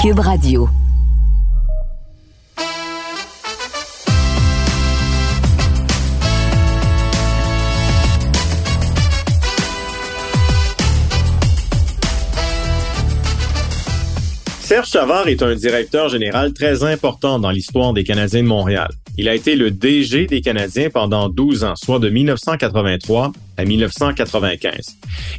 Cube 0.00 0.20
Radio. 0.20 0.89
Serge 14.70 14.86
Savard 14.86 15.26
est 15.26 15.42
un 15.42 15.56
directeur 15.56 16.08
général 16.08 16.52
très 16.52 16.84
important 16.84 17.40
dans 17.40 17.50
l'histoire 17.50 17.92
des 17.92 18.04
Canadiens 18.04 18.44
de 18.44 18.46
Montréal. 18.46 18.88
Il 19.18 19.28
a 19.28 19.34
été 19.34 19.56
le 19.56 19.72
DG 19.72 20.26
des 20.26 20.40
Canadiens 20.42 20.90
pendant 20.90 21.28
12 21.28 21.64
ans, 21.64 21.74
soit 21.74 21.98
de 21.98 22.08
1983 22.08 23.32
à 23.56 23.64
1995. 23.64 24.70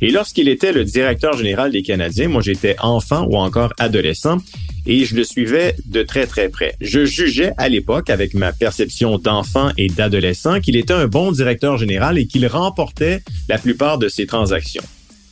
Et 0.01 0.11
lorsqu'il 0.11 0.49
était 0.49 0.73
le 0.73 0.83
directeur 0.83 1.37
général 1.37 1.71
des 1.71 1.81
Canadiens, 1.81 2.27
moi 2.27 2.41
j'étais 2.41 2.75
enfant 2.81 3.25
ou 3.25 3.37
encore 3.37 3.71
adolescent, 3.79 4.39
et 4.85 5.05
je 5.05 5.15
le 5.15 5.23
suivais 5.23 5.77
de 5.85 6.03
très 6.03 6.27
très 6.27 6.49
près. 6.49 6.75
Je 6.81 7.05
jugeais 7.05 7.53
à 7.57 7.69
l'époque, 7.69 8.09
avec 8.09 8.33
ma 8.33 8.51
perception 8.51 9.17
d'enfant 9.17 9.71
et 9.77 9.87
d'adolescent, 9.87 10.59
qu'il 10.59 10.75
était 10.75 10.93
un 10.93 11.07
bon 11.07 11.31
directeur 11.31 11.77
général 11.77 12.17
et 12.17 12.27
qu'il 12.27 12.45
remportait 12.47 13.21
la 13.47 13.57
plupart 13.57 13.97
de 13.97 14.09
ses 14.09 14.25
transactions. 14.25 14.83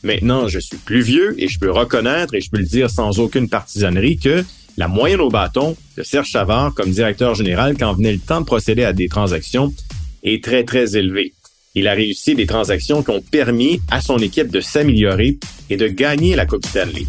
Maintenant, 0.02 0.48
je 0.48 0.58
suis 0.58 0.78
plus 0.78 1.02
vieux 1.02 1.34
et 1.38 1.48
je 1.48 1.58
peux 1.58 1.70
reconnaître 1.70 2.34
et 2.34 2.40
je 2.40 2.50
peux 2.50 2.58
le 2.58 2.64
dire 2.64 2.90
sans 2.90 3.18
aucune 3.18 3.48
partisanerie 3.48 4.18
que 4.18 4.44
la 4.76 4.88
moyenne 4.88 5.20
au 5.20 5.28
bâton 5.28 5.76
de 5.96 6.02
Serge 6.02 6.30
Savard 6.30 6.72
comme 6.74 6.90
directeur 6.90 7.34
général 7.34 7.76
quand 7.78 7.92
venait 7.92 8.12
le 8.12 8.18
temps 8.18 8.40
de 8.40 8.46
procéder 8.46 8.84
à 8.84 8.92
des 8.92 9.08
transactions 9.08 9.74
est 10.22 10.42
très, 10.42 10.64
très 10.64 10.96
élevée. 10.96 11.34
Il 11.74 11.86
a 11.86 11.92
réussi 11.92 12.34
des 12.34 12.46
transactions 12.46 13.02
qui 13.02 13.10
ont 13.10 13.20
permis 13.20 13.80
à 13.90 14.00
son 14.00 14.18
équipe 14.18 14.50
de 14.50 14.60
s'améliorer 14.60 15.38
et 15.68 15.76
de 15.76 15.86
gagner 15.86 16.34
la 16.34 16.46
Coupe 16.46 16.66
Stanley. 16.66 17.06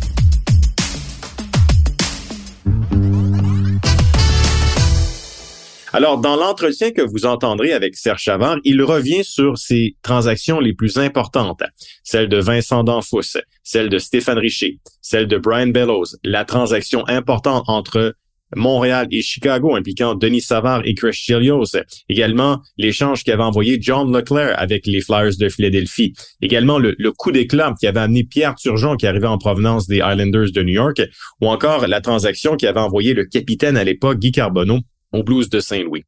Alors, 5.94 6.20
dans 6.20 6.38
l'entretien 6.38 6.92
que 6.92 7.02
vous 7.02 7.26
entendrez 7.26 7.74
avec 7.74 7.98
Serge 7.98 8.22
Chavard, 8.22 8.58
il 8.64 8.82
revient 8.82 9.26
sur 9.26 9.58
ses 9.58 9.98
transactions 10.02 10.62
les 10.62 10.74
plus 10.74 10.98
importantes, 10.98 11.64
celle 12.04 12.30
de 12.30 12.38
Vincent 12.38 12.86
Danfous, 12.86 13.38
celle 13.64 13.90
de 13.90 13.98
Stéphane 13.98 14.38
Richer, 14.38 14.80
celle 15.02 15.28
de 15.28 15.38
Brian 15.38 15.68
Bellows, 15.68 16.16
la 16.24 16.46
transaction 16.46 17.06
importante 17.08 17.66
entre 17.68 18.16
Montréal 18.56 19.08
et 19.12 19.22
Chicago 19.22 19.76
impliquant 19.76 20.16
Denis 20.16 20.42
Savard 20.42 20.82
et 20.86 20.94
Chris 20.94 21.14
Chilios. 21.14 21.76
Également, 22.10 22.62
l'échange 22.78 23.24
qu'avait 23.24 23.44
envoyé 23.44 23.78
John 23.82 24.16
Leclerc 24.16 24.56
avec 24.58 24.86
les 24.88 25.02
Flyers 25.02 25.38
de 25.40 25.50
Philadelphie. 25.50 26.14
Également, 26.42 26.80
le, 26.80 26.96
coup 27.12 27.32
d'éclat 27.32 27.74
qui 27.80 27.88
avait 27.88 28.00
amené 28.00 28.24
Pierre 28.24 28.56
Turgeon 28.56 28.96
qui 28.96 29.08
arrivait 29.08 29.28
en 29.28 29.38
provenance 29.38 29.88
des 29.88 29.98
Islanders 29.98 30.52
de 30.54 30.64
New 30.64 30.74
York. 30.74 31.02
Ou 31.42 31.48
encore 31.48 31.88
la 31.88 32.02
transaction 32.02 32.56
qui 32.56 32.68
avait 32.68 32.80
envoyé 32.80 33.14
le 33.14 33.26
capitaine 33.26 33.78
à 33.78 33.84
l'époque, 33.84 34.20
Guy 34.20 34.32
Carbonneau, 34.32 34.80
au 35.12 35.24
Blues 35.24 35.50
de 35.50 35.60
Saint-Louis. 35.60 36.04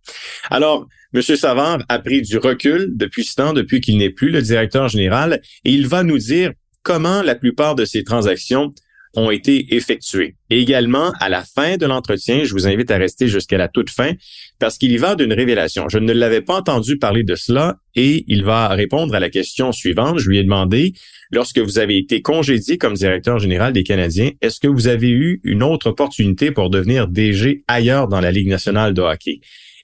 Alors, 0.49 0.87
M. 1.13 1.21
Savard 1.21 1.79
a 1.89 1.99
pris 1.99 2.21
du 2.21 2.37
recul 2.37 2.89
depuis 2.95 3.23
ce 3.23 3.35
temps, 3.35 3.53
depuis 3.53 3.81
qu'il 3.81 3.97
n'est 3.97 4.09
plus 4.09 4.29
le 4.29 4.41
directeur 4.41 4.87
général, 4.87 5.41
et 5.65 5.71
il 5.71 5.87
va 5.87 6.03
nous 6.03 6.17
dire 6.17 6.51
comment 6.81 7.21
la 7.21 7.35
plupart 7.35 7.75
de 7.75 7.85
ces 7.85 8.03
transactions 8.03 8.73
ont 9.15 9.31
été 9.31 9.75
effectuées. 9.75 10.35
Et 10.49 10.59
également, 10.59 11.11
à 11.19 11.29
la 11.29 11.43
fin 11.43 11.77
de 11.77 11.85
l'entretien, 11.85 12.43
je 12.43 12.53
vous 12.53 12.67
invite 12.67 12.89
à 12.91 12.97
rester 12.97 13.27
jusqu'à 13.27 13.57
la 13.57 13.67
toute 13.67 13.89
fin 13.89 14.13
parce 14.59 14.77
qu'il 14.77 14.91
y 14.91 14.97
va 14.97 15.15
d'une 15.15 15.33
révélation. 15.33 15.87
Je 15.89 15.99
ne 15.99 16.13
l'avais 16.13 16.41
pas 16.41 16.55
entendu 16.55 16.97
parler 16.97 17.23
de 17.23 17.35
cela 17.35 17.77
et 17.95 18.23
il 18.27 18.43
va 18.43 18.69
répondre 18.69 19.13
à 19.13 19.19
la 19.19 19.29
question 19.29 19.71
suivante. 19.71 20.19
Je 20.19 20.29
lui 20.29 20.39
ai 20.39 20.43
demandé, 20.43 20.93
lorsque 21.31 21.59
vous 21.59 21.79
avez 21.79 21.97
été 21.97 22.21
congédié 22.21 22.77
comme 22.77 22.95
directeur 22.95 23.39
général 23.39 23.73
des 23.73 23.83
Canadiens, 23.83 24.31
est-ce 24.41 24.59
que 24.59 24.67
vous 24.67 24.87
avez 24.87 25.09
eu 25.09 25.41
une 25.43 25.63
autre 25.63 25.87
opportunité 25.87 26.51
pour 26.51 26.69
devenir 26.69 27.07
DG 27.07 27.63
ailleurs 27.67 28.07
dans 28.07 28.21
la 28.21 28.31
Ligue 28.31 28.49
nationale 28.49 28.93
de 28.93 29.01
hockey? 29.01 29.41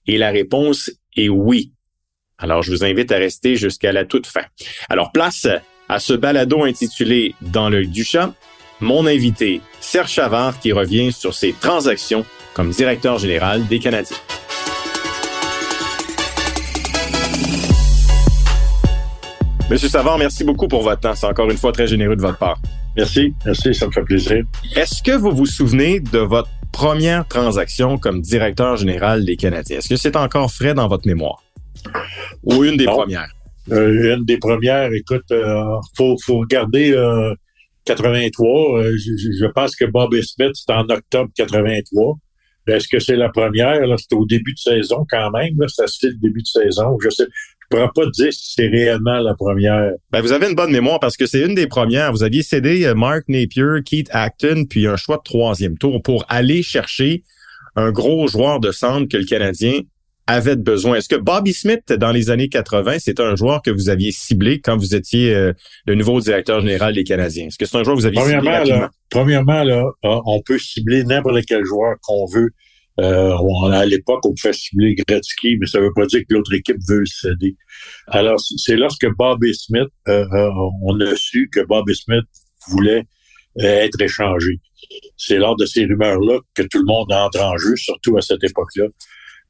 Et 0.08 0.18
la 0.18 0.32
réponse 0.32 0.92
est 1.16 1.30
oui. 1.30 1.74
Alors, 2.40 2.64
je 2.64 2.72
vous 2.72 2.84
invite 2.84 3.12
à 3.12 3.18
rester 3.18 3.58
jusqu'à 3.58 3.92
la 3.92 4.06
toute 4.06 4.26
fin. 4.26 4.44
Alors, 4.90 5.12
place 5.12 5.46
à 5.90 6.00
ce 6.00 6.14
balado 6.14 6.64
intitulé 6.64 7.36
Dans 7.42 7.70
le 7.70 7.86
du 7.86 8.04
chat 8.04 8.34
mon 8.82 9.06
invité, 9.06 9.62
Serge 9.80 10.12
Chavard, 10.12 10.60
qui 10.60 10.72
revient 10.72 11.12
sur 11.12 11.34
ses 11.34 11.54
transactions 11.54 12.26
comme 12.54 12.70
directeur 12.70 13.18
général 13.18 13.68
des 13.68 13.80
Canadiens. 13.80 14.18
Monsieur 19.70 19.88
Savard, 19.88 20.18
merci 20.18 20.44
beaucoup 20.44 20.68
pour 20.68 20.82
votre 20.82 21.02
temps. 21.02 21.14
C'est 21.14 21.28
encore 21.28 21.52
une 21.52 21.58
fois 21.58 21.72
très 21.72 21.86
généreux 21.86 22.16
de 22.16 22.22
votre 22.22 22.38
part. 22.38 22.60
Merci, 22.96 23.34
merci, 23.46 23.76
ça 23.76 23.86
me 23.86 23.92
fait 23.92 24.02
plaisir. 24.02 24.44
Est-ce 24.76 25.04
que 25.04 25.12
vous 25.12 25.32
vous 25.32 25.46
souvenez 25.46 26.00
de 26.00 26.20
votre 26.20 26.50
première 26.72 27.28
transaction 27.28 27.98
comme 27.98 28.22
directeur 28.22 28.78
général 28.78 29.26
des 29.26 29.36
Canadiens? 29.36 29.78
Est-ce 29.78 29.90
que 29.90 29.96
c'est 29.96 30.16
encore 30.16 30.52
frais 30.52 30.74
dans 30.74 30.88
votre 30.88 31.08
mémoire? 31.08 31.44
Ou 32.44 32.64
une 32.64 32.78
des 32.78 32.86
premières? 32.86 33.30
Euh, 33.72 34.16
une 34.16 34.26
des 34.26 34.38
premières, 34.38 34.92
écoute, 34.92 35.26
il 35.30 35.36
euh, 35.36 35.76
faut, 35.96 36.16
faut 36.26 36.40
regarder 36.40 36.92
euh, 36.94 37.36
83. 37.96 38.82
Euh, 38.82 38.98
je, 38.98 39.46
pense 39.54 39.76
que 39.76 39.86
Bob 39.86 40.14
Smith, 40.22 40.52
c'est 40.54 40.74
en 40.74 40.88
octobre 40.90 41.30
83. 41.36 42.18
Est-ce 42.68 42.88
que 42.88 43.00
c'est 43.00 43.16
la 43.16 43.30
première? 43.30 43.80
C'est 43.98 44.16
au 44.16 44.26
début 44.26 44.54
de 44.54 44.60
saison 44.60 45.06
quand 45.10 45.32
même. 45.32 45.56
Assez 45.62 46.08
le 46.08 46.18
début 46.22 46.42
de 46.42 46.48
saison. 46.48 46.98
Je. 47.02 47.10
Je 47.72 47.78
pourrais 47.78 47.92
pas 47.94 48.10
dire 48.10 48.34
si 48.34 48.54
c'est 48.56 48.68
réellement 48.68 49.20
la 49.20 49.36
première. 49.36 49.92
Ben, 50.12 50.22
vous 50.22 50.32
avez 50.32 50.50
une 50.50 50.56
bonne 50.56 50.72
mémoire 50.72 51.00
parce 51.00 51.16
que 51.16 51.28
c'est 51.28 51.46
une 51.46 51.54
des 51.54 51.68
premières. 51.68 52.12
Vous 52.12 52.24
aviez 52.24 52.42
cédé 52.42 52.84
euh, 52.86 52.96
Mark 52.96 53.26
Napier, 53.28 53.84
Keith 53.86 54.10
Acton, 54.12 54.66
puis 54.68 54.88
un 54.88 54.96
choix 54.96 55.18
de 55.18 55.22
troisième 55.24 55.78
tour 55.78 56.02
pour 56.02 56.26
aller 56.30 56.64
chercher 56.64 57.24
un 57.76 57.92
gros 57.92 58.28
joueur 58.28 58.60
de 58.60 58.72
centre 58.72 59.08
que 59.08 59.18
le 59.18 59.26
Canadien 59.26 59.82
avait 60.30 60.56
besoin. 60.56 60.98
Est-ce 60.98 61.10
que 61.10 61.16
Bobby 61.16 61.54
Smith, 61.54 61.92
dans 61.92 62.12
les 62.12 62.30
années 62.30 62.50
80, 62.50 62.98
c'est 63.00 63.20
un 63.20 63.36
joueur 63.36 63.62
que 63.62 63.72
vous 63.72 63.90
aviez 63.90 64.12
ciblé 64.12 64.62
quand 64.62 64.78
vous 64.78 64.96
étiez 64.96 65.34
euh, 65.34 65.54
le 65.88 65.96
nouveau 65.96 66.20
directeur 66.22 66.62
général 66.62 66.94
des 66.94 67.04
Canadiens? 67.04 67.48
Est-ce 67.48 67.58
que 67.58 67.66
c'est 67.66 67.78
un 67.78 67.84
joueur 67.84 67.96
que 67.96 68.02
vous 68.02 68.08
aviez 68.08 68.22
premièrement, 68.22 68.64
ciblé? 68.64 68.80
Là, 68.80 68.92
premièrement, 69.10 69.64
là, 69.64 69.84
ah, 70.04 70.20
on 70.26 70.42
peut 70.42 70.60
cibler 70.60 71.04
n'importe 71.04 71.44
quel 71.48 71.66
joueur 71.66 71.96
qu'on 72.02 72.26
veut. 72.28 72.50
Euh, 73.00 73.34
à 73.72 73.86
l'époque, 73.86 74.24
on 74.26 74.34
pouvait 74.34 74.54
cibler 74.54 74.94
Gretzky, 74.94 75.58
mais 75.58 75.66
ça 75.66 75.80
ne 75.80 75.86
veut 75.86 75.94
pas 75.96 76.06
dire 76.06 76.22
que 76.30 76.34
l'autre 76.36 76.54
équipe 76.54 76.78
veut 76.88 77.00
le 77.00 77.06
céder. 77.06 77.56
Alors, 78.08 78.40
c'est 78.40 78.76
lorsque 78.76 79.08
Bobby 79.18 79.56
Smith, 79.56 79.90
euh, 80.10 80.26
euh, 80.34 80.50
on 80.84 81.00
a 81.00 81.16
su 81.16 81.50
que 81.52 81.62
Bobby 81.62 81.96
Smith 81.96 82.26
voulait 82.68 83.06
être 83.58 84.00
échangé. 84.00 84.60
C'est 85.18 85.38
lors 85.38 85.56
de 85.56 85.66
ces 85.66 85.86
rumeurs-là 85.86 86.40
que 86.54 86.62
tout 86.62 86.78
le 86.78 86.86
monde 86.86 87.12
entre 87.12 87.42
en 87.42 87.58
jeu, 87.58 87.76
surtout 87.76 88.16
à 88.18 88.22
cette 88.22 88.44
époque-là. 88.44 88.86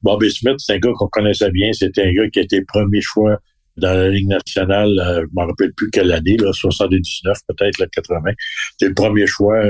Bobby 0.01 0.31
Smith, 0.31 0.55
c'est 0.57 0.73
un 0.73 0.79
gars 0.79 0.91
qu'on 0.95 1.07
connaissait 1.07 1.51
bien. 1.51 1.71
C'était 1.73 2.03
un 2.03 2.13
gars 2.13 2.29
qui 2.29 2.39
été 2.39 2.61
premier 2.61 3.01
choix 3.01 3.39
dans 3.79 3.93
la 3.93 4.09
Ligue 4.09 4.27
nationale, 4.27 4.99
euh, 4.99 5.21
je 5.21 5.21
ne 5.21 5.41
me 5.41 5.47
rappelle 5.47 5.73
plus 5.73 5.89
quelle 5.89 6.11
année, 6.11 6.37
là, 6.37 6.51
79 6.53 7.37
peut-être, 7.47 7.79
le 7.79 7.87
80. 7.87 8.31
C'était 8.71 8.89
le 8.89 8.93
premier 8.93 9.27
choix. 9.27 9.61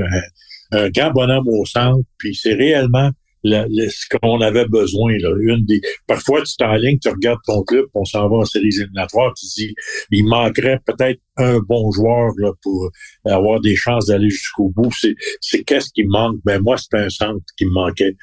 Un, 0.71 0.89
grand 0.89 1.11
bonhomme 1.11 1.47
au 1.47 1.65
centre, 1.65 2.03
puis 2.17 2.35
c'est 2.35 2.53
réellement 2.53 3.09
ce 3.43 4.17
qu'on 4.17 4.41
avait 4.41 4.67
besoin. 4.67 5.13
Là. 5.17 5.31
Une 5.39 5.65
des, 5.65 5.81
parfois, 6.05 6.43
tu 6.43 6.55
t'enlignes, 6.57 6.99
tu 6.99 7.09
regardes 7.09 7.39
ton 7.45 7.63
club, 7.63 7.85
on 7.95 8.05
s'en 8.05 8.29
va 8.29 8.37
en 8.37 8.45
séries 8.45 8.67
éliminatoires, 8.67 9.33
tu 9.33 9.45
dis, 9.55 9.73
il 10.11 10.25
manquerait 10.25 10.79
peut-être 10.85 11.19
un 11.37 11.59
bon 11.59 11.91
joueur 11.91 12.33
là, 12.37 12.51
pour 12.61 12.91
avoir 13.25 13.61
des 13.61 13.75
chances 13.75 14.07
d'aller 14.07 14.29
jusqu'au 14.29 14.69
bout. 14.69 14.91
C'est, 14.93 15.15
c'est 15.41 15.63
qu'est-ce 15.63 15.89
qui 15.91 16.03
manque? 16.03 16.37
Ben 16.43 16.61
moi, 16.61 16.75
c'est 16.77 16.97
un 16.97 17.09
centre 17.09 17.43
qui 17.57 17.65
me 17.65 17.71
manquait. 17.71 18.15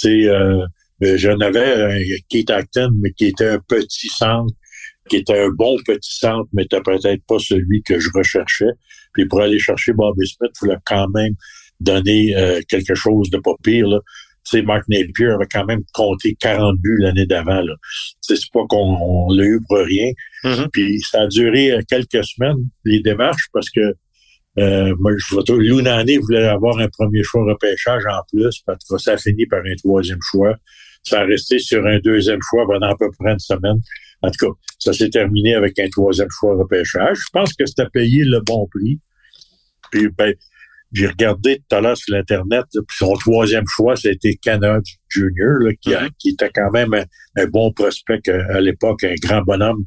Tu 0.00 0.22
sais, 0.22 0.28
euh, 0.28 0.64
euh, 1.02 1.16
j'en 1.16 1.38
avais 1.40 1.74
un 1.74 1.98
Keith 2.28 2.50
Acton, 2.50 2.90
mais 3.00 3.12
qui 3.12 3.26
était 3.26 3.48
un 3.48 3.58
petit 3.68 4.08
centre, 4.08 4.52
qui 5.08 5.16
était 5.16 5.38
un 5.38 5.50
bon 5.50 5.76
petit 5.84 6.16
centre, 6.18 6.48
mais 6.52 6.62
n'était 6.62 6.80
peut-être 6.80 7.22
pas 7.26 7.38
celui 7.38 7.82
que 7.82 7.98
je 7.98 8.08
recherchais. 8.14 8.72
Puis 9.14 9.26
pour 9.26 9.42
aller 9.42 9.58
chercher 9.58 9.92
Bobby 9.92 10.26
Smith, 10.26 10.52
il 10.54 10.66
fallait 10.66 10.80
quand 10.86 11.08
même 11.08 11.34
donner 11.80 12.36
euh, 12.36 12.60
quelque 12.68 12.94
chose 12.94 13.30
de 13.30 13.38
pas 13.38 13.54
pire. 13.62 13.88
Là. 13.88 14.00
sais, 14.44 14.62
Mark 14.62 14.84
Napier 14.88 15.30
avait 15.30 15.46
quand 15.50 15.64
même 15.64 15.82
compté 15.92 16.36
40 16.40 16.78
buts 16.78 16.98
l'année 17.00 17.26
d'avant. 17.26 17.62
C'est 18.20 18.36
pas 18.52 18.64
qu'on 18.68 19.28
l'a 19.30 19.44
eu 19.44 19.60
pour 19.68 19.78
rien. 19.78 20.12
Mm-hmm. 20.44 20.68
Puis 20.72 21.00
ça 21.00 21.22
a 21.22 21.26
duré 21.26 21.72
euh, 21.72 21.80
quelques 21.88 22.24
semaines, 22.24 22.68
les 22.84 23.00
démarches, 23.00 23.48
parce 23.52 23.70
que 23.70 23.94
euh, 24.58 24.94
moi, 24.98 25.12
je 25.16 25.34
vois 25.34 25.44
Lunani 25.48 26.18
voulait 26.18 26.46
avoir 26.46 26.78
un 26.78 26.88
premier 26.88 27.22
choix 27.22 27.42
repêchage 27.44 28.02
en 28.06 28.20
plus, 28.30 28.60
parce 28.66 28.84
que 28.84 28.98
ça 28.98 29.12
a 29.12 29.16
fini 29.16 29.46
par 29.46 29.60
un 29.60 29.74
troisième 29.76 30.18
choix. 30.20 30.54
Ça 31.02 31.20
a 31.20 31.24
resté 31.24 31.58
sur 31.58 31.84
un 31.86 31.98
deuxième 31.98 32.40
choix 32.48 32.66
pendant 32.66 32.90
à 32.90 32.96
peu 32.96 33.10
près 33.18 33.32
une 33.32 33.38
semaine. 33.38 33.80
En 34.22 34.30
tout 34.30 34.46
cas, 34.46 34.58
ça 34.78 34.92
s'est 34.92 35.10
terminé 35.10 35.54
avec 35.54 35.78
un 35.78 35.88
troisième 35.88 36.28
choix 36.30 36.56
repêchage. 36.56 37.18
Je 37.18 37.30
pense 37.32 37.52
que 37.54 37.66
c'était 37.66 37.88
payé 37.92 38.24
le 38.24 38.40
bon 38.40 38.68
prix. 38.68 39.00
Puis, 39.90 40.08
ben, 40.16 40.34
j'ai 40.92 41.06
regardé 41.06 41.62
tout 41.68 41.76
à 41.76 41.80
l'heure 41.80 41.96
sur 41.96 42.14
l'Internet, 42.14 42.64
son 42.90 43.14
troisième 43.14 43.64
choix, 43.66 43.96
c'était 43.96 44.34
Canada 44.34 44.78
Junior, 45.08 45.58
là, 45.60 45.72
qui, 45.80 45.90
mm-hmm. 45.90 46.10
qui, 46.18 46.28
était 46.30 46.50
quand 46.54 46.70
même 46.70 46.92
un, 46.94 47.46
bon 47.46 47.72
prospect 47.72 48.20
à, 48.28 48.60
l'époque, 48.60 49.04
un 49.04 49.14
grand 49.22 49.42
bonhomme 49.42 49.84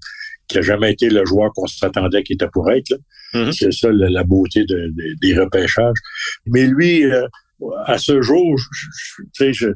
qui 0.47 0.57
n'a 0.57 0.63
jamais 0.63 0.93
été 0.93 1.09
le 1.09 1.23
joueur 1.25 1.51
qu'on 1.55 1.67
s'attendait 1.67 2.23
qu'il 2.23 2.35
était 2.35 2.49
pour 2.51 2.71
être. 2.71 2.93
Mm-hmm. 3.33 3.51
C'est 3.51 3.71
ça 3.71 3.89
la, 3.91 4.23
beauté 4.23 4.65
de, 4.65 4.91
des 5.21 5.37
repêchages. 5.37 5.97
Mais 6.47 6.65
lui, 6.65 7.05
euh, 7.05 7.27
à 7.85 7.97
ce 7.97 8.21
jour, 8.21 8.59
tu 9.33 9.53
sais, 9.53 9.67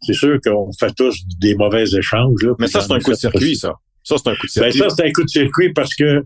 c'est 0.00 0.14
sûr 0.14 0.38
qu'on 0.44 0.70
fait 0.78 0.92
tous 0.94 1.16
des 1.40 1.54
mauvais 1.54 1.84
échanges. 1.84 2.42
Là, 2.42 2.54
Mais 2.58 2.68
ça, 2.68 2.80
c'est 2.80 2.92
un 2.92 3.00
coup 3.00 3.10
de 3.10 3.16
circuit, 3.16 3.56
ça. 3.56 3.74
Ça, 4.04 4.16
c'est 4.16 4.30
un 4.30 4.34
coup 4.36 4.46
de 4.46 4.60
ben, 4.60 4.70
circuit. 4.70 4.78
ça, 4.78 4.88
c'est 4.96 5.06
un 5.06 5.12
coup 5.12 5.24
de 5.24 5.28
circuit 5.28 5.72
parce 5.72 5.94
que 5.94 6.24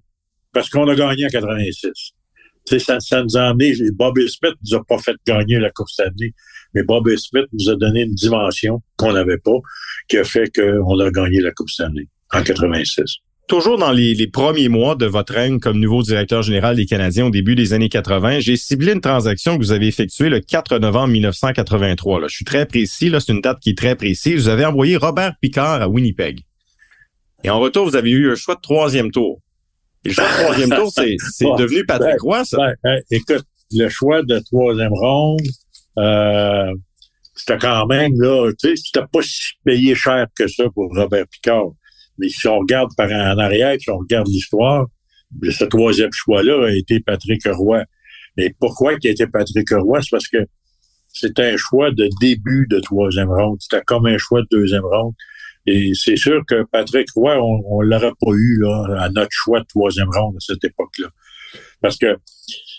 parce 0.52 0.68
qu'on 0.68 0.86
a 0.88 0.94
gagné 0.94 1.24
en 1.26 1.28
86. 1.28 1.90
Tu 1.94 2.12
sais, 2.66 2.78
ça, 2.78 3.00
ça 3.00 3.22
nous 3.22 3.36
a 3.36 3.48
amené. 3.48 3.74
Bobby 3.94 4.28
Smith 4.28 4.54
nous 4.62 4.76
a 4.76 4.84
pas 4.84 4.98
fait 4.98 5.16
gagner 5.26 5.58
la 5.58 5.70
Coupe 5.70 5.88
Stanley, 5.88 6.32
mais 6.74 6.82
Bobby 6.84 7.18
Smith 7.18 7.46
nous 7.52 7.70
a 7.70 7.76
donné 7.76 8.02
une 8.02 8.14
dimension 8.14 8.82
qu'on 8.96 9.12
n'avait 9.12 9.38
pas, 9.38 9.58
qui 10.08 10.18
a 10.18 10.24
fait 10.24 10.50
qu'on 10.54 10.98
a 11.00 11.10
gagné 11.10 11.40
la 11.40 11.50
Coupe 11.52 11.70
Stanley 11.70 12.08
en 12.32 12.42
86 12.42 13.02
toujours 13.46 13.78
dans 13.78 13.92
les, 13.92 14.14
les, 14.14 14.26
premiers 14.26 14.68
mois 14.68 14.94
de 14.94 15.06
votre 15.06 15.34
règne 15.34 15.60
comme 15.60 15.78
nouveau 15.78 16.02
directeur 16.02 16.42
général 16.42 16.76
des 16.76 16.86
Canadiens 16.86 17.26
au 17.26 17.30
début 17.30 17.54
des 17.54 17.72
années 17.72 17.88
80, 17.88 18.40
j'ai 18.40 18.56
ciblé 18.56 18.92
une 18.92 19.00
transaction 19.00 19.58
que 19.58 19.62
vous 19.62 19.72
avez 19.72 19.86
effectuée 19.86 20.28
le 20.28 20.40
4 20.40 20.78
novembre 20.78 21.08
1983. 21.08 22.20
Là. 22.20 22.28
Je 22.28 22.34
suis 22.34 22.44
très 22.44 22.66
précis, 22.66 23.10
là, 23.10 23.20
c'est 23.20 23.32
une 23.32 23.40
date 23.40 23.58
qui 23.60 23.70
est 23.70 23.78
très 23.78 23.96
précise. 23.96 24.42
Vous 24.42 24.48
avez 24.48 24.64
envoyé 24.64 24.96
Robert 24.96 25.34
Picard 25.40 25.82
à 25.82 25.88
Winnipeg. 25.88 26.40
Et 27.44 27.50
en 27.50 27.58
retour, 27.58 27.84
vous 27.84 27.96
avez 27.96 28.10
eu 28.10 28.30
un 28.30 28.34
choix 28.36 28.54
de 28.54 28.60
troisième 28.60 29.10
tour. 29.10 29.40
Et 30.04 30.08
le 30.08 30.14
choix 30.14 30.28
de 30.28 30.42
troisième 30.44 30.70
tour, 30.70 30.92
c'est, 30.92 31.16
c'est 31.32 31.56
devenu 31.58 31.84
Patrick 31.84 32.20
Roy, 32.20 32.44
ça? 32.44 32.56
Ben, 32.56 32.74
ben, 32.82 33.02
écoute, 33.10 33.44
le 33.72 33.88
choix 33.88 34.22
de 34.22 34.38
troisième 34.38 34.92
ronde, 34.92 35.40
euh, 35.98 36.72
c'était 37.34 37.58
quand 37.58 37.86
même, 37.86 38.12
là, 38.20 38.50
tu 38.52 38.68
sais, 38.68 38.76
c'était 38.76 39.06
pas 39.10 39.22
si 39.22 39.52
payé 39.64 39.94
cher 39.94 40.26
que 40.36 40.46
ça 40.46 40.64
pour 40.74 40.94
Robert 40.94 41.26
Picard. 41.28 41.70
Mais 42.18 42.28
si 42.28 42.46
on 42.46 42.58
regarde 42.58 42.90
par 42.96 43.10
en 43.10 43.38
arrière, 43.38 43.76
si 43.78 43.90
on 43.90 43.98
regarde 43.98 44.28
l'histoire, 44.28 44.86
ce 45.42 45.64
troisième 45.64 46.12
choix-là 46.12 46.66
a 46.66 46.70
été 46.70 47.00
Patrick 47.00 47.42
Roy. 47.46 47.84
Et 48.36 48.54
pourquoi 48.58 48.94
il 48.94 49.08
a 49.08 49.10
été 49.10 49.26
Patrick 49.26 49.70
Roy? 49.70 50.00
C'est 50.02 50.10
parce 50.10 50.28
que 50.28 50.38
c'était 51.12 51.52
un 51.52 51.56
choix 51.56 51.90
de 51.90 52.08
début 52.20 52.66
de 52.68 52.80
troisième 52.80 53.30
ronde. 53.30 53.58
C'était 53.60 53.82
comme 53.86 54.06
un 54.06 54.18
choix 54.18 54.40
de 54.42 54.48
deuxième 54.50 54.84
ronde. 54.84 55.14
Et 55.66 55.92
c'est 55.94 56.16
sûr 56.16 56.42
que 56.46 56.64
Patrick 56.64 57.08
Roy, 57.14 57.38
on, 57.38 57.82
ne 57.82 57.86
l'aurait 57.86 58.12
pas 58.20 58.32
eu 58.32 58.60
là, 58.60 59.02
à 59.04 59.08
notre 59.10 59.30
choix 59.30 59.60
de 59.60 59.66
troisième 59.66 60.08
ronde 60.10 60.36
à 60.36 60.40
cette 60.40 60.64
époque-là. 60.64 61.08
Parce 61.80 61.96
que 61.96 62.16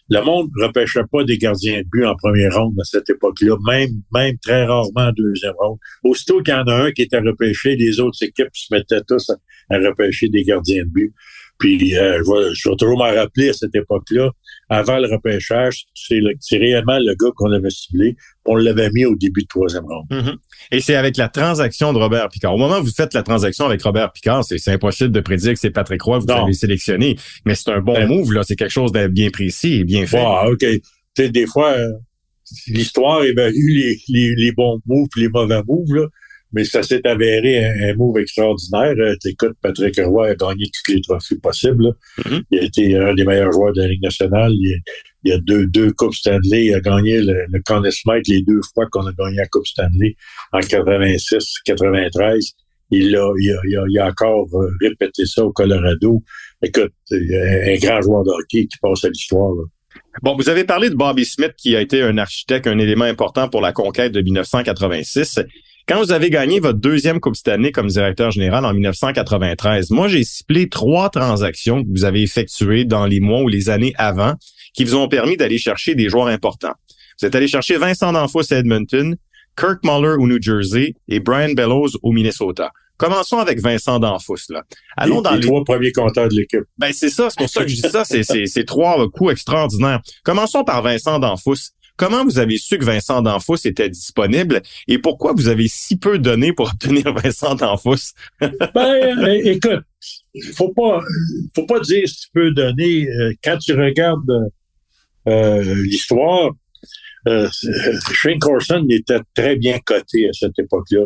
le 0.10 0.22
monde 0.22 0.50
ne 0.58 0.66
repêchait 0.66 1.04
pas 1.12 1.24
des 1.24 1.38
gardiens 1.38 1.80
de 1.80 1.88
but 1.92 2.06
en 2.06 2.16
première 2.16 2.56
ronde 2.56 2.76
à 2.80 2.84
cette 2.84 3.10
époque-là, 3.10 3.56
même, 3.66 3.90
même 4.14 4.38
très 4.40 4.66
rarement 4.66 5.08
en 5.08 5.12
deuxième 5.12 5.54
ronde. 5.58 5.78
Aussitôt 6.04 6.42
qu'il 6.42 6.54
y 6.54 6.58
en 6.58 6.68
a 6.68 6.76
un 6.76 6.92
qui 6.92 7.04
était 7.04 7.20
repêché, 7.20 7.76
les 7.76 8.00
autres 8.00 8.22
équipes 8.22 8.50
se 8.54 8.74
mettaient 8.74 9.02
tous 9.08 9.30
à, 9.30 9.78
repêcher 9.78 10.30
des 10.30 10.44
gardiens 10.44 10.84
de 10.84 10.90
but. 10.90 11.14
Puis 11.58 11.96
euh, 11.98 12.22
je, 12.24 12.32
vais, 12.32 12.54
je 12.54 12.70
vais 12.70 12.76
toujours 12.76 12.98
m'en 12.98 13.14
rappeler 13.14 13.50
à 13.50 13.54
cette 13.54 13.76
époque-là, 13.76 14.32
avant 14.70 14.98
le 14.98 15.08
repêchage, 15.08 15.86
c'est 15.94 16.58
réellement 16.58 16.98
le 17.00 17.14
gars 17.16 17.32
qu'on 17.36 17.52
avait 17.52 17.70
ciblé. 17.70 18.16
On 18.46 18.56
l'avait 18.56 18.90
mis 18.92 19.06
au 19.06 19.16
début 19.16 19.44
de 19.44 19.48
troisième 19.48 19.86
ronde. 19.86 20.08
Mm-hmm. 20.10 20.36
Et 20.72 20.82
c'est 20.82 20.96
avec 20.96 21.18
la 21.18 21.30
transaction 21.30 21.94
de 21.94 21.98
Robert 21.98 22.30
Picard. 22.30 22.54
Au 22.54 22.58
moment 22.58 22.80
où 22.80 22.84
vous 22.84 22.92
faites 22.92 23.14
la 23.14 23.24
transaction 23.24 23.66
avec 23.66 23.82
Robert 23.82 24.12
Picard, 24.12 24.44
c'est 24.44 24.68
impossible 24.70 25.12
de 25.12 25.22
prédire 25.22 25.54
que 25.54 25.60
c'est 25.60 25.72
Patrick 25.72 26.02
Roy 26.02 26.20
que 26.20 26.26
vous 26.26 26.32
avez 26.32 26.54
sélectionné. 26.54 27.18
Mais 27.46 27.56
c'est 27.56 27.72
un 27.72 27.80
bon 27.80 27.94
ben, 27.94 28.08
move, 28.08 28.34
là. 28.34 28.44
C'est 28.44 28.56
quelque 28.56 28.72
chose 28.72 28.92
de 28.92 29.08
bien 29.08 29.30
précis 29.30 29.76
et 29.76 29.84
bien 29.84 30.06
fait. 30.06 30.24
Ah, 30.26 30.50
OK. 30.50 30.60
Tu 30.60 30.82
sais, 31.16 31.30
des 31.30 31.46
fois, 31.46 31.72
euh, 31.72 31.88
l'histoire 32.68 33.24
évalue 33.24 33.70
les, 33.70 33.98
les, 34.10 34.36
les, 34.36 34.52
bons 34.52 34.80
moves 34.86 35.08
les 35.16 35.30
mauvais 35.30 35.62
moves, 35.66 35.94
là 35.94 36.08
mais 36.54 36.64
ça 36.64 36.84
s'est 36.84 37.06
avéré 37.06 37.66
un, 37.66 37.96
move 37.96 38.20
extraordinaire. 38.20 38.94
Euh, 39.00 39.16
écoute, 39.26 39.54
Patrick 39.62 40.00
Roy 40.00 40.30
a 40.30 40.36
gagné 40.36 40.66
tous 40.66 40.94
les 40.94 41.02
trophées 41.02 41.38
possibles. 41.38 41.94
Mm-hmm. 42.20 42.42
Il 42.52 42.60
a 42.60 42.64
été 42.64 42.98
un 42.98 43.14
des 43.14 43.26
meilleurs 43.26 43.52
joueurs 43.52 43.74
de 43.74 43.82
la 43.82 43.88
Ligue 43.88 44.04
nationale. 44.04 44.52
Il, 44.54 44.82
y 45.26 45.32
a 45.32 45.38
deux, 45.40 45.66
deux 45.66 45.92
Coupes 45.94 46.14
Stanley. 46.14 46.66
Il 46.66 46.74
a 46.76 46.80
gagné 46.80 47.22
le, 47.22 47.46
le 47.50 47.62
Conn 47.66 47.90
Smythe 47.90 48.28
les 48.28 48.44
deux 48.44 48.62
fois 48.74 48.86
qu'on 48.92 49.06
a 49.08 49.12
gagné 49.14 49.38
la 49.38 49.48
Coupe 49.48 49.66
Stanley 49.66 50.16
en 50.52 50.60
86, 50.60 51.56
93. 51.66 52.54
Il 52.92 53.16
a, 53.16 53.34
il, 53.40 53.52
a, 53.52 53.84
il, 53.90 54.00
a, 54.00 54.08
encore 54.08 54.48
euh, 54.54 54.70
répété 54.80 55.26
ça 55.26 55.44
au 55.44 55.52
Colorado. 55.52 56.22
Écoute, 56.62 56.94
un 57.12 57.76
grand 57.78 58.02
joueur 58.02 58.24
de 58.24 58.30
hockey 58.30 58.68
qui 58.68 58.78
passe 58.80 59.04
à 59.06 59.10
l'histoire. 59.10 59.54
Bon, 60.22 60.36
vous 60.36 60.50
avez 60.50 60.64
parlé 60.64 60.90
de 60.90 60.96
Bobby 60.96 61.26
Smith 61.26 61.54
qui 61.58 61.76
a 61.76 61.82
été 61.82 62.04
un 62.04 62.18
architecte, 62.20 62.68
un 62.68 62.78
élément 62.78 63.06
important 63.06 63.50
pour 63.50 63.62
la 63.62 63.74
conquête 63.74 64.12
de 64.12 64.22
1986. 64.22 65.40
Quand 65.86 66.00
vous 66.00 66.14
avez 66.14 66.30
gagné 66.30 66.62
votre 66.62 66.80
deuxième 66.80 67.20
Coupe 67.20 67.36
Stanley 67.36 67.74
comme 67.74 67.88
directeur 67.88 68.32
général 68.32 68.66
en 68.66 68.74
1993, 68.74 69.92
moi, 69.92 70.08
j'ai 70.08 70.24
ciblé 70.24 70.70
trois 70.70 71.10
transactions 71.10 71.84
que 71.84 71.90
vous 71.90 72.06
avez 72.06 72.22
effectuées 72.22 72.86
dans 72.86 73.06
les 73.06 73.20
mois 73.20 73.42
ou 73.42 73.50
les 73.50 73.70
années 73.70 73.94
avant 73.98 74.36
qui 74.74 74.86
vous 74.86 74.96
ont 74.96 75.10
permis 75.10 75.36
d'aller 75.36 75.58
chercher 75.58 75.94
des 75.94 76.08
joueurs 76.08 76.28
importants. 76.28 76.74
Vous 77.20 77.28
êtes 77.28 77.36
allé 77.36 77.50
chercher 77.50 77.76
Vincent 77.76 78.14
Danfous 78.14 78.54
à 78.54 78.56
Edmonton, 78.56 79.18
Kirk 79.58 79.84
Muller 79.84 80.16
au 80.20 80.26
New 80.26 80.42
Jersey 80.42 80.96
et 81.10 81.20
Brian 81.20 81.52
Bellows 81.52 81.90
au 82.02 82.14
Minnesota. 82.14 82.72
Commençons 82.96 83.40
avec 83.40 83.60
Vincent 83.60 84.00
Danfous. 84.00 84.38
Là. 84.50 84.64
Allons 84.96 85.18
les, 85.18 85.22
dans 85.24 85.36
les, 85.36 85.42
trois 85.42 85.66
premiers 85.66 85.92
compteurs 85.92 86.30
de 86.30 86.36
l'équipe. 86.36 86.64
Ben 86.78 86.94
c'est 86.94 87.10
ça, 87.10 87.30
c'est 87.30 87.40
pour 87.40 87.50
ça 87.50 87.64
que 87.64 87.68
je 87.68 87.76
dis 87.76 87.82
ça. 87.82 88.06
C'est 88.06 88.66
trois 88.66 89.06
coups 89.10 89.34
extraordinaires. 89.34 90.00
Commençons 90.24 90.64
par 90.64 90.82
Vincent 90.82 91.20
Danfous. 91.20 91.74
Comment 91.96 92.24
vous 92.24 92.40
avez 92.40 92.58
su 92.58 92.80
que 92.80 92.86
Vincent 92.86 93.22
Danfous 93.22 93.66
était 93.66 93.90
disponible 93.90 94.62
et 94.88 94.98
pourquoi 94.98 95.34
vous 95.34 95.48
avez 95.48 95.68
si 95.68 95.98
peu 95.98 96.18
donné 96.18 96.52
pour 96.52 96.72
obtenir 96.72 97.14
Vincent 97.24 97.56
Danfous? 97.56 98.14
ben, 98.40 98.52
euh, 98.76 99.42
écoute, 99.44 99.84
faut 100.56 100.74
pas, 100.74 101.02
faut 101.56 101.66
pas 101.66 101.80
dire 101.82 102.08
si 102.08 102.28
peu 102.34 102.52
donner. 102.52 103.08
Euh, 103.08 103.34
quand 103.44 103.58
tu 103.58 103.74
regardes 103.74 104.52
euh, 105.28 105.76
l'histoire, 105.84 106.52
Shane 107.26 108.40
Corson 108.40 108.86
était 108.90 109.22
très 109.36 109.56
bien 109.56 109.80
coté 109.86 110.28
à 110.28 110.34
cette 110.34 110.58
époque-là. 110.58 111.06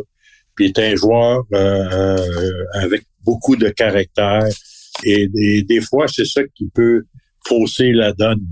Puis 0.54 0.66
il 0.66 0.68
était 0.70 0.86
un 0.86 0.96
joueur 0.96 1.44
avec 2.72 3.04
beaucoup 3.22 3.54
de 3.54 3.68
caractère. 3.68 4.42
Et 5.04 5.28
des 5.62 5.80
fois, 5.80 6.08
c'est 6.08 6.24
ça 6.24 6.42
qui 6.56 6.68
peut 6.74 7.04
fausser 7.46 7.92
la 7.92 8.12
donne 8.12 8.44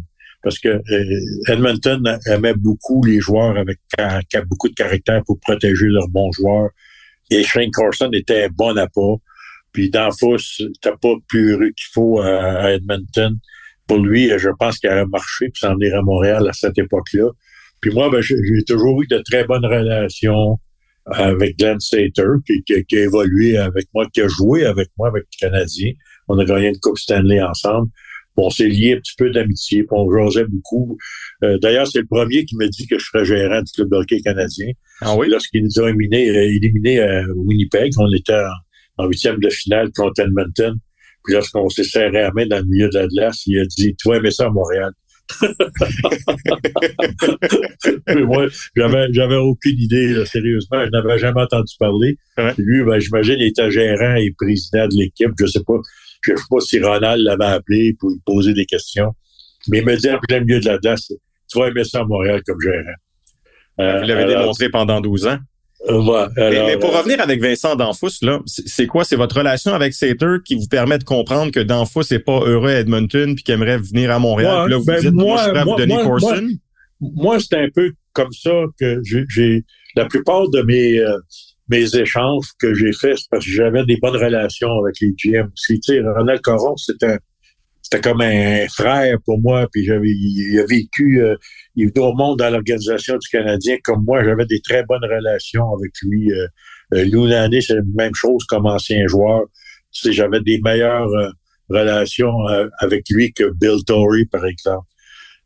parce 0.46 0.60
que 0.60 0.68
euh, 0.68 1.20
Edmonton 1.48 2.20
aimait 2.26 2.54
beaucoup 2.54 3.02
les 3.04 3.18
joueurs 3.18 3.56
avec 3.58 3.80
qui 4.30 4.36
beaucoup 4.48 4.68
de 4.68 4.74
caractère 4.74 5.20
pour 5.26 5.40
protéger 5.40 5.86
leurs 5.88 6.06
bons 6.08 6.30
joueurs. 6.30 6.68
Et 7.32 7.42
Shane 7.42 7.72
Carson 7.72 8.10
était 8.12 8.48
bon 8.50 8.78
appât. 8.78 9.16
Puis 9.72 9.90
Danfous, 9.90 10.38
t'as 10.80 10.96
pas 10.98 11.14
plus 11.26 11.56
qu'il 11.74 11.88
faut 11.92 12.20
à, 12.20 12.70
Edmonton. 12.70 13.36
Pour 13.88 13.98
lui, 13.98 14.30
je 14.38 14.48
pense 14.56 14.78
qu'il 14.78 14.88
aurait 14.88 15.06
marché 15.06 15.48
puis 15.48 15.58
s'en 15.58 15.74
à 15.74 16.02
Montréal 16.02 16.46
à 16.48 16.52
cette 16.52 16.78
époque-là. 16.78 17.28
Puis 17.80 17.90
moi, 17.92 18.08
ben, 18.08 18.20
j'ai 18.20 18.62
toujours 18.68 19.02
eu 19.02 19.08
de 19.08 19.20
très 19.28 19.42
bonnes 19.42 19.66
relations 19.66 20.60
avec 21.06 21.58
Glenn 21.58 21.80
Sater, 21.80 22.22
qui, 22.46 22.84
qui, 22.84 22.96
a 22.96 23.00
évolué 23.00 23.58
avec 23.58 23.88
moi, 23.92 24.06
qui 24.14 24.20
a 24.22 24.28
joué 24.28 24.64
avec 24.64 24.90
moi 24.96 25.08
avec 25.08 25.24
les 25.24 25.48
Canadiens. 25.48 25.92
On 26.28 26.38
a 26.38 26.44
gagné 26.44 26.68
une 26.68 26.78
Coupe 26.78 26.98
Stanley 26.98 27.42
ensemble 27.42 27.90
on 28.44 28.50
s'est 28.50 28.68
lié 28.68 28.94
un 28.94 28.98
petit 28.98 29.14
peu 29.16 29.30
d'amitié, 29.30 29.82
puis 29.82 29.90
on 29.92 30.10
jasait 30.10 30.46
beaucoup. 30.46 30.96
Euh, 31.44 31.58
d'ailleurs, 31.58 31.86
c'est 31.86 32.00
le 32.00 32.06
premier 32.06 32.44
qui 32.44 32.56
m'a 32.56 32.68
dit 32.68 32.86
que 32.86 32.98
je 32.98 33.04
serais 33.06 33.24
gérant 33.24 33.60
du 33.60 33.72
club 33.72 33.90
de 33.90 33.96
hockey 33.96 34.20
canadien. 34.20 34.68
Ah 35.00 35.16
oui? 35.16 35.28
Lorsqu'il 35.30 35.64
nous 35.64 35.80
a 35.80 35.88
éliminé, 35.88 36.30
euh, 36.30 36.44
éliminé 36.44 37.00
à 37.00 37.22
Winnipeg, 37.34 37.92
on 37.98 38.12
était 38.12 38.34
en 38.98 39.06
huitième 39.06 39.38
de 39.38 39.48
finale 39.50 39.90
contre 39.94 40.22
Edmonton. 40.22 40.74
Puis 41.24 41.34
lorsqu'on 41.34 41.68
s'est 41.68 41.84
serré 41.84 42.22
à 42.22 42.30
main 42.32 42.46
dans 42.46 42.58
le 42.58 42.64
milieu 42.64 42.88
de 42.88 42.98
la 42.98 43.06
glace, 43.08 43.42
il 43.46 43.58
a 43.58 43.64
dit 43.64 43.94
«Tu 43.98 44.08
vas 44.08 44.16
aimer 44.16 44.30
ça 44.30 44.46
à 44.46 44.50
Montréal. 44.50 44.92
moi, 48.26 48.46
j'avais, 48.76 49.12
j'avais 49.12 49.36
aucune 49.36 49.78
idée, 49.78 50.24
sérieusement. 50.24 50.84
Je 50.84 50.90
n'avais 50.90 51.18
jamais 51.18 51.40
entendu 51.42 51.74
parler. 51.80 52.16
Lui, 52.58 52.84
ben, 52.84 53.00
j'imagine, 53.00 53.34
il 53.38 53.48
était 53.48 53.70
gérant 53.70 54.14
et 54.14 54.32
président 54.38 54.86
de 54.86 54.94
l'équipe. 54.96 55.32
Je 55.38 55.46
sais 55.46 55.64
pas. 55.66 55.80
Je 56.26 56.32
ne 56.32 56.36
sais 56.36 56.44
pas 56.50 56.60
si 56.60 56.80
Ronald 56.80 57.22
l'avait 57.22 57.44
appelé 57.44 57.94
pour 57.98 58.10
lui 58.10 58.20
poser 58.24 58.52
des 58.54 58.66
questions. 58.66 59.12
Mais 59.68 59.78
il 59.78 59.86
me 59.86 59.96
dit 59.96 60.10
en 60.10 60.18
plein 60.18 60.40
milieu 60.40 60.60
de 60.60 60.66
la 60.66 60.78
glace, 60.78 61.12
tu 61.50 61.58
vas 61.58 61.68
aimer 61.68 61.84
ça 61.84 62.00
à 62.00 62.04
Montréal 62.04 62.40
comme 62.46 62.60
gérant. 62.60 62.84
Euh, 63.80 64.00
Vous 64.00 64.06
l'avez 64.06 64.26
démontré 64.26 64.68
pendant 64.68 65.00
12 65.00 65.26
ans. 65.26 65.38
Euh, 65.88 66.30
mais, 66.36 66.78
pour 66.78 66.94
euh, 66.94 66.98
revenir 66.98 67.20
avec 67.20 67.40
Vincent 67.40 67.76
Danfous, 67.76 68.10
là, 68.22 68.40
c'est 68.46 68.86
quoi? 68.86 69.04
C'est 69.04 69.14
votre 69.14 69.36
relation 69.36 69.72
avec 69.72 69.94
Sater 69.94 70.38
qui 70.44 70.56
vous 70.56 70.66
permet 70.66 70.98
de 70.98 71.04
comprendre 71.04 71.52
que 71.52 71.60
Danfous 71.60 72.02
n'est 72.10 72.18
pas 72.18 72.40
heureux 72.40 72.70
à 72.70 72.80
Edmonton 72.80 73.34
puis 73.34 73.44
qu'il 73.44 73.54
aimerait 73.54 73.78
venir 73.78 74.10
à 74.10 74.18
Montréal? 74.18 74.68
là, 74.68 74.76
vous 74.78 74.84
ben, 74.84 75.00
dites, 75.00 75.12
moi, 75.12 75.36
je 75.38 75.54
suis 75.54 75.64
vous 75.64 75.76
donner 75.76 76.02
Corson. 76.02 76.48
Moi, 77.00 77.38
c'est 77.40 77.56
un 77.56 77.68
peu 77.72 77.92
comme 78.14 78.32
ça 78.32 78.64
que 78.80 79.00
j'ai 79.04 79.64
la 79.94 80.06
plupart 80.06 80.48
de 80.48 80.62
mes 80.62 80.98
euh, 80.98 81.18
mes 81.68 81.96
échanges 81.96 82.46
que 82.58 82.74
j'ai 82.74 82.92
faits, 82.92 83.18
c'est 83.18 83.30
parce 83.30 83.44
que 83.44 83.50
j'avais 83.50 83.84
des 83.84 83.96
bonnes 83.96 84.16
relations 84.16 84.70
avec 84.80 84.96
les 85.00 85.12
GM 85.12 85.50
aussi. 85.52 85.80
Tu 85.80 85.94
sais, 85.94 86.00
Ronald 86.00 86.40
Coron, 86.40 86.76
c'était 86.76 87.18
c'était 87.82 88.00
comme 88.00 88.20
un 88.20 88.66
frère 88.68 89.16
pour 89.24 89.40
moi, 89.40 89.68
puis 89.72 89.84
j'avais 89.84 90.08
il 90.08 90.58
a 90.58 90.66
vécu 90.66 91.22
euh, 91.22 91.36
il 91.76 91.88
est 91.88 91.98
au 91.98 92.12
monde 92.14 92.38
dans 92.38 92.50
l'organisation 92.50 93.16
du 93.16 93.28
Canadien 93.28 93.76
comme 93.84 94.04
moi, 94.04 94.24
j'avais 94.24 94.46
des 94.46 94.60
très 94.60 94.82
bonnes 94.84 95.04
relations 95.04 95.72
avec 95.76 95.92
lui. 96.02 96.32
Euh, 96.32 96.46
euh 96.94 97.04
Lou 97.04 97.28
c'est 97.60 97.74
la 97.74 97.82
même 97.94 98.14
chose 98.14 98.44
comme 98.48 98.66
ancien 98.66 99.06
joueur. 99.06 99.44
Tu 99.92 100.12
j'avais 100.12 100.40
des 100.40 100.60
meilleures 100.64 101.08
euh, 101.14 101.30
relations 101.68 102.34
avec 102.80 103.04
lui 103.10 103.32
que 103.32 103.52
Bill 103.54 103.84
Torrey, 103.86 104.24
par 104.30 104.46
exemple. 104.46 104.86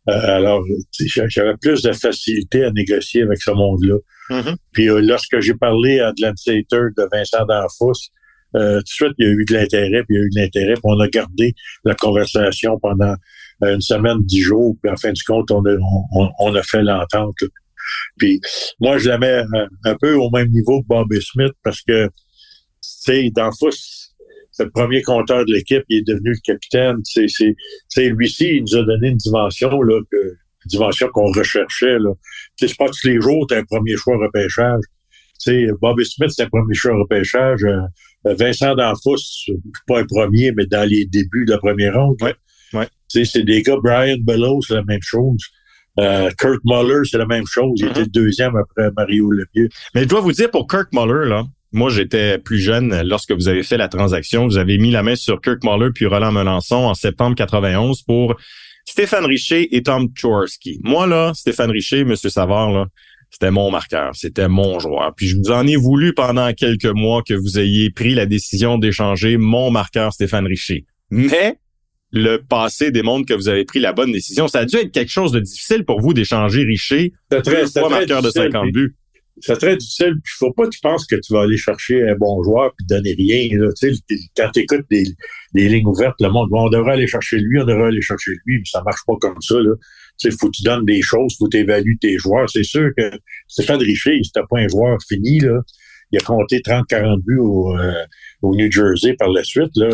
Alors, 0.07 0.65
j'avais 1.29 1.57
plus 1.61 1.83
de 1.83 1.93
facilité 1.93 2.65
à 2.65 2.71
négocier 2.71 3.23
avec 3.23 3.41
ce 3.41 3.51
monde-là. 3.51 3.97
Mm-hmm. 4.31 4.57
Puis 4.73 4.87
lorsque 4.87 5.41
j'ai 5.41 5.55
parlé 5.55 6.01
à 6.01 6.13
Slater 6.37 6.89
de 6.97 7.09
Vincent 7.13 7.45
D'Anfos, 7.47 7.93
euh, 8.57 8.79
tout 8.79 8.83
de 8.83 8.89
suite, 8.89 9.13
il 9.19 9.27
y 9.27 9.29
a 9.29 9.33
eu 9.33 9.45
de 9.45 9.55
l'intérêt, 9.55 10.03
puis 10.05 10.17
il 10.17 10.17
y 10.17 10.19
a 10.19 10.25
eu 10.25 10.31
de 10.31 10.41
l'intérêt, 10.41 10.75
puis 10.75 10.83
on 10.85 10.99
a 10.99 11.09
gardé 11.09 11.55
la 11.85 11.95
conversation 11.95 12.79
pendant 12.81 13.15
une 13.63 13.81
semaine, 13.81 14.19
dix 14.23 14.41
jours, 14.41 14.77
puis 14.83 14.91
en 14.91 14.97
fin 14.97 15.13
de 15.13 15.19
compte, 15.27 15.51
on 15.51 15.63
a, 15.67 15.77
on, 16.41 16.55
a 16.55 16.63
fait 16.63 16.83
l'entente. 16.83 17.37
Puis 18.19 18.41
moi, 18.81 18.99
je 18.99 19.09
la 19.09 19.19
mets 19.19 19.43
un, 19.85 19.95
peu 20.01 20.15
au 20.15 20.31
même 20.31 20.49
niveau 20.49 20.83
que 20.83 20.87
Bobby 20.87 21.21
Smith 21.21 21.53
parce 21.63 21.83
que, 21.83 22.07
tu 22.07 22.11
sais, 22.81 23.31
dans 23.35 23.53
c'est 24.61 24.67
le 24.67 24.71
premier 24.73 25.01
compteur 25.01 25.47
de 25.47 25.55
l'équipe, 25.55 25.83
il 25.89 26.01
est 26.01 26.07
devenu 26.07 26.33
le 26.33 26.41
capitaine. 26.45 26.97
C'est, 27.05 27.27
c'est, 27.89 28.09
lui-ci, 28.11 28.57
il 28.57 28.63
nous 28.63 28.77
a 28.77 28.85
donné 28.85 29.09
une 29.09 29.17
dimension, 29.17 29.81
là, 29.81 30.01
que, 30.13 30.17
une 30.17 30.69
dimension 30.69 31.09
qu'on 31.09 31.33
recherchait. 31.33 31.99
Là. 31.99 32.11
C'est 32.57 32.77
pas 32.77 32.87
tous 32.87 33.07
les 33.07 33.19
jours, 33.23 33.47
tu 33.49 33.55
un 33.55 33.65
premier 33.65 33.97
choix 33.97 34.19
repêchage. 34.19 34.83
sais, 35.39 35.69
Bobby 35.81 36.05
Smith, 36.05 36.31
c'est 36.31 36.43
un 36.43 36.49
premier 36.49 36.75
choix 36.75 36.95
repêchage. 36.95 37.65
Euh, 37.65 38.35
Vincent 38.35 38.75
D'Anfos, 38.75 39.17
pas 39.87 40.01
un 40.01 40.05
premier, 40.05 40.53
mais 40.53 40.67
dans 40.67 40.87
les 40.87 41.07
débuts 41.07 41.47
de 41.47 41.53
la 41.53 41.59
première 41.59 41.95
ronde. 41.95 42.17
Ouais. 42.21 42.35
Ouais. 42.75 42.87
C'est 43.09 43.43
des 43.43 43.63
gars, 43.63 43.77
Brian 43.83 44.19
Bellows, 44.21 44.61
c'est 44.69 44.75
la 44.75 44.85
même 44.85 45.03
chose. 45.03 45.41
Euh, 45.99 46.31
Kurt 46.39 46.61
Muller, 46.67 47.01
c'est 47.05 47.19
la 47.19 47.27
même 47.27 47.47
chose. 47.47 47.73
Il 47.77 47.87
mm-hmm. 47.87 47.91
était 47.91 48.01
le 48.01 48.07
deuxième 48.09 48.57
après 48.57 48.91
Mario 48.95 49.31
Lemieux. 49.31 49.71
Mais 49.95 50.03
je 50.03 50.09
dois 50.09 50.21
vous 50.21 50.33
dire, 50.33 50.51
pour 50.51 50.67
Kurt 50.67 50.93
Muller, 50.93 51.29
là, 51.31 51.45
moi, 51.73 51.89
j'étais 51.91 52.39
plus 52.39 52.59
jeune 52.59 53.03
lorsque 53.03 53.33
vous 53.33 53.49
avez 53.49 53.63
fait 53.63 53.77
la 53.77 53.89
transaction. 53.89 54.47
Vous 54.47 54.59
avez 54.59 54.79
mis 54.79 54.91
la 54.91 55.03
main 55.03 55.15
sur 55.15 55.41
Kirk 55.41 55.63
Muller 55.63 55.91
puis 55.95 56.07
Roland 56.07 56.33
Melançon 56.33 56.77
en 56.77 56.95
septembre 56.95 57.37
91 57.37 58.03
pour 58.03 58.35
Stéphane 58.85 59.25
Richer 59.25 59.75
et 59.77 59.83
Tom 59.83 60.09
Chorski. 60.13 60.81
Moi, 60.83 61.07
là, 61.07 61.33
Stéphane 61.35 61.71
Richer, 61.71 62.05
Monsieur 62.05 62.29
Savard, 62.29 62.73
là, 62.73 62.87
c'était 63.31 63.53
mon 63.53 63.71
marqueur, 63.71 64.17
c'était 64.17 64.49
mon 64.49 64.81
joueur. 64.81 65.15
Puis 65.17 65.29
je 65.29 65.37
vous 65.37 65.53
en 65.53 65.65
ai 65.67 65.77
voulu 65.77 66.13
pendant 66.13 66.53
quelques 66.53 66.87
mois 66.87 67.23
que 67.23 67.35
vous 67.35 67.61
ayez 67.61 67.91
pris 67.91 68.15
la 68.15 68.27
décision 68.27 68.77
d'échanger 68.77 69.37
mon 69.37 69.71
marqueur 69.71 70.13
Stéphane 70.13 70.47
Richer. 70.47 70.87
Mais 71.11 71.57
le 72.11 72.39
passé 72.39 72.91
démontre 72.91 73.27
que 73.27 73.35
vous 73.35 73.49
avez 73.49 73.65
pris 73.65 73.79
la 73.79 73.93
bonne 73.93 74.11
décision. 74.11 74.49
Ça 74.49 74.61
a 74.61 74.65
dû 74.65 74.77
être 74.77 74.91
quelque 74.91 75.13
chose 75.13 75.31
de 75.31 75.39
difficile 75.39 75.85
pour 75.85 76.01
vous 76.01 76.13
d'échanger 76.13 76.65
Richer, 76.65 77.13
deux 77.31 77.67
fois 77.67 77.89
marqueur 77.89 78.23
de 78.23 78.31
50 78.31 78.73
buts 78.73 78.97
c'est 79.41 79.57
très 79.57 79.77
difficile. 79.77 80.15
Puis 80.23 80.35
faut 80.39 80.53
pas 80.53 80.65
que 80.65 80.71
tu 80.71 80.81
penses 80.81 81.07
que 81.07 81.17
tu 81.17 81.33
vas 81.33 81.43
aller 81.43 81.57
chercher 81.57 82.09
un 82.09 82.15
bon 82.17 82.43
joueur 82.43 82.73
puis 82.77 82.87
donner 82.87 83.15
rien. 83.15 83.49
Là. 83.59 83.71
Tu 83.79 83.93
quand 84.37 84.51
tu 84.53 84.61
écoutes 84.61 84.87
des, 84.91 85.05
lignes 85.55 85.87
ouvertes, 85.87 86.21
le 86.21 86.29
monde, 86.29 86.49
on 86.53 86.69
devrait 86.69 86.93
aller 86.93 87.07
chercher 87.07 87.39
lui, 87.39 87.61
on 87.61 87.65
devrait 87.65 87.89
aller 87.89 88.03
chercher 88.03 88.33
lui, 88.45 88.59
mais 88.59 88.65
ça 88.65 88.83
marche 88.83 89.01
pas 89.07 89.15
comme 89.21 89.41
ça. 89.41 89.57
Là. 89.57 89.75
Tu 90.19 90.31
sais, 90.31 90.37
faut 90.39 90.47
que 90.49 90.57
tu 90.57 90.63
donnes 90.63 90.85
des 90.85 91.01
choses, 91.03 91.37
faut 91.39 91.49
évaluer 91.53 91.97
tes 92.01 92.19
joueurs. 92.19 92.49
C'est 92.51 92.65
sûr 92.65 92.91
que 92.97 93.11
Stéphane 93.49 93.79
Richer, 93.79 94.21
c'était 94.23 94.47
pas 94.49 94.59
un 94.59 94.69
joueur 94.69 94.99
fini. 95.09 95.41
Là. 95.41 95.61
Il 96.13 96.19
a 96.19 96.23
compté 96.23 96.59
30-40 96.59 97.23
buts 97.25 97.39
au, 97.39 97.77
euh, 97.77 98.05
au, 98.43 98.55
New 98.55 98.71
Jersey 98.71 99.15
par 99.15 99.29
la 99.29 99.45
suite. 99.45 99.71
Là. 99.77 99.89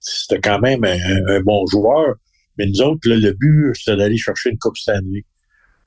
C'était 0.00 0.40
quand 0.40 0.60
même 0.60 0.84
un, 0.84 1.40
bon 1.40 1.66
joueur. 1.66 2.14
Mais 2.56 2.66
nous 2.66 2.80
autres, 2.80 3.00
le 3.04 3.32
but, 3.32 3.72
c'était 3.74 3.96
d'aller 3.96 4.16
chercher 4.16 4.50
une 4.50 4.58
Coupe 4.58 4.76
Stanley. 4.76 5.24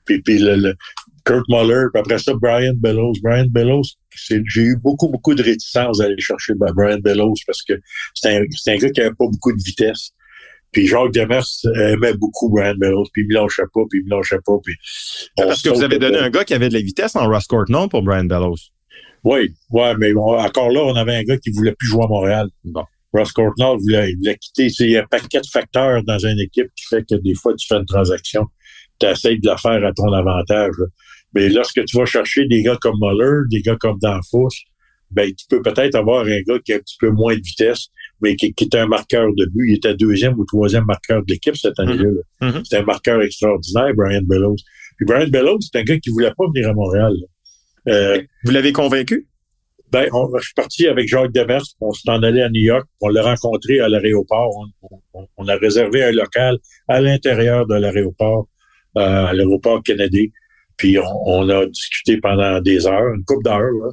Puis 0.04 0.22
le, 0.26 0.74
Kurt 1.24 1.44
Muller, 1.48 1.86
puis 1.92 2.00
après 2.00 2.18
ça, 2.18 2.32
Brian 2.34 2.74
Bellows. 2.76 3.14
Brian 3.22 3.46
Bellows, 3.48 3.82
j'ai 4.28 4.62
eu 4.62 4.76
beaucoup, 4.76 5.08
beaucoup 5.08 5.34
de 5.34 5.42
réticence 5.42 6.00
à 6.00 6.04
aller 6.04 6.20
chercher 6.20 6.54
Brian 6.54 6.98
Bellows 6.98 7.34
parce 7.46 7.62
que 7.62 7.74
c'est 8.14 8.36
un, 8.36 8.42
un, 8.42 8.76
gars 8.76 8.90
qui 8.90 9.00
avait 9.00 9.10
pas 9.10 9.26
beaucoup 9.26 9.52
de 9.52 9.62
vitesse. 9.62 10.10
Puis 10.72 10.86
Jacques 10.86 11.12
Demers 11.12 11.44
aimait 11.76 12.14
beaucoup 12.14 12.48
Brian 12.48 12.74
Bellows, 12.76 13.04
puis 13.12 13.22
il 13.22 13.28
me 13.28 13.34
lâchait 13.34 13.62
pas, 13.72 13.82
puis 13.90 14.00
il 14.00 14.04
me 14.04 14.16
lâchait 14.16 14.40
pas. 14.44 14.54
Puis 14.64 14.74
parce 15.36 15.62
que 15.62 15.68
vous 15.68 15.82
avez 15.82 15.98
donné 15.98 16.18
un 16.18 16.30
gars 16.30 16.44
qui 16.44 16.54
avait 16.54 16.68
de 16.68 16.74
la 16.74 16.80
vitesse 16.80 17.14
en 17.14 17.28
Ross 17.28 17.46
non 17.68 17.88
pour 17.88 18.02
Brian 18.02 18.24
Bellows? 18.24 18.56
Oui, 19.24 19.54
ouais, 19.70 19.94
mais 19.98 20.12
encore 20.14 20.70
là, 20.70 20.80
on 20.82 20.96
avait 20.96 21.14
un 21.14 21.22
gars 21.22 21.36
qui 21.36 21.50
voulait 21.50 21.74
plus 21.78 21.88
jouer 21.88 22.04
à 22.04 22.08
Montréal. 22.08 22.48
Bon. 22.64 22.84
Ross 23.12 23.30
Courtnall 23.32 23.76
voulait, 23.78 24.14
voulait 24.14 24.38
quitter. 24.38 24.68
Il 24.80 24.90
y 24.90 24.96
a 24.96 25.02
un 25.02 25.06
paquet 25.06 25.40
de 25.40 25.46
facteurs 25.46 26.02
dans 26.02 26.18
une 26.18 26.40
équipe 26.40 26.68
qui 26.74 26.86
fait 26.88 27.04
que 27.08 27.14
des 27.16 27.34
fois, 27.34 27.54
tu 27.54 27.66
fais 27.66 27.76
une 27.76 27.84
transaction 27.84 28.46
tu 29.02 29.06
essaies 29.06 29.36
de 29.36 29.46
la 29.46 29.56
faire 29.56 29.84
à 29.84 29.92
ton 29.92 30.12
avantage. 30.12 30.74
Mais 31.34 31.48
lorsque 31.48 31.84
tu 31.84 31.96
vas 31.96 32.04
chercher 32.04 32.46
des 32.46 32.62
gars 32.62 32.76
comme 32.80 32.96
Muller, 33.00 33.42
des 33.50 33.62
gars 33.62 33.76
comme 33.76 33.98
Danfous, 34.00 34.50
ben, 35.10 35.30
tu 35.34 35.46
peux 35.48 35.60
peut-être 35.60 35.94
avoir 35.94 36.24
un 36.24 36.40
gars 36.46 36.58
qui 36.64 36.72
a 36.72 36.76
un 36.76 36.78
petit 36.78 36.96
peu 36.98 37.10
moins 37.10 37.34
de 37.34 37.42
vitesse, 37.42 37.88
mais 38.22 38.34
qui, 38.34 38.54
qui 38.54 38.64
est 38.64 38.74
un 38.74 38.86
marqueur 38.86 39.28
de 39.34 39.44
but. 39.46 39.70
Il 39.70 39.76
était 39.76 39.94
deuxième 39.94 40.38
ou 40.38 40.44
troisième 40.44 40.84
marqueur 40.84 41.22
de 41.22 41.32
l'équipe 41.32 41.56
cette 41.56 41.78
année-là. 41.78 42.04
Mm-hmm. 42.40 42.50
Mm-hmm. 42.50 42.64
C'était 42.64 42.76
un 42.78 42.84
marqueur 42.84 43.22
extraordinaire, 43.22 43.92
Brian 43.94 44.22
Bellows. 44.24 44.56
Puis 44.96 45.06
Brian 45.06 45.28
Bellows, 45.28 45.58
c'est 45.60 45.78
un 45.78 45.82
gars 45.82 45.98
qui 45.98 46.10
voulait 46.10 46.32
pas 46.36 46.44
venir 46.54 46.70
à 46.70 46.72
Montréal. 46.72 47.12
Euh, 47.88 48.22
Vous 48.44 48.52
l'avez 48.52 48.72
convaincu? 48.72 49.28
Ben, 49.90 50.08
on, 50.12 50.30
je 50.38 50.44
suis 50.44 50.54
parti 50.54 50.86
avec 50.86 51.06
Jacques 51.06 51.32
Demers, 51.32 51.62
on 51.82 51.92
s'est 51.92 52.08
en 52.08 52.22
allé 52.22 52.40
à 52.40 52.48
New 52.48 52.62
York, 52.62 52.86
on 53.02 53.08
l'a 53.08 53.22
rencontré 53.22 53.78
à 53.80 53.90
l'aéroport, 53.90 54.50
on, 54.80 55.26
on, 55.36 55.48
a 55.48 55.56
réservé 55.56 56.02
un 56.02 56.12
local 56.12 56.56
à 56.88 57.02
l'intérieur 57.02 57.66
de 57.66 57.74
l'aéroport 57.74 58.48
euh, 58.96 59.26
à 59.26 59.34
l'aéroport 59.34 59.82
Kennedy. 59.82 60.32
Puis 60.82 60.98
on, 60.98 61.48
a 61.48 61.64
discuté 61.66 62.16
pendant 62.16 62.60
des 62.60 62.88
heures, 62.88 63.14
une 63.14 63.24
couple 63.24 63.44
d'heures. 63.44 63.92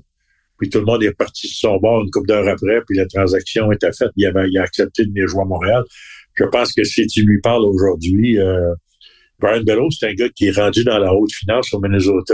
Puis 0.58 0.70
tout 0.70 0.80
le 0.80 0.86
monde 0.86 1.04
est 1.04 1.12
parti 1.12 1.48
sur 1.48 1.70
son 1.70 1.78
bord 1.78 2.02
une 2.02 2.10
couple 2.10 2.30
d'heures 2.30 2.48
après, 2.48 2.82
puis 2.88 2.98
la 2.98 3.06
transaction 3.06 3.72
était 3.72 3.92
faite. 3.92 4.10
Il, 4.16 4.26
avait, 4.26 4.50
il 4.50 4.58
a 4.58 4.64
accepté 4.64 5.04
de 5.06 5.10
venir 5.10 5.28
jouer 5.28 5.44
à 5.44 5.46
Montréal. 5.46 5.84
Je 6.34 6.46
pense 6.46 6.74
que 6.74 6.84
si 6.84 7.06
tu 7.06 7.22
lui 7.22 7.40
parles 7.42 7.64
aujourd'hui, 7.64 8.40
euh, 8.40 8.74
Brian 9.38 9.62
Bellow, 9.62 9.92
c'est 9.92 10.08
un 10.08 10.14
gars 10.16 10.30
qui 10.30 10.48
est 10.48 10.58
rendu 10.58 10.84
dans 10.84 10.98
la 10.98 11.14
haute 11.14 11.32
finance 11.32 11.72
au 11.76 11.80
Minnesota. 11.80 12.34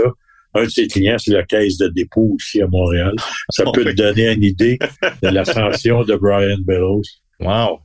Un 0.54 0.64
de 0.64 0.70
ses 0.70 0.86
clients, 0.86 1.18
c'est 1.18 1.32
la 1.32 1.42
caisse 1.42 1.76
de 1.76 1.88
dépôt 1.88 2.36
aussi 2.36 2.62
à 2.62 2.66
Montréal. 2.66 3.12
Ça 3.50 3.64
peut 3.74 3.84
te 3.84 3.90
donner 3.92 4.32
une 4.32 4.42
idée 4.42 4.78
de 5.22 5.28
l'ascension 5.28 6.02
de 6.02 6.16
Brian 6.16 6.60
Bellows. 6.64 7.02
Wow. 7.38 7.80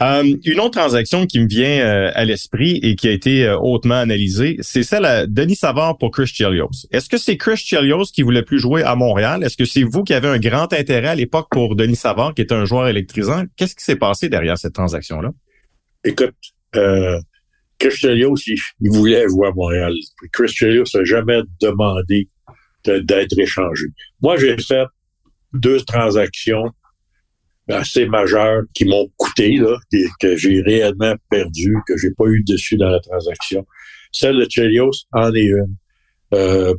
Euh, 0.00 0.36
une 0.44 0.60
autre 0.60 0.78
transaction 0.78 1.26
qui 1.26 1.40
me 1.40 1.46
vient 1.46 1.80
euh, 1.80 2.10
à 2.14 2.24
l'esprit 2.24 2.78
et 2.82 2.94
qui 2.94 3.08
a 3.08 3.10
été 3.10 3.44
euh, 3.44 3.58
hautement 3.58 3.96
analysée, 3.96 4.56
c'est 4.60 4.82
celle 4.82 5.04
à 5.04 5.26
Denis 5.26 5.56
Savard 5.56 5.98
pour 5.98 6.10
Chris 6.10 6.28
Chelios. 6.28 6.86
Est-ce 6.90 7.08
que 7.08 7.18
c'est 7.18 7.36
Chris 7.36 7.58
Chelios 7.58 8.04
qui 8.12 8.22
voulait 8.22 8.42
plus 8.42 8.58
jouer 8.58 8.82
à 8.82 8.96
Montréal? 8.96 9.44
Est-ce 9.44 9.56
que 9.56 9.66
c'est 9.66 9.82
vous 9.82 10.02
qui 10.02 10.14
avez 10.14 10.28
un 10.28 10.38
grand 10.38 10.72
intérêt 10.72 11.08
à 11.08 11.14
l'époque 11.14 11.48
pour 11.50 11.76
Denis 11.76 11.96
Savard, 11.96 12.34
qui 12.34 12.42
est 12.42 12.52
un 12.52 12.64
joueur 12.64 12.88
électrisant? 12.88 13.44
Qu'est-ce 13.56 13.74
qui 13.74 13.84
s'est 13.84 13.96
passé 13.96 14.28
derrière 14.28 14.56
cette 14.56 14.74
transaction-là? 14.74 15.30
Écoute, 16.04 16.34
Chris 16.72 17.90
Chelios, 17.90 18.36
il, 18.46 18.90
voulait 18.90 19.26
jouer 19.28 19.48
à 19.48 19.52
Montréal. 19.52 19.92
Chris 20.32 20.48
Chelios 20.48 20.84
n'a 20.94 21.04
jamais 21.04 21.40
demandé 21.60 22.28
d'être 22.84 23.38
échangé. 23.38 23.86
Moi, 24.22 24.36
j'ai 24.38 24.56
fait 24.56 24.86
deux 25.52 25.80
transactions 25.80 26.70
assez 27.70 28.06
majeurs 28.06 28.62
qui 28.74 28.84
m'ont 28.84 29.10
coûté, 29.16 29.56
là, 29.56 29.78
que 30.20 30.36
j'ai 30.36 30.60
réellement 30.60 31.14
perdu, 31.30 31.74
que 31.86 31.96
j'ai 31.96 32.10
pas 32.10 32.26
eu 32.26 32.42
dessus 32.44 32.76
dans 32.76 32.90
la 32.90 33.00
transaction. 33.00 33.66
Celle 34.12 34.36
de 34.36 34.46
Chelios 34.48 35.06
en 35.12 35.32
est 35.34 35.44
une. 35.44 35.76
Euh, 36.34 36.74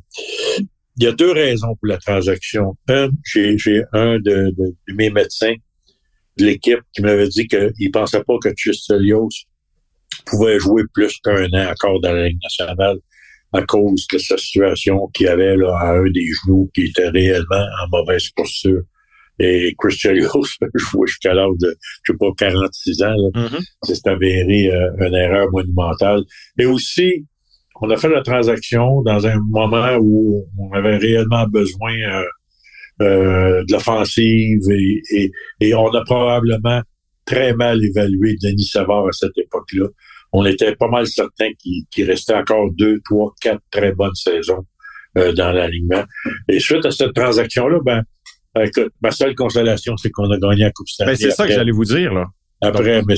il 0.98 1.03
y 1.03 1.07
a 1.07 1.12
deux 1.12 1.31
raisons 1.31 1.75
pour 1.75 1.88
la 1.88 1.98
transaction. 1.98 2.77
Un, 2.88 3.10
j'ai, 3.25 3.83
un 3.93 4.19
de, 4.19 4.53
mes 4.93 5.10
médecins 5.10 5.55
de 6.38 6.45
l'équipe 6.45 6.81
qui 6.93 7.01
m'avait 7.01 7.27
dit 7.27 7.48
qu'il 7.48 7.91
pensait 7.91 8.24
pas 8.24 8.38
que 8.41 8.50
Chelios 8.55 9.29
pouvait 10.25 10.60
jouer 10.60 10.83
plus 10.93 11.17
qu'un 11.24 11.48
an 11.53 11.71
encore 11.71 12.00
dans 12.01 12.13
la 12.13 12.27
Ligue 12.27 12.41
nationale 12.43 12.98
à 13.53 13.62
cause 13.63 14.07
de 14.07 14.17
sa 14.17 14.38
situation 14.38 15.07
qu'il 15.13 15.27
avait 15.27 15.57
là, 15.57 15.75
à 15.77 15.91
un 15.98 16.10
des 16.10 16.25
genoux 16.43 16.69
qui 16.74 16.83
était 16.83 17.10
réellement 17.10 17.65
en 17.83 17.89
mauvaise 17.89 18.29
posture. 18.29 18.81
Et 19.41 19.74
Chris 19.77 19.98
Chelios 19.98 20.29
jouait 20.75 21.07
jusqu'à 21.07 21.33
l'âge 21.33 21.57
de, 21.60 21.75
je 22.03 22.13
sais 22.13 22.17
pas, 22.17 22.27
46 22.38 23.03
ans. 23.03 23.15
Mm-hmm. 23.33 23.65
C'est 23.83 24.07
avéré 24.07 24.71
euh, 24.71 25.07
une 25.07 25.15
erreur 25.15 25.48
monumentale. 25.51 26.21
Et 26.60 26.65
aussi, 26.65 27.25
on 27.81 27.89
a 27.89 27.98
fait 27.98 28.10
la 28.10 28.21
transaction 28.21 29.01
dans 29.01 29.25
un 29.25 29.39
moment 29.50 29.98
où 30.00 30.45
on 30.60 30.71
avait 30.74 30.98
réellement 30.98 31.48
besoin 31.48 31.93
euh, 31.93 32.24
euh, 33.01 33.63
de 33.65 33.74
l'offensive 33.74 34.62
et, 34.69 35.31
et, 35.60 35.74
on 35.74 35.89
a 35.89 36.03
probablement 36.03 36.81
très 37.25 37.53
mal 37.53 37.83
évalué 37.83 38.36
Denis 38.43 38.65
Savard 38.65 39.07
à 39.07 39.12
cette 39.12 39.38
époque-là. 39.38 39.88
On 40.33 40.45
était 40.45 40.75
pas 40.75 40.88
mal 40.88 41.07
certain 41.07 41.50
qu'il 41.60 42.05
restait 42.05 42.36
encore 42.36 42.69
deux, 42.74 43.00
trois, 43.03 43.33
quatre 43.41 43.63
très 43.71 43.91
bonnes 43.91 44.15
saisons 44.15 44.65
dans 45.15 45.51
l'alignement. 45.51 46.03
Et 46.48 46.60
suite 46.60 46.86
à 46.86 46.91
cette 46.91 47.13
transaction-là, 47.13 47.79
ben, 47.83 48.03
euh, 48.58 48.65
écoute, 48.65 48.91
ma 49.01 49.12
seule 49.12 49.36
consolation, 49.36 49.96
c'est 49.98 50.10
qu'on 50.10 50.29
a 50.31 50.38
gagné 50.38 50.63
la 50.63 50.72
Coupe 50.72 50.88
Stanley. 50.88 51.12
Ben, 51.12 51.17
c'est 51.17 51.31
ça 51.31 51.48
que 51.48 51.53
j'allais 51.53 51.72
vous 51.72 51.86
dire, 51.86 52.13
là. 52.13 52.25
Après, 52.63 53.01
mais, 53.08 53.15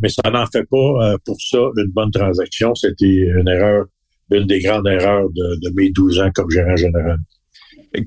mais, 0.00 0.08
ça 0.08 0.30
n'en 0.30 0.46
fait 0.46 0.64
pas 0.70 0.76
euh, 0.76 1.16
pour 1.24 1.36
ça 1.40 1.58
une 1.76 1.90
bonne 1.90 2.12
transaction. 2.12 2.74
C'était 2.76 3.04
une 3.04 3.48
erreur, 3.48 3.86
une 4.30 4.46
des 4.46 4.60
grandes 4.60 4.86
erreurs 4.86 5.28
de, 5.30 5.70
mes 5.74 5.90
12 5.90 6.20
ans 6.20 6.30
comme 6.32 6.48
gérant 6.50 6.76
général. 6.76 7.18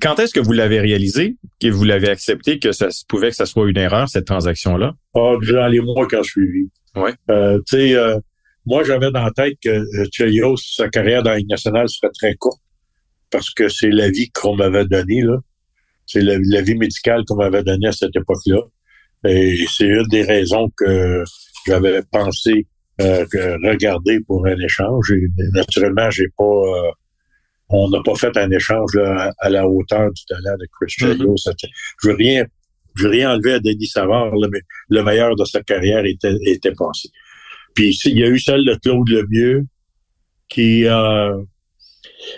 Quand 0.00 0.18
est-ce 0.18 0.32
que 0.32 0.40
vous 0.40 0.52
l'avez 0.52 0.80
réalisé, 0.80 1.36
que 1.60 1.68
vous 1.68 1.84
l'avez 1.84 2.08
accepté, 2.08 2.58
que 2.58 2.72
ça 2.72 2.88
pouvait 3.06 3.30
que 3.30 3.36
ça 3.36 3.44
soit 3.44 3.68
une 3.68 3.76
erreur, 3.76 4.08
cette 4.08 4.26
transaction-là? 4.26 4.94
Ah, 5.14 5.34
dans 5.42 5.66
les 5.66 5.80
mois 5.80 6.06
qui 6.06 6.16
ont 6.16 6.22
suivi. 6.22 6.70
Ouais. 6.94 7.12
Euh, 7.30 7.58
tu 7.66 7.76
sais, 7.76 7.96
moi, 8.68 8.84
j'avais 8.84 9.10
dans 9.10 9.24
la 9.24 9.30
tête 9.30 9.56
que 9.64 9.70
euh, 9.70 10.04
Chelios, 10.12 10.58
sa 10.58 10.90
carrière 10.90 11.22
dans 11.22 11.30
la 11.30 11.38
Ligue 11.38 11.48
nationale 11.48 11.88
serait 11.88 12.12
très 12.12 12.34
courte 12.34 12.60
parce 13.30 13.48
que 13.48 13.70
c'est 13.70 13.88
la 13.88 14.10
vie 14.10 14.30
qu'on 14.30 14.56
m'avait 14.56 14.84
donnée, 14.84 15.22
là. 15.22 15.38
C'est 16.08 16.22
la, 16.22 16.62
vie 16.62 16.74
médicale 16.74 17.22
qu'on 17.26 17.36
m'avait 17.36 17.62
donnée 17.62 17.88
à 17.88 17.92
cette 17.92 18.16
époque-là. 18.16 18.60
Et 19.26 19.64
c'est 19.70 19.86
une 19.86 20.06
des 20.08 20.22
raisons 20.22 20.70
que 20.76 21.22
j'avais 21.66 22.00
pensé 22.10 22.66
euh, 23.00 23.26
regarder 23.62 24.20
pour 24.20 24.46
un 24.46 24.58
échange. 24.58 25.12
Et 25.12 25.28
naturellement, 25.52 26.10
j'ai 26.10 26.28
pas 26.36 26.44
euh, 26.44 26.90
on 27.68 27.90
n'a 27.90 28.02
pas 28.02 28.14
fait 28.14 28.34
un 28.38 28.50
échange 28.50 28.96
à, 28.96 29.50
la 29.50 29.68
hauteur 29.68 30.10
du 30.10 30.24
talent 30.24 30.56
de 30.58 30.66
Chris. 30.80 30.94
Mm-hmm. 31.00 31.68
Je 32.02 32.08
veux 32.08 32.14
rien 32.14 32.44
je 32.96 33.04
veux 33.04 33.10
rien 33.10 33.32
enlever 33.32 33.52
à 33.52 33.60
Denis 33.60 33.86
Savard, 33.86 34.32
mais 34.50 34.60
le 34.88 35.02
meilleur 35.02 35.36
de 35.36 35.44
sa 35.44 35.62
carrière 35.62 36.04
était, 36.04 36.34
était 36.46 36.72
passé. 36.72 37.10
Puis 37.74 37.96
il 38.06 38.18
y 38.18 38.24
a 38.24 38.28
eu 38.28 38.40
celle 38.40 38.64
de 38.64 38.74
Claude 38.74 39.08
Lemieux 39.08 39.66
qui 40.48 40.86
euh, 40.86 41.36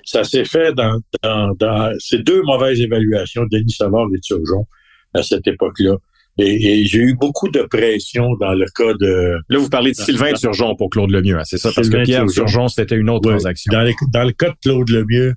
ça 0.04 0.24
s'est 0.24 0.44
fait 0.44 0.72
dans, 0.74 1.00
dans, 1.22 1.92
ces 1.98 2.18
deux 2.18 2.42
mauvaises 2.42 2.80
évaluations, 2.80 3.44
Denis 3.50 3.72
Savard 3.72 4.08
et 4.14 4.20
Turgeon, 4.20 4.66
à 5.14 5.22
cette 5.22 5.46
époque-là. 5.46 5.96
Et, 6.38 6.84
j'ai 6.86 7.00
eu 7.00 7.14
beaucoup 7.14 7.48
de 7.48 7.62
pression 7.62 8.34
dans 8.36 8.54
le 8.54 8.66
cas 8.74 8.94
de... 8.94 9.36
Là, 9.48 9.58
vous 9.58 9.68
parlez 9.68 9.90
de 9.90 9.96
Sylvain 9.96 10.32
Turgeon 10.32 10.74
pour 10.76 10.88
Claude 10.90 11.10
Lemieux, 11.10 11.38
hein, 11.38 11.44
c'est 11.44 11.58
ça? 11.58 11.70
parce 11.74 11.88
que 11.88 12.02
Pierre 12.04 12.26
Turgeon, 12.26 12.68
c'était 12.68 12.96
une 12.96 13.10
autre 13.10 13.28
transaction. 13.28 13.72
Dans, 13.72 13.84
dans, 14.12 14.24
le 14.24 14.32
cas 14.32 14.50
de 14.50 14.56
Claude 14.62 14.88
Lemieux, 14.88 15.34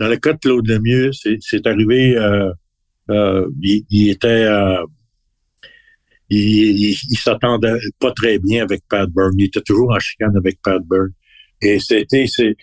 dans 0.00 0.08
le 0.08 0.16
cas 0.16 0.32
de 0.32 0.38
Claude 0.38 0.66
Lemieux, 0.66 1.10
c'est 1.12 1.66
arrivé... 1.66 2.16
Euh, 2.16 2.50
euh, 3.10 3.48
il, 3.62 4.10
était... 4.10 4.44
Euh, 4.44 4.84
il, 6.30 6.90
il, 6.90 7.16
s'attendait 7.16 7.78
pas 7.98 8.12
très 8.12 8.38
bien 8.38 8.62
avec 8.62 8.82
Pat 8.88 9.08
Byrne. 9.08 9.34
Il 9.38 9.46
était 9.46 9.62
toujours 9.62 9.90
en 9.90 9.98
chicane 9.98 10.36
avec 10.36 10.60
Pat 10.62 10.82
Byrne. 10.82 11.12
Et 11.60 11.78
c'était, 11.80 12.26
c'est, 12.26 12.56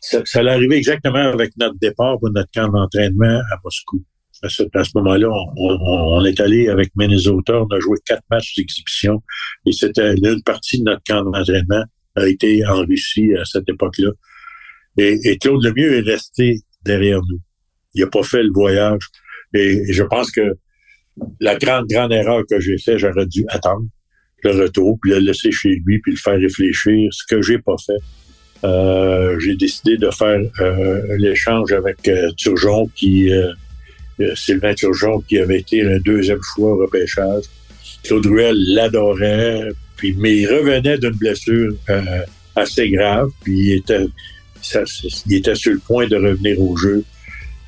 ça, 0.00 0.22
ça 0.24 0.40
arriver 0.40 0.76
exactement 0.76 1.18
avec 1.18 1.52
notre 1.56 1.78
départ 1.78 2.18
pour 2.18 2.30
notre 2.30 2.50
camp 2.52 2.68
d'entraînement 2.68 3.40
à 3.50 3.60
Moscou. 3.64 4.04
À 4.42 4.48
ce, 4.48 4.64
moment-là, 4.96 5.28
on, 5.56 6.24
est 6.24 6.40
allé 6.40 6.68
avec 6.68 6.90
Minnesota, 6.96 7.62
on 7.62 7.68
a 7.68 7.78
joué 7.78 7.96
quatre 8.04 8.24
matchs 8.28 8.56
d'exhibition 8.56 9.22
et 9.64 9.70
c'était 9.70 10.14
une 10.14 10.42
partie 10.42 10.80
de 10.80 10.84
notre 10.84 11.02
camp 11.06 11.22
d'entraînement 11.22 11.84
a 12.16 12.26
été 12.26 12.66
en 12.66 12.84
Russie 12.84 13.32
à 13.40 13.44
cette 13.44 13.68
époque-là. 13.68 14.10
Et, 14.98 15.16
et 15.24 15.38
Claude 15.38 15.64
Lemieux 15.64 15.98
est 15.98 16.10
resté 16.10 16.56
derrière 16.84 17.20
nous. 17.20 17.40
Il 17.94 18.02
n'a 18.02 18.08
pas 18.08 18.24
fait 18.24 18.42
le 18.42 18.50
voyage. 18.52 19.04
et 19.54 19.92
je 19.92 20.02
pense 20.02 20.32
que 20.32 20.56
la 21.40 21.56
grande, 21.56 21.86
grande 21.88 22.12
erreur 22.12 22.42
que 22.48 22.60
j'ai 22.60 22.78
fait, 22.78 22.98
j'aurais 22.98 23.26
dû 23.26 23.44
attendre 23.48 23.86
le 24.44 24.50
retour, 24.50 24.98
puis 25.00 25.12
le 25.12 25.18
laisser 25.18 25.52
chez 25.52 25.80
lui, 25.84 26.00
puis 26.00 26.12
le 26.12 26.18
faire 26.18 26.38
réfléchir, 26.38 27.08
ce 27.12 27.22
que 27.28 27.42
j'ai 27.42 27.58
pas 27.58 27.76
fait. 27.84 27.98
Euh, 28.64 29.38
j'ai 29.40 29.56
décidé 29.56 29.96
de 29.96 30.10
faire 30.10 30.40
euh, 30.60 31.16
l'échange 31.18 31.72
avec 31.72 32.06
euh, 32.06 32.30
Turgeon, 32.36 32.88
qui 32.94 33.32
euh, 33.32 33.52
Sylvain 34.36 34.74
Turgeon, 34.74 35.20
qui 35.28 35.38
avait 35.38 35.58
été 35.60 35.84
un 35.84 35.98
deuxième 35.98 36.40
choix 36.54 36.72
au 36.72 36.78
repêchage. 36.78 37.44
Claude 38.04 38.26
Ruel 38.26 38.56
l'adorait, 38.74 39.68
puis 39.96 40.14
mais 40.18 40.36
il 40.36 40.46
revenait 40.46 40.98
d'une 40.98 41.10
blessure 41.10 41.72
assez 42.54 42.90
grave, 42.90 43.30
puis 43.42 43.58
il 43.58 43.72
était, 43.78 44.06
il 45.26 45.34
était 45.36 45.54
sur 45.54 45.72
le 45.72 45.78
point 45.78 46.06
de 46.06 46.16
revenir 46.16 46.60
au 46.60 46.76
jeu. 46.76 47.04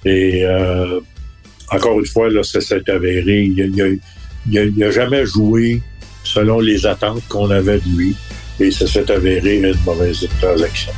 Et 0.04 0.44
encore 1.70 2.00
une 2.00 2.06
fois, 2.06 2.30
là, 2.30 2.42
ça 2.42 2.60
s'est 2.60 2.88
avéré. 2.90 3.44
Il 3.44 4.74
n'a 4.76 4.90
jamais 4.90 5.24
joué 5.24 5.80
selon 6.24 6.60
les 6.60 6.84
attentes 6.86 7.22
qu'on 7.28 7.50
avait 7.50 7.78
de 7.78 7.96
lui 7.96 8.16
et 8.60 8.70
ça 8.70 8.86
s'est 8.86 9.10
avéré 9.10 9.56
une 9.56 9.74
mauvaise 9.84 10.28
transaction. 10.40 10.92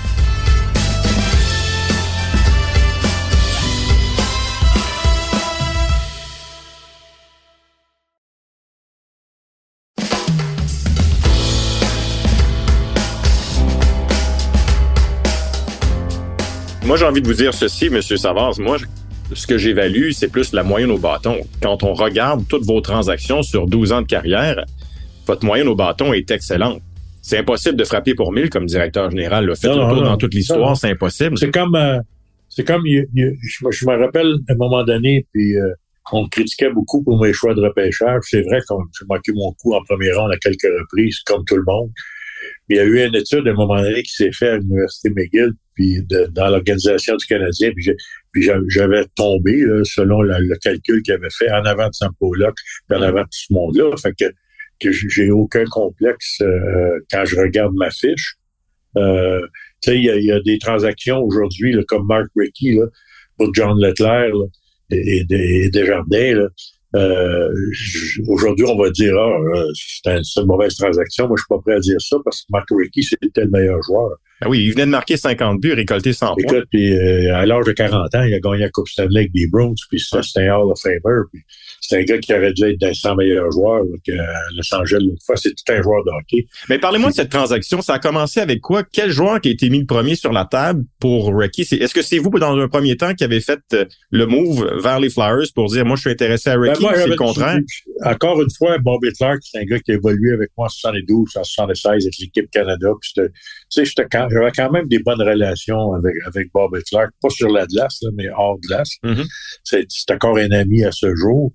Moi, 16.87 16.97
j'ai 16.97 17.05
envie 17.05 17.21
de 17.21 17.27
vous 17.27 17.35
dire 17.35 17.53
ceci, 17.53 17.87
M. 17.87 18.01
Savard. 18.01 18.53
Moi, 18.61 18.77
ce 19.35 19.47
que 19.49 19.59
j'évalue, 19.59 20.12
c'est 20.12 20.29
plus 20.29 20.53
la 20.53 20.62
moyenne 20.62 20.92
au 20.92 20.99
bâton. 20.99 21.40
Quand 21.61 21.83
on 21.83 21.95
regarde 21.95 22.47
toutes 22.49 22.64
vos 22.64 22.81
transactions 22.81 23.42
sur 23.42 23.66
12 23.66 23.90
ans 23.90 24.03
de 24.03 24.07
carrière, 24.07 24.64
votre 25.27 25.45
moyenne 25.45 25.66
au 25.66 25.75
bâton 25.75 26.12
est 26.12 26.31
excellente. 26.31 26.81
C'est 27.27 27.39
impossible 27.39 27.75
de 27.75 27.83
frapper 27.83 28.15
pour 28.15 28.33
1000 28.33 28.51
comme 28.51 28.67
directeur 28.67 29.11
général. 29.11 29.53
Fait 29.57 29.67
le 29.67 29.75
tour 29.75 30.01
dans 30.01 30.17
toute 30.17 30.33
l'histoire, 30.33 30.77
c'est 30.77 30.91
impossible. 30.91 31.37
C'est 31.37 31.51
comme, 31.51 31.75
euh, 31.75 31.99
c'est 32.49 32.62
comme, 32.62 32.85
je, 32.87 33.85
me 33.85 34.01
rappelle 34.01 34.37
à 34.49 34.53
un 34.53 34.57
moment 34.57 34.85
donné, 34.85 35.27
puis 35.33 35.57
euh, 35.57 35.73
on 36.12 36.23
me 36.23 36.29
critiquait 36.29 36.71
beaucoup 36.71 37.03
pour 37.03 37.21
mes 37.21 37.33
choix 37.33 37.53
de 37.53 37.61
repêchage. 37.61 38.21
C'est 38.31 38.43
vrai 38.43 38.61
que 38.61 38.75
j'ai 38.97 39.07
manqué 39.09 39.33
mon 39.35 39.53
coup 39.55 39.75
en 39.75 39.83
premier 39.83 40.12
rang 40.12 40.29
à 40.29 40.37
quelques 40.37 40.71
reprises, 40.79 41.19
comme 41.27 41.45
tout 41.47 41.57
le 41.57 41.65
monde. 41.67 41.91
Il 42.69 42.77
y 42.77 42.79
a 42.79 42.85
eu 42.85 43.05
une 43.05 43.17
étude 43.17 43.49
à 43.49 43.51
un 43.51 43.55
moment 43.55 43.83
donné 43.83 44.05
qui 44.05 44.12
s'est 44.12 44.31
faite 44.31 44.51
à 44.51 44.57
l'Université 44.59 45.11
McGill, 45.11 45.51
puis 45.75 46.07
dans 46.31 46.49
l'organisation 46.49 47.17
du 47.17 47.27
Canadien, 47.27 47.73
puis 48.31 48.49
j'avais 48.69 49.05
tombé 49.17 49.65
selon 49.83 50.23
le 50.23 50.57
calcul 50.59 51.03
qu'il 51.03 51.15
avait 51.15 51.27
fait 51.37 51.51
en 51.51 51.65
avant 51.65 51.89
de 51.89 51.93
Sam 51.93 52.12
Pollock, 52.21 52.57
en 52.93 53.03
avant 53.03 53.23
de 53.23 53.25
tout 53.25 53.47
ce 53.49 53.53
monde-là. 53.53 53.97
Fait 53.97 54.12
que, 54.12 54.27
que 54.81 54.91
j'ai 54.93 55.31
aucun 55.31 55.65
complexe 55.65 56.41
euh, 56.41 56.99
quand 57.11 57.25
je 57.25 57.37
regarde 57.37 57.73
ma 57.75 57.91
fiche. 57.91 58.37
Euh, 58.97 59.41
tu 59.83 59.91
sais, 59.91 59.99
il 59.99 60.05
y 60.05 60.33
a, 60.33 60.41
des 60.41 60.59
transactions 60.59 61.19
aujourd'hui, 61.19 61.77
comme 61.87 62.07
Mark 62.07 62.29
Rickey, 62.37 62.73
là, 62.73 62.87
pour 63.37 63.53
John 63.55 63.79
Leclerc 63.79 64.33
et, 64.91 65.25
et, 65.29 65.71
Desjardins, 65.71 66.35
là, 66.35 66.49
euh, 66.97 67.53
Aujourd'hui, 68.29 68.65
on 68.67 68.79
va 68.79 68.91
dire, 68.91 69.15
ah, 69.19 69.39
euh, 69.55 69.71
c'est 69.75 70.41
une 70.41 70.47
mauvaise 70.47 70.75
transaction. 70.77 71.27
Moi, 71.27 71.37
je 71.37 71.43
suis 71.43 71.49
pas 71.49 71.61
prêt 71.61 71.75
à 71.75 71.81
dire 71.81 72.01
ça 72.01 72.17
parce 72.25 72.43
que 72.43 72.47
Mark 72.51 72.67
Rickey, 72.71 73.03
c'était 73.03 73.43
le 73.43 73.51
meilleur 73.51 73.83
joueur. 73.83 74.17
Ah 74.41 74.49
oui, 74.49 74.65
il 74.65 74.73
venait 74.73 74.87
de 74.87 74.91
marquer 74.91 75.17
50 75.17 75.61
buts, 75.61 75.73
récolter 75.73 76.12
100 76.12 76.27
points. 76.27 76.37
Écoute, 76.39 76.69
puis 76.71 76.95
euh, 76.95 77.35
à 77.35 77.45
l'âge 77.45 77.67
de 77.67 77.73
40 77.73 78.15
ans, 78.15 78.23
il 78.23 78.35
a 78.35 78.41
gagné 78.41 78.61
la 78.61 78.71
Coupe 78.71 78.89
Stanley 78.89 79.21
avec 79.21 79.33
des 79.33 79.47
Browns, 79.47 79.75
puis 79.91 80.01
c'était 80.01 80.47
un 80.47 80.57
Hall 80.57 80.71
of 80.71 80.81
Famer. 80.81 81.23
Puis 81.33 81.43
c'est 81.88 81.99
un 81.99 82.03
gars 82.03 82.18
qui 82.18 82.35
aurait 82.35 82.53
dû 82.53 82.64
être 82.64 82.81
d'un 82.81 82.92
100 82.92 83.16
meilleurs 83.16 83.51
joueurs 83.53 83.85
que 84.05 84.12
Los 84.57 84.75
Angeles 84.75 84.99
l'autre 85.01 85.22
fois. 85.25 85.37
C'est 85.37 85.51
tout 85.51 85.72
un 85.72 85.83
joueur 85.83 86.05
de 86.05 86.11
hockey. 86.11 86.46
Mais 86.68 86.79
parlez-moi 86.79 87.11
de 87.11 87.14
cette 87.14 87.31
transaction. 87.31 87.81
Ça 87.81 87.94
a 87.94 87.99
commencé 87.99 88.40
avec 88.40 88.61
quoi? 88.61 88.83
Quel 88.83 89.11
joueur 89.11 89.40
qui 89.40 89.49
a 89.49 89.53
été 89.53 89.70
mis 89.70 89.81
le 89.81 89.87
premier 89.87 90.16
sur 90.16 90.33
la 90.33 90.44
table 90.44 90.85
pour 90.99 91.33
Ricky? 91.37 91.62
Est-ce 91.62 91.94
que 91.94 92.03
c'est 92.03 92.18
vous, 92.18 92.31
dans 92.38 92.57
un 92.59 92.68
premier 92.68 92.96
temps, 92.96 93.14
qui 93.14 93.25
avez 93.25 93.40
fait 93.40 93.61
euh, 93.75 93.85
le 94.11 94.27
move 94.27 94.81
vers 94.83 94.99
les 94.99 95.11
Flyers 95.11 95.46
pour 95.55 95.68
dire, 95.68 95.85
moi, 95.85 95.96
je 95.96 96.03
suis 96.03 96.11
intéressé 96.11 96.51
à 96.51 96.59
Ricky? 96.59 96.85
Ben, 96.85 96.92
c'est 96.94 97.07
le 97.07 97.16
contraire? 97.16 97.59
Encore 98.05 98.42
une 98.42 98.51
fois, 98.57 98.79
Bobby 98.79 99.12
Clark, 99.12 99.38
c'est 99.42 99.59
un 99.59 99.64
gars 99.64 99.79
qui 99.79 99.92
a 99.92 99.94
évolué 99.94 100.33
avec 100.33 100.51
moi 100.57 100.66
en 100.66 100.70
72, 100.70 101.37
en 101.37 101.44
76 101.44 102.07
avec 102.07 102.18
l'équipe 102.18 102.51
Canada. 102.51 102.88
Puis 103.01 103.12
tu 103.14 103.22
sais, 103.68 103.85
j'avais 103.85 104.51
quand 104.55 104.70
même 104.70 104.88
des 104.88 104.99
bonnes 104.99 105.22
relations 105.22 105.92
avec, 105.92 106.14
avec 106.27 106.51
Bobby 106.53 106.83
Clark. 106.88 107.11
Pas 107.22 107.31
sur 107.31 107.49
la 107.49 107.66
glace, 107.66 108.01
mais 108.14 108.29
hors 108.37 108.59
glace. 108.61 108.96
Mm-hmm. 109.05 109.27
C'est 109.64 110.11
encore 110.11 110.37
un 110.38 110.51
ami 110.51 110.85
à 110.85 110.92
ce 110.92 111.14
jour. 111.14 111.53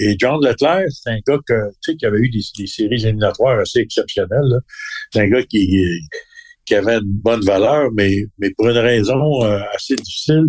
Et 0.00 0.16
John 0.18 0.44
Leclerc, 0.44 0.86
c'est 0.90 1.10
un 1.10 1.18
gars 1.26 1.38
que, 1.46 1.54
tu 1.82 1.96
qui 1.96 2.06
avait 2.06 2.18
eu 2.18 2.30
des, 2.30 2.66
séries 2.66 2.94
éliminatoires 2.94 3.58
assez 3.60 3.80
exceptionnelles. 3.80 4.60
C'est 5.12 5.20
un 5.20 5.28
gars 5.28 5.42
qui, 5.42 5.84
qui 6.64 6.74
avait 6.74 6.96
une 6.96 7.20
bonne 7.22 7.44
valeur, 7.44 7.90
mais, 7.92 8.24
mais 8.38 8.50
pour 8.56 8.68
une 8.68 8.78
raison 8.78 9.44
euh, 9.44 9.60
assez 9.74 9.94
difficile, 9.96 10.46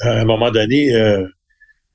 à 0.00 0.20
un 0.20 0.24
moment 0.24 0.50
donné, 0.50 0.94
euh, 0.94 1.26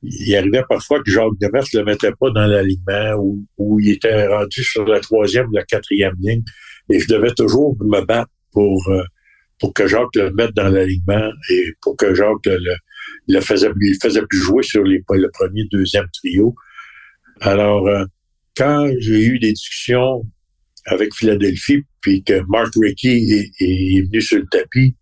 il 0.02 0.36
arrivait 0.36 0.64
parfois 0.68 1.02
que 1.04 1.12
Jacques 1.12 1.38
Demers 1.42 1.66
le 1.74 1.84
mettait 1.84 2.12
pas 2.20 2.30
dans 2.32 2.48
l'alignement 2.48 3.16
ou, 3.58 3.80
il 3.80 3.92
était 3.92 4.28
rendu 4.28 4.64
sur 4.64 4.86
la 4.86 5.00
troisième 5.00 5.48
ou 5.48 5.52
la 5.52 5.66
quatrième 5.66 6.16
ligne. 6.20 6.44
Et 6.90 7.00
je 7.00 7.08
devais 7.08 7.34
toujours 7.34 7.76
me 7.82 8.02
battre 8.06 8.32
pour, 8.52 8.88
euh, 8.90 9.04
pour 9.60 9.74
que 9.74 9.88
Jacques 9.88 10.16
le 10.16 10.32
mette 10.32 10.54
dans 10.56 10.70
l'alignement 10.70 11.30
et 11.50 11.74
pour 11.82 11.98
que 11.98 12.16
Jacques 12.16 12.46
le, 12.46 12.76
le, 13.28 13.42
faisait 13.42 13.70
plus 13.70 14.40
jouer 14.40 14.64
sur 14.64 14.84
les, 14.84 15.04
le 15.10 15.30
premier, 15.32 15.66
deuxième 15.72 16.08
trio. 16.14 16.56
Alors, 17.42 17.88
euh, 17.88 18.06
quand 18.58 18.92
j'ai 19.00 19.24
eu 19.26 19.40
des 19.40 19.54
discussions 19.54 20.26
avec 20.86 21.14
Philadelphie, 21.14 21.84
puis 22.02 22.24
que 22.24 22.42
Mark 22.48 22.74
Rickey 22.82 23.18
est, 23.60 24.02
venu 24.08 24.22
sur 24.22 24.40
le 24.40 24.46
tapis, 24.52 24.96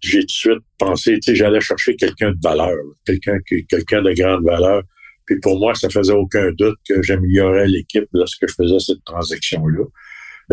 j'ai 0.00 0.20
tout 0.20 0.26
de 0.26 0.30
suite 0.30 0.64
pensé, 0.78 1.14
tu 1.14 1.20
sais, 1.22 1.34
j'allais 1.34 1.60
chercher 1.60 1.94
quelqu'un 1.96 2.32
de 2.32 2.38
valeur, 2.42 2.76
quelqu'un 3.04 3.38
quelqu'un 3.68 4.02
de 4.02 4.12
grande 4.12 4.44
valeur. 4.44 4.82
Puis 5.26 5.38
pour 5.40 5.58
moi, 5.58 5.74
ça 5.74 5.88
faisait 5.90 6.12
aucun 6.12 6.50
doute 6.52 6.78
que 6.88 7.02
j'améliorais 7.02 7.66
l'équipe 7.68 8.08
lorsque 8.12 8.48
je 8.48 8.54
faisais 8.54 8.78
cette 8.80 9.04
transaction-là. 9.04 9.84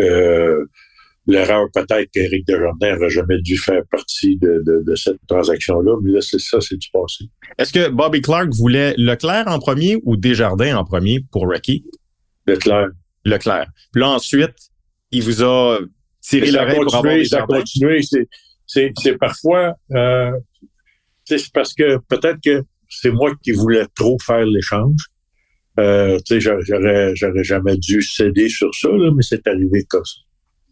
Euh, 0.00 0.64
L'erreur 1.28 1.66
peut-être 1.74 2.10
qu'Éric 2.10 2.46
Desjardins 2.46 2.94
n'aurait 2.94 3.10
jamais 3.10 3.38
dû 3.42 3.58
faire 3.58 3.82
partie 3.90 4.38
de, 4.38 4.62
de, 4.64 4.94
cette 4.94 5.18
transaction-là, 5.28 5.98
mais 6.02 6.12
là, 6.12 6.20
c'est 6.22 6.40
ça, 6.40 6.58
c'est 6.62 6.78
du 6.78 6.88
passé. 6.90 7.26
Est-ce 7.58 7.70
que 7.70 7.90
Bobby 7.90 8.22
Clark 8.22 8.48
voulait 8.54 8.94
Leclerc 8.96 9.44
en 9.46 9.58
premier 9.58 9.98
ou 10.04 10.16
Desjardins 10.16 10.78
en 10.78 10.84
premier 10.84 11.20
pour 11.30 11.42
Rocky? 11.42 11.84
Leclerc. 12.46 12.88
Leclerc. 13.26 13.66
Puis 13.92 14.00
là, 14.00 14.08
ensuite, 14.08 14.54
il 15.10 15.22
vous 15.22 15.42
a 15.42 15.78
tirer 16.22 16.50
l'oreille 16.50 16.80
pour 16.82 16.94
avoir 16.94 17.26
ça 17.26 17.42
a 17.42 17.46
continué. 17.46 18.00
C'est, 18.66 18.92
c'est, 18.96 19.18
parfois, 19.18 19.74
euh, 19.92 20.32
c'est 21.26 21.52
parce 21.52 21.74
que 21.74 21.98
peut-être 22.08 22.38
que 22.42 22.64
c'est 22.88 23.10
moi 23.10 23.32
qui 23.42 23.52
voulais 23.52 23.84
trop 23.94 24.16
faire 24.24 24.46
l'échange. 24.46 25.08
Euh, 25.78 26.18
j'aurais, 26.30 27.14
j'aurais 27.14 27.44
jamais 27.44 27.76
dû 27.76 28.02
céder 28.02 28.48
sur 28.48 28.74
ça, 28.74 28.88
là, 28.88 29.12
mais 29.14 29.22
c'est 29.22 29.46
arrivé 29.46 29.84
comme 29.88 30.04
ça. 30.06 30.20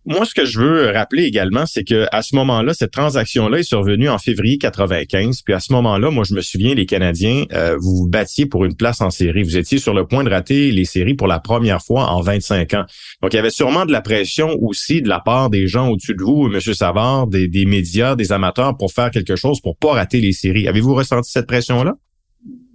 Moi, 0.09 0.25
ce 0.25 0.35
que 0.35 0.45
je 0.45 0.61
veux 0.61 0.93
rappeler 0.93 1.25
également, 1.25 1.67
c'est 1.67 1.83
que 1.83 2.07
à 2.13 2.23
ce 2.23 2.37
moment-là, 2.37 2.75
cette 2.75 2.93
transaction-là 2.93 3.59
est 3.59 3.65
survenue 3.65 4.09
en 4.09 4.19
février 4.19 4.57
95. 4.57 5.43
Puis 5.43 5.53
à 5.53 5.59
ce 5.59 5.73
moment-là, 5.73 6.13
moi, 6.13 6.23
je 6.23 6.33
me 6.33 6.43
souviens, 6.43 6.77
les 6.77 6.87
Canadiens, 6.87 7.45
euh, 7.53 7.77
vous 7.81 7.97
vous 7.97 8.09
battiez 8.09 8.47
pour 8.47 8.65
une 8.65 8.77
place 8.77 9.01
en 9.01 9.11
série. 9.11 9.43
Vous 9.43 9.57
étiez 9.57 9.79
sur 9.79 9.95
le 9.95 10.07
point 10.07 10.23
de 10.23 10.31
rater 10.31 10.71
les 10.71 10.85
séries 10.85 11.15
pour 11.15 11.27
la 11.27 11.41
première 11.41 11.83
fois 11.83 12.13
en 12.13 12.21
25 12.21 12.75
ans. 12.75 12.85
Donc, 13.21 13.33
il 13.33 13.37
y 13.37 13.41
avait 13.41 13.51
sûrement 13.51 13.85
de 13.85 13.91
la 13.91 14.01
pression 14.01 14.57
aussi 14.61 15.03
de 15.03 15.09
la 15.09 15.19
part 15.19 15.51
des 15.51 15.67
gens 15.67 15.89
au-dessus 15.89 16.15
de 16.15 16.23
vous, 16.23 16.49
M. 16.55 16.61
Savard, 16.61 17.27
des, 17.27 17.49
des 17.49 17.65
médias, 17.65 18.15
des 18.15 18.31
amateurs, 18.31 18.77
pour 18.77 18.93
faire 18.93 19.11
quelque 19.11 19.35
chose 19.35 19.61
pour 19.61 19.77
pas 19.77 19.95
rater 19.95 20.21
les 20.21 20.33
séries. 20.33 20.69
Avez-vous 20.69 20.95
ressenti 20.95 21.33
cette 21.33 21.49
pression-là? 21.49 21.95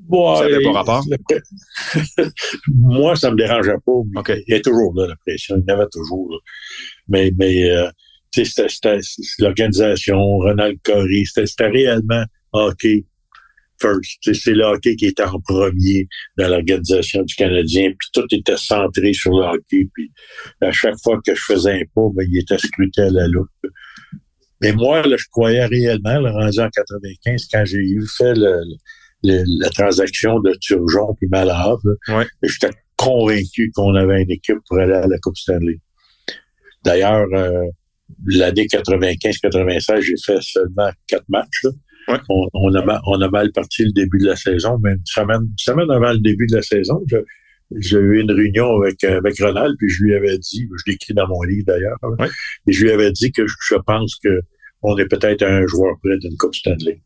Ça 0.09 0.49
n'avait 0.49 0.63
pas 0.63 0.71
rapport? 0.71 1.03
Moi, 2.67 3.15
ça 3.15 3.31
me 3.31 3.37
dérangeait 3.37 3.77
pas. 3.85 4.33
Il 4.47 4.53
y 4.53 4.53
a 4.55 4.61
toujours 4.61 4.93
là, 4.95 5.07
la 5.07 5.15
pression. 5.15 5.55
Il 5.57 5.69
y 5.69 5.71
en 5.71 5.75
avait 5.77 5.89
toujours. 5.91 6.41
Mais, 7.07 7.31
mais 7.37 7.69
euh, 7.69 7.89
c'était 8.33 8.99
l'organisation, 9.39 10.17
Ronald 10.37 10.79
Corey, 10.83 11.23
c'était 11.25 11.67
réellement 11.67 12.23
hockey 12.53 13.05
first. 13.81 14.33
C'est 14.33 14.53
le 14.53 14.63
hockey 14.63 14.95
qui 14.95 15.07
était 15.07 15.23
en 15.23 15.39
premier 15.41 16.07
dans 16.37 16.47
l'organisation 16.47 17.23
du 17.23 17.35
Canadien, 17.35 17.91
puis 17.97 18.09
tout 18.13 18.25
était 18.31 18.57
centré 18.57 19.13
sur 19.13 19.31
le 19.31 19.45
hockey. 19.45 19.87
Puis 19.93 20.11
à 20.61 20.71
chaque 20.71 20.95
fois 21.03 21.19
que 21.25 21.35
je 21.35 21.41
faisais 21.41 21.73
un 21.73 21.83
pas, 21.95 22.07
ben, 22.13 22.27
il 22.29 22.39
était 22.39 22.57
scruté 22.57 23.01
à 23.01 23.09
la 23.09 23.27
loupe. 23.27 23.49
Mais 24.61 24.73
moi, 24.73 25.01
là, 25.01 25.15
je 25.17 25.25
croyais 25.31 25.65
réellement, 25.65 26.19
le 26.19 26.29
rendu 26.29 26.59
en 26.59 26.69
95, 26.69 27.47
quand 27.51 27.65
j'ai 27.65 27.79
eu 27.79 28.05
fait 28.07 28.35
le 28.35 28.61
la 29.23 29.69
transaction 29.69 30.39
de 30.39 30.53
Turgeon 30.60 31.15
puis 31.17 31.27
Malave. 31.29 31.79
Ouais. 32.07 32.25
J'étais 32.43 32.71
convaincu 32.95 33.71
qu'on 33.75 33.95
avait 33.95 34.21
une 34.23 34.31
équipe 34.31 34.57
pour 34.67 34.79
aller 34.79 34.93
à 34.93 35.07
la 35.07 35.17
Coupe 35.19 35.38
Stanley. 35.38 35.79
D'ailleurs, 36.84 37.27
euh, 37.34 37.65
l'année 38.25 38.65
95-96, 38.65 40.01
j'ai 40.01 40.13
fait 40.23 40.41
seulement 40.41 40.91
quatre 41.07 41.27
matchs. 41.29 41.65
On, 42.29 42.75
a, 42.75 43.01
on 43.05 43.21
a 43.21 43.29
mal 43.29 43.51
parti 43.51 43.86
le 43.86 43.91
début 43.91 44.17
de 44.19 44.25
la 44.25 44.36
saison, 44.36 44.77
mais 44.84 44.91
une 44.91 45.05
semaine, 45.05 45.41
une 45.43 45.57
semaine 45.57 45.89
avant 45.91 46.12
le 46.12 46.19
début 46.19 46.47
de 46.47 46.55
la 46.55 46.62
saison, 46.62 47.03
j'ai 47.77 47.97
eu 47.97 48.19
une 48.19 48.31
réunion 48.31 48.81
avec, 48.81 49.03
avec 49.03 49.39
Ronald, 49.39 49.75
puis 49.77 49.88
je 49.88 50.03
lui 50.03 50.15
avais 50.15 50.38
dit, 50.38 50.67
je 50.67 50.84
l'ai 50.88 50.95
écrit 50.95 51.13
dans 51.13 51.27
mon 51.27 51.41
livre 51.43 51.65
d'ailleurs, 51.67 51.97
et 52.67 52.71
je 52.71 52.84
lui 52.84 52.91
avais 52.91 53.12
dit 53.12 53.31
que 53.31 53.45
je 53.47 53.75
pense 53.86 54.17
que 54.21 54.41
on 54.81 54.97
est 54.97 55.05
peut-être 55.05 55.43
un 55.43 55.65
joueur 55.67 55.95
près 56.03 56.17
d'une 56.17 56.36
Coupe 56.38 56.55
Stanley. 56.55 57.01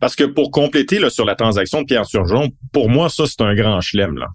Parce 0.00 0.16
que 0.16 0.24
pour 0.24 0.50
compléter 0.50 0.98
là, 0.98 1.10
sur 1.10 1.24
la 1.24 1.34
transaction 1.34 1.82
de 1.82 1.86
Pierre 1.86 2.06
Turgeon, 2.06 2.50
pour 2.72 2.88
moi, 2.88 3.08
ça, 3.08 3.26
c'est 3.26 3.42
un 3.42 3.54
grand 3.54 3.80
chelem. 3.80 4.16
Là. 4.16 4.28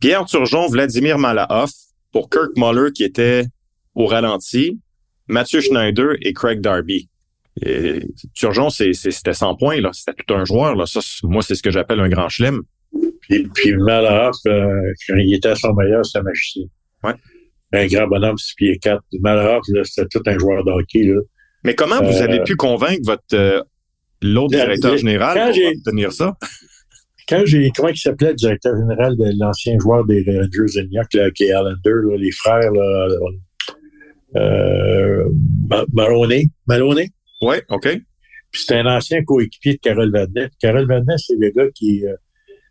Pierre 0.00 0.24
Turgeon, 0.26 0.68
Vladimir 0.68 1.18
Malahoff, 1.18 1.70
pour 2.12 2.28
Kirk 2.28 2.50
Muller 2.56 2.92
qui 2.92 3.04
était 3.04 3.44
au 3.94 4.06
ralenti, 4.06 4.80
Mathieu 5.28 5.60
Schneider 5.60 6.16
et 6.20 6.32
Craig 6.32 6.60
Darby. 6.60 7.08
Et 7.62 8.00
Turgeon, 8.34 8.68
c'était 8.68 9.32
100 9.32 9.56
points, 9.56 9.80
là. 9.80 9.90
C'était 9.92 10.22
tout 10.26 10.34
un 10.34 10.44
joueur, 10.44 10.76
là. 10.76 10.84
Ça, 10.86 11.00
moi, 11.22 11.42
c'est 11.42 11.54
ce 11.54 11.62
que 11.62 11.70
j'appelle 11.70 12.00
un 12.00 12.08
grand 12.08 12.28
chelem. 12.28 12.62
Puis, 13.22 13.48
puis 13.54 13.76
Malahoff, 13.76 14.36
euh, 14.46 14.92
quand 15.08 15.16
il 15.16 15.34
était 15.34 15.48
à 15.48 15.56
son 15.56 15.72
meilleur, 15.74 16.04
c'était 16.04 16.22
magicien. 16.22 16.64
Ouais. 17.02 17.14
Un 17.72 17.86
grand 17.86 18.06
bonhomme, 18.06 18.36
6 18.36 18.54
pieds 18.54 18.78
4. 18.78 19.02
Malahoff, 19.20 19.64
c'était 19.84 20.06
tout 20.10 20.22
un 20.26 20.38
joueur 20.38 20.64
de 20.64 20.70
hockey, 20.70 21.04
là. 21.04 21.20
Mais 21.64 21.74
comment 21.74 22.00
vous 22.00 22.22
avez 22.22 22.40
euh, 22.40 22.44
pu 22.44 22.54
convaincre 22.54 23.00
votre 23.04 23.22
euh, 23.34 23.60
l'autre 24.26 24.50
directeur 24.50 24.96
général 24.96 25.34
quand 25.34 25.52
pour 25.52 25.72
obtenir 25.78 26.12
ça? 26.12 26.36
Quand 27.28 27.42
j'ai, 27.44 27.70
comment 27.74 27.88
il 27.88 27.96
s'appelait 27.96 28.30
le 28.30 28.34
directeur 28.34 28.76
général 28.76 29.16
de 29.16 29.32
l'ancien 29.38 29.76
joueur 29.80 30.04
des 30.04 30.22
Rangers 30.26 30.80
de 30.80 30.82
New 30.82 30.92
York, 30.92 31.12
là, 31.14 31.30
qui 31.32 31.44
est 31.44 31.52
Allender, 31.52 32.16
les 32.18 32.30
frères, 32.30 32.70
là, 32.70 33.08
euh, 34.36 35.24
Maloney. 35.92 36.50
Maloney? 36.66 37.10
Oui, 37.42 37.56
OK. 37.68 38.00
Puis 38.52 38.60
c'était 38.62 38.76
un 38.76 38.86
ancien 38.86 39.24
coéquipier 39.24 39.74
de 39.74 39.78
Carole 39.78 40.12
Vadnet. 40.12 40.50
Carole 40.60 40.86
Vadnet, 40.86 41.16
c'est 41.18 41.36
le 41.38 41.50
gars 41.50 41.68
qui, 41.74 42.06
euh, 42.06 42.14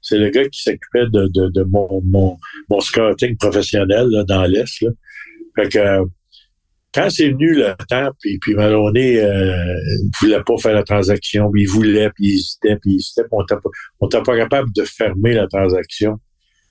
c'est 0.01 0.17
le 0.17 0.29
gars 0.29 0.47
qui 0.47 0.61
s'occupait 0.61 1.07
de, 1.11 1.27
de, 1.33 1.49
de 1.49 1.63
mon, 1.63 2.01
mon, 2.05 2.37
mon 2.69 2.79
scouting 2.79 3.35
professionnel 3.37 4.07
là, 4.09 4.23
dans 4.23 4.45
l'Est. 4.45 4.81
Là. 4.81 4.89
Fait 5.55 5.69
que 5.69 6.03
quand 6.95 7.09
c'est 7.09 7.29
venu 7.29 7.55
le 7.55 7.75
temps, 7.89 8.09
puis, 8.21 8.39
puis 8.39 8.55
Maloney 8.55 9.19
euh, 9.19 9.75
voulait 10.21 10.41
pas 10.45 10.57
faire 10.57 10.73
la 10.73 10.83
transaction, 10.83 11.51
puis 11.51 11.63
il 11.63 11.67
voulait, 11.67 12.09
puis 12.11 12.27
il 12.27 12.35
hésitait, 12.35 12.77
puis 12.77 12.91
il 12.91 12.95
hésitait, 12.95 13.23
puis 13.23 13.31
on 13.33 13.41
n'était 14.05 14.21
pas, 14.23 14.37
capable 14.37 14.69
de 14.73 14.83
fermer 14.83 15.33
la 15.33 15.45
transaction. 15.47 16.17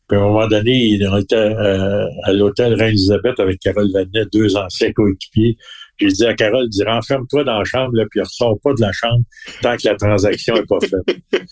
Puis 0.08 0.16
à 0.16 0.22
un 0.22 0.24
moment 0.24 0.48
donné, 0.48 0.98
on 1.10 1.18
était 1.18 1.37
euh, 1.37 2.06
à 2.24 2.32
l'hôtel 2.32 2.72
Reine-Elisabeth 2.72 3.38
avec 3.38 3.58
Carole 3.60 3.90
Vanet, 3.92 4.26
deux 4.32 4.56
anciens 4.56 4.92
coéquipiers. 4.92 5.56
J'ai 5.98 6.09
dit 6.09 6.26
à 6.26 6.35
Carole, 6.35 6.68
dis, 6.68 6.83
renferme-toi 6.83 7.44
dans 7.44 7.59
la 7.59 7.64
chambre, 7.64 7.92
là, 7.94 8.04
puis 8.11 8.20
ressors 8.20 8.59
pas 8.62 8.72
de 8.74 8.80
la 8.80 8.92
chambre 8.92 9.22
tant 9.62 9.76
que 9.76 9.83
la 9.85 9.94
transaction 9.94 10.57
est 10.57 10.66
pas 10.66 10.78
faite. 10.80 11.46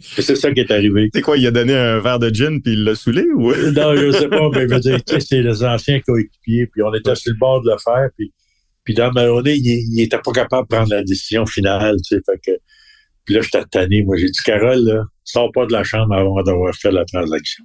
c'est 0.00 0.36
ça 0.36 0.52
qui 0.52 0.60
est 0.60 0.70
arrivé. 0.70 1.08
C'est 1.14 1.22
quoi, 1.22 1.38
il 1.38 1.46
a 1.46 1.50
donné 1.50 1.74
un 1.74 1.98
verre 2.00 2.18
de 2.18 2.28
gin 2.32 2.60
puis 2.60 2.74
il 2.74 2.84
l'a 2.84 2.94
saoulé 2.94 3.24
ou? 3.34 3.52
non, 3.72 3.96
je 3.96 4.12
sais 4.12 4.28
pas, 4.28 4.48
mais 4.52 4.68
je 4.68 4.74
veux 4.74 4.80
dire, 4.80 4.98
c'est 5.06 5.42
les 5.42 5.64
anciens 5.64 6.00
coéquipiers, 6.00 6.66
puis 6.66 6.82
on 6.82 6.92
était 6.94 7.14
sur 7.14 7.32
le 7.32 7.38
bord 7.38 7.62
de 7.62 7.70
le 7.70 7.78
faire, 7.78 8.08
puis, 8.16 8.32
puis 8.84 8.94
dans 8.94 9.10
Maloney, 9.12 9.56
il, 9.56 9.94
il 9.94 10.02
était 10.02 10.18
pas 10.18 10.32
capable 10.32 10.68
de 10.68 10.76
prendre 10.76 10.90
la 10.90 11.02
décision 11.02 11.46
finale, 11.46 11.96
tu 12.06 12.16
sais, 12.16 12.22
fait 12.24 12.38
que, 12.44 12.58
puis 13.28 13.34
là, 13.34 13.42
j'étais 13.42 13.62
tanné. 13.70 14.02
Moi, 14.04 14.16
j'ai 14.16 14.30
dit, 14.30 14.40
Carole, 14.42 14.82
là, 14.86 15.04
sors 15.22 15.52
pas 15.52 15.66
de 15.66 15.72
la 15.72 15.84
chambre 15.84 16.14
avant 16.14 16.42
d'avoir 16.42 16.74
fait 16.74 16.90
la 16.90 17.04
transaction. 17.04 17.62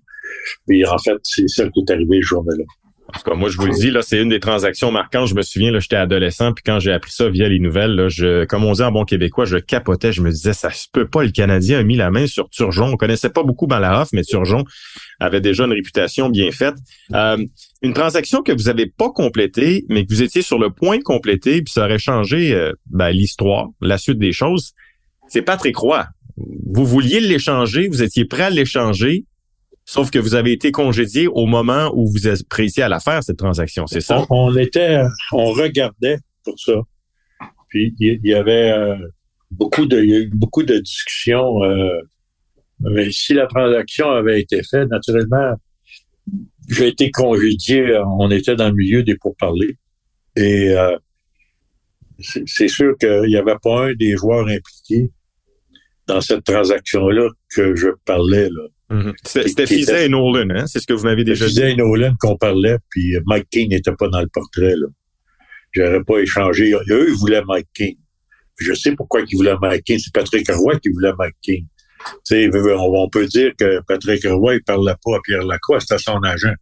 Puis 0.68 0.86
en 0.86 0.98
fait, 0.98 1.16
c'est 1.24 1.48
ça 1.48 1.64
qui 1.70 1.80
est 1.80 1.92
arrivé 1.94 2.20
ce 2.22 2.28
jour-là. 2.28 2.66
En 3.10 3.20
tout 3.20 3.30
cas, 3.30 3.36
moi, 3.36 3.50
je 3.50 3.58
vous 3.58 3.66
le 3.66 3.74
dis, 3.74 3.92
là, 3.92 4.02
c'est 4.02 4.22
une 4.22 4.30
des 4.30 4.40
transactions 4.40 4.92
marquantes. 4.92 5.28
Je 5.28 5.36
me 5.36 5.42
souviens, 5.42 5.72
là, 5.72 5.80
j'étais 5.80 5.98
adolescent, 5.98 6.54
puis 6.54 6.64
quand 6.66 6.80
j'ai 6.80 6.92
appris 6.92 7.12
ça 7.12 7.30
via 7.30 7.50
les 7.50 7.60
nouvelles, 7.60 7.92
là, 7.92 8.08
je, 8.08 8.46
comme 8.46 8.64
on 8.64 8.72
dit 8.72 8.82
en 8.82 8.92
bon 8.92 9.04
québécois, 9.04 9.46
je 9.46 9.58
capotais. 9.58 10.14
Je 10.14 10.22
me 10.22 10.32
disais, 10.32 10.54
ça 10.54 10.72
se 10.72 10.88
peut 10.92 11.08
pas. 11.08 11.24
Le 11.24 11.32
Canadien 11.32 11.80
a 11.80 11.84
mis 11.84 11.98
la 11.98 12.12
main 12.12 12.28
sur 12.28 12.50
Turgeon. 12.50 12.94
On 12.94 12.96
connaissait 12.96 13.30
pas 13.30 13.44
beaucoup 13.44 13.68
Malahoff, 13.68 14.10
mais 14.14 14.24
Turgeon 14.24 14.64
avait 15.20 15.42
déjà 15.42 15.66
une 15.66 15.74
réputation 15.74 16.30
bien 16.30 16.52
faite. 16.52 16.76
Euh, 17.14 17.38
une 17.82 17.94
transaction 17.94 18.42
que 18.42 18.54
vous 18.54 18.70
avez 18.70 18.88
pas 18.88 19.10
complétée, 19.12 19.86
mais 19.90 20.06
que 20.06 20.14
vous 20.14 20.24
étiez 20.24 20.42
sur 20.42 20.58
le 20.58 20.70
point 20.70 20.98
de 20.98 21.04
compléter, 21.04 21.62
puis 21.62 21.74
ça 21.74 21.86
aurait 21.86 22.00
changé 22.00 22.54
euh, 22.54 22.72
ben, 22.90 23.10
l'histoire, 23.10 23.68
la 23.82 23.98
suite 23.98 24.18
des 24.18 24.32
choses. 24.32 24.72
C'est 25.28 25.42
Patrick 25.42 25.76
Roy. 25.78 26.06
Vous 26.38 26.86
vouliez 26.86 27.20
l'échanger, 27.20 27.88
vous 27.90 28.02
étiez 28.02 28.26
prêt 28.26 28.44
à 28.44 28.50
l'échanger, 28.50 29.26
Sauf 29.86 30.12
que 30.12 30.20
vous 30.20 30.36
avez 30.36 30.54
été 30.54 30.72
congédié 30.72 31.28
au 31.28 31.46
moment 31.46 31.92
où 31.94 32.08
vous 32.08 32.30
pressé 32.50 32.82
à 32.82 32.90
la 32.90 33.00
faire, 33.00 33.24
cette 33.24 33.38
transaction, 33.38 33.86
c'est 33.86 34.02
ça? 34.02 34.26
On, 34.30 34.56
était, 34.56 35.02
on 35.34 35.52
regardait 35.52 36.18
pour 36.44 36.58
ça. 36.58 36.74
Puis 37.68 37.94
il 38.00 38.20
y, 38.24 38.34
avait 38.34 38.72
euh, 38.72 38.96
beaucoup 39.52 39.86
de, 39.86 40.00
il 40.02 40.10
y 40.10 40.16
a 40.16 40.20
eu 40.20 40.30
beaucoup 40.30 40.64
de 40.64 40.78
discussions. 40.78 41.64
Euh, 41.64 41.90
mais 42.80 43.12
si 43.12 43.34
la 43.34 43.48
transaction 43.48 44.10
avait 44.10 44.40
été 44.40 44.62
faite, 44.64 44.90
naturellement, 44.90 45.56
j'ai 46.70 46.88
été 46.88 47.12
congédié. 47.12 48.00
On 48.20 48.30
était 48.32 48.56
dans 48.56 48.70
le 48.70 48.76
milieu 48.76 49.04
des 49.04 49.16
pourparlers. 49.16 49.78
Et 50.36 50.70
euh, 50.70 50.98
c'est 52.20 52.68
sûr 52.68 52.96
qu'il 52.98 53.24
n'y 53.28 53.38
avait 53.38 53.58
pas 53.62 53.88
un 53.88 53.94
des 53.94 54.16
joueurs 54.16 54.48
impliqués 54.48 55.12
dans 56.08 56.22
cette 56.22 56.44
transaction-là 56.44 57.30
que 57.56 57.76
je 57.76 57.90
parlais. 58.06 58.50
Là. 58.50 58.68
Mhm. 58.90 59.14
C'était 59.24 59.66
Fizet 59.66 60.06
et 60.06 60.10
Nolan, 60.10 60.50
hein? 60.52 60.68
C'est 60.68 60.80
ce 60.80 60.88
que 60.88 60.94
vous 60.94 61.06
m'avez 61.06 61.24
déjà 61.24 61.46
dit. 61.46 61.52
Fizet 61.52 61.72
et 61.72 61.76
Nolan 61.76 62.14
qu'on 62.20 62.38
parlait, 62.38 62.78
puis 62.90 63.16
Mike 63.26 63.48
King 63.50 63.70
n'était 63.70 63.94
pas 63.98 64.08
dans 64.10 64.22
le 64.22 64.28
portrait, 64.28 64.76
là. 64.76 64.88
J'aurais 65.72 66.04
pas 66.04 66.20
échangé. 66.20 66.72
Eux, 66.72 67.08
ils 67.10 67.16
voulaient 67.16 67.42
Mike 67.48 67.68
King. 67.74 67.96
je 68.60 68.74
sais 68.74 68.96
pourquoi 68.96 69.22
ils 69.28 69.36
voulaient 69.36 69.56
Mike 69.60 69.84
King. 69.84 69.98
C'est 70.00 70.14
Patrick 70.14 70.48
Roy 70.52 70.80
qui 70.80 70.90
voulait 70.90 71.14
Mike 71.18 71.36
King. 71.42 71.66
sais, 72.24 72.50
on, 72.54 73.10
peut 73.10 73.26
dire 73.26 73.54
que 73.58 73.82
Patrick 73.88 74.24
Roy, 74.26 74.56
il 74.56 74.64
parlait 74.64 74.94
pas 75.04 75.16
à 75.16 75.20
Pierre 75.24 75.44
Lacroix, 75.44 75.80
c'était 75.80 75.98
son 75.98 76.22
agent. 76.22 76.54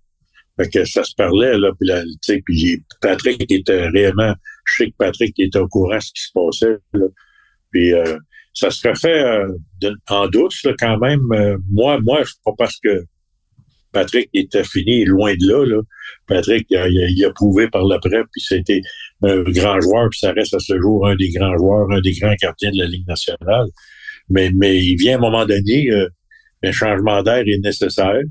Fait 0.57 0.69
que 0.69 0.85
ça 0.85 1.03
se 1.03 1.13
parlait, 1.15 1.57
là, 1.57 1.71
puis, 1.77 1.87
là, 1.87 2.03
puis 2.45 2.83
Patrick 3.01 3.51
était 3.51 3.87
réellement, 3.87 4.33
je 4.65 4.83
sais 4.83 4.91
que 4.91 4.95
Patrick 4.97 5.37
était 5.39 5.59
au 5.59 5.67
courant 5.67 5.97
de 5.97 6.01
ce 6.01 6.11
qui 6.13 6.21
se 6.21 6.31
passait, 6.33 6.77
là. 6.93 7.05
Puis, 7.71 7.93
euh, 7.93 8.17
ça 8.53 8.69
serait 8.69 8.95
fait 8.95 9.23
euh, 9.23 9.47
en 10.09 10.27
douce 10.27 10.65
quand 10.79 10.97
même. 10.97 11.21
Euh, 11.31 11.57
moi, 11.69 11.99
moi, 12.01 12.21
c'est 12.25 12.41
pas 12.43 12.51
parce 12.57 12.77
que 12.79 13.03
Patrick 13.91 14.29
était 14.33 14.63
fini, 14.63 15.05
loin 15.05 15.33
de 15.33 15.47
là. 15.47 15.65
là. 15.65 15.81
Patrick, 16.27 16.65
il 16.69 16.77
a, 16.77 16.87
il 16.87 17.25
a, 17.25 17.31
prouvé 17.31 17.67
par 17.69 17.83
l'après, 17.85 18.23
puis 18.31 18.41
c'était 18.41 18.81
un 19.23 19.43
grand 19.43 19.79
joueur, 19.81 20.09
puis 20.09 20.19
ça 20.19 20.31
reste 20.31 20.53
à 20.53 20.59
ce 20.59 20.79
jour 20.79 21.07
un 21.07 21.15
des 21.15 21.29
grands 21.29 21.57
joueurs, 21.57 21.89
un 21.91 22.01
des 22.01 22.13
grands 22.13 22.33
gardiens 22.41 22.71
de 22.71 22.77
la 22.77 22.85
Ligue 22.85 23.07
nationale. 23.07 23.67
Mais, 24.29 24.51
mais 24.55 24.81
il 24.81 24.95
vient 24.95 25.15
à 25.15 25.17
un 25.17 25.21
moment 25.21 25.45
donné, 25.45 25.89
euh, 25.91 26.07
un 26.63 26.71
changement 26.71 27.21
d'air 27.23 27.43
est 27.45 27.57
nécessaire. 27.57 28.21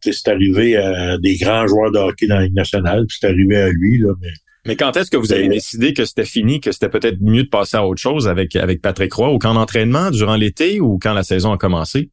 C'est 0.00 0.28
arrivé 0.28 0.76
à 0.76 1.16
des 1.18 1.36
grands 1.36 1.66
joueurs 1.66 1.90
de 1.90 1.98
hockey 1.98 2.26
dans 2.26 2.36
la 2.36 2.44
Ligue 2.44 2.54
nationale, 2.54 3.06
puis 3.08 3.16
c'est 3.20 3.26
arrivé 3.26 3.56
à 3.56 3.68
lui, 3.70 3.98
là, 3.98 4.12
mais 4.20 4.28
Mais 4.66 4.76
quand 4.76 4.96
est-ce 4.96 5.10
que 5.10 5.16
vous 5.16 5.32
avez 5.32 5.48
décidé 5.48 5.92
que 5.92 6.04
c'était 6.04 6.24
fini, 6.24 6.60
que 6.60 6.72
c'était 6.72 6.88
peut-être 6.88 7.20
mieux 7.20 7.44
de 7.44 7.48
passer 7.48 7.76
à 7.76 7.86
autre 7.86 8.00
chose 8.00 8.28
avec, 8.28 8.56
avec 8.56 8.80
Patrick 8.80 9.12
Roy, 9.12 9.28
au 9.28 9.38
camp 9.38 9.54
d'entraînement, 9.54 10.10
durant 10.10 10.36
l'été 10.36 10.80
ou 10.80 10.98
quand 10.98 11.12
la 11.12 11.22
saison 11.22 11.52
a 11.52 11.58
commencé? 11.58 12.10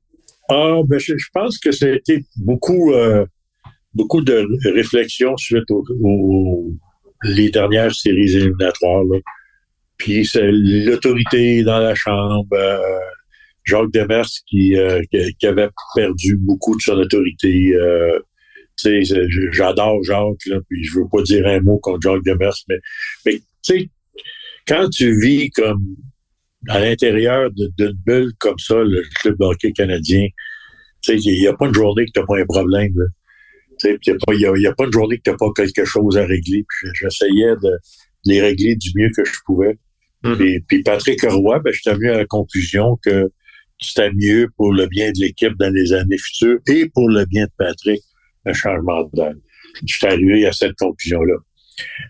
Ah, 0.49 0.81
ben, 0.85 0.99
je, 0.99 1.13
pense 1.33 1.57
que 1.57 1.71
ça 1.71 1.85
a 1.85 1.89
été 1.91 2.25
beaucoup, 2.35 2.91
euh, 2.91 3.25
beaucoup 3.93 4.21
de 4.21 4.45
réflexion 4.73 5.37
suite 5.37 5.69
aux, 5.71 6.73
les 7.23 7.49
dernières 7.49 7.93
séries 7.93 8.35
éliminatoires. 8.35 9.03
Là. 9.05 9.19
Puis 9.97 10.25
c'est 10.25 10.49
l'autorité 10.51 11.63
dans 11.63 11.79
la 11.79 11.95
chambre, 11.95 12.47
euh, 12.53 12.77
Jacques 13.63 13.91
Demers 13.93 14.25
qui, 14.47 14.75
euh, 14.75 15.01
qui, 15.11 15.47
avait 15.47 15.69
perdu 15.95 16.35
beaucoup 16.37 16.75
de 16.75 16.81
son 16.81 16.93
autorité. 16.93 17.71
Euh, 17.75 18.19
j'adore 18.77 20.03
Jacques, 20.03 20.45
là, 20.47 20.60
puis 20.69 20.84
je 20.84 20.99
veux 20.99 21.07
pas 21.12 21.21
dire 21.23 21.45
un 21.47 21.60
mot 21.62 21.77
contre 21.79 21.99
Jacques 22.01 22.25
Demers, 22.25 22.55
mais, 22.67 22.79
mais 23.25 23.34
tu 23.34 23.43
sais, 23.62 23.89
quand 24.67 24.89
tu 24.89 25.19
vis 25.19 25.49
comme 25.51 25.95
à 26.67 26.79
l'intérieur 26.79 27.49
d'une 27.51 27.97
bulle 28.05 28.31
comme 28.39 28.60
ça, 28.60 28.75
le 28.75 29.03
club 29.19 29.38
de 29.39 29.45
hockey 29.45 29.71
canadien, 29.71 30.27
il 31.07 31.19
n'y 31.19 31.47
a 31.47 31.53
pas 31.53 31.67
une 31.67 31.73
journée 31.73 32.05
que 32.05 32.12
tu 32.13 32.19
n'as 32.19 32.25
pas 32.25 32.39
un 32.39 32.45
problème. 32.45 32.93
Il 33.84 33.97
n'y 34.05 34.45
a, 34.45 34.57
y 34.57 34.67
a, 34.67 34.73
pas 34.73 34.86
une 34.86 34.91
journée 34.91 35.17
que 35.17 35.23
tu 35.23 35.31
n'as 35.31 35.38
pas 35.38 35.47
quelque 35.55 35.86
chose 35.86 36.17
à 36.17 36.25
régler. 36.25 36.63
J'essayais 36.93 37.55
de 37.63 37.77
les 38.25 38.41
régler 38.41 38.75
du 38.75 38.91
mieux 38.95 39.10
que 39.15 39.25
je 39.25 39.39
pouvais. 39.45 39.77
Mm-hmm. 40.23 40.63
Puis, 40.67 40.84
Patrick 40.84 41.23
Roy, 41.23 41.60
ben, 41.60 41.73
j'étais 41.73 41.95
venu 41.95 42.12
à 42.12 42.17
la 42.17 42.25
conclusion 42.25 42.97
que 43.03 43.31
c'était 43.79 44.12
mieux 44.13 44.47
pour 44.55 44.71
le 44.71 44.86
bien 44.86 45.12
de 45.12 45.19
l'équipe 45.19 45.53
dans 45.57 45.73
les 45.73 45.93
années 45.93 46.19
futures 46.19 46.60
et 46.67 46.88
pour 46.93 47.10
le 47.10 47.25
bien 47.25 47.45
de 47.45 47.51
Patrick, 47.57 48.03
un 48.45 48.54
changement 48.54 49.04
de 49.13 49.23
Je 49.86 49.95
suis 49.95 50.08
arrivé 50.08 50.45
à 50.45 50.51
cette 50.51 50.75
conclusion-là. 50.77 51.36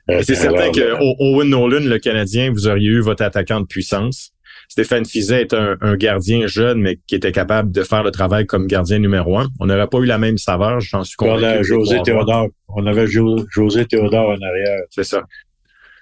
Euh, 0.09 0.21
c'est 0.23 0.35
certain 0.35 0.71
que 0.71 0.81
euh, 0.81 1.13
Owen 1.19 1.49
Nolan, 1.49 1.85
le 1.85 1.99
Canadien, 1.99 2.51
vous 2.51 2.67
auriez 2.67 2.89
eu 2.89 3.01
votre 3.01 3.23
attaquant 3.23 3.61
de 3.61 3.65
puissance. 3.65 4.31
Stéphane 4.67 5.05
Fizet 5.05 5.41
est 5.41 5.53
un, 5.53 5.95
gardien 5.97 6.47
jeune, 6.47 6.79
mais 6.81 6.97
qui 7.05 7.15
était 7.15 7.33
capable 7.33 7.71
de 7.71 7.83
faire 7.83 8.03
le 8.03 8.11
travail 8.11 8.45
comme 8.45 8.67
gardien 8.67 8.99
numéro 8.99 9.37
un. 9.37 9.49
On 9.59 9.65
n'aurait 9.65 9.87
pas 9.87 9.97
eu 9.99 10.05
la 10.05 10.17
même 10.17 10.37
saveur, 10.37 10.79
j'en 10.79 11.03
suis 11.03 11.17
convaincu. 11.17 11.43
On, 11.43 11.47
a 11.47 11.61
José 11.61 12.01
Théodore, 12.03 12.47
on 12.69 12.85
avait 12.85 13.05
José 13.05 13.85
Théodore 13.85 14.29
en 14.29 14.41
arrière. 14.41 14.79
C'est 14.89 15.03
ça. 15.03 15.23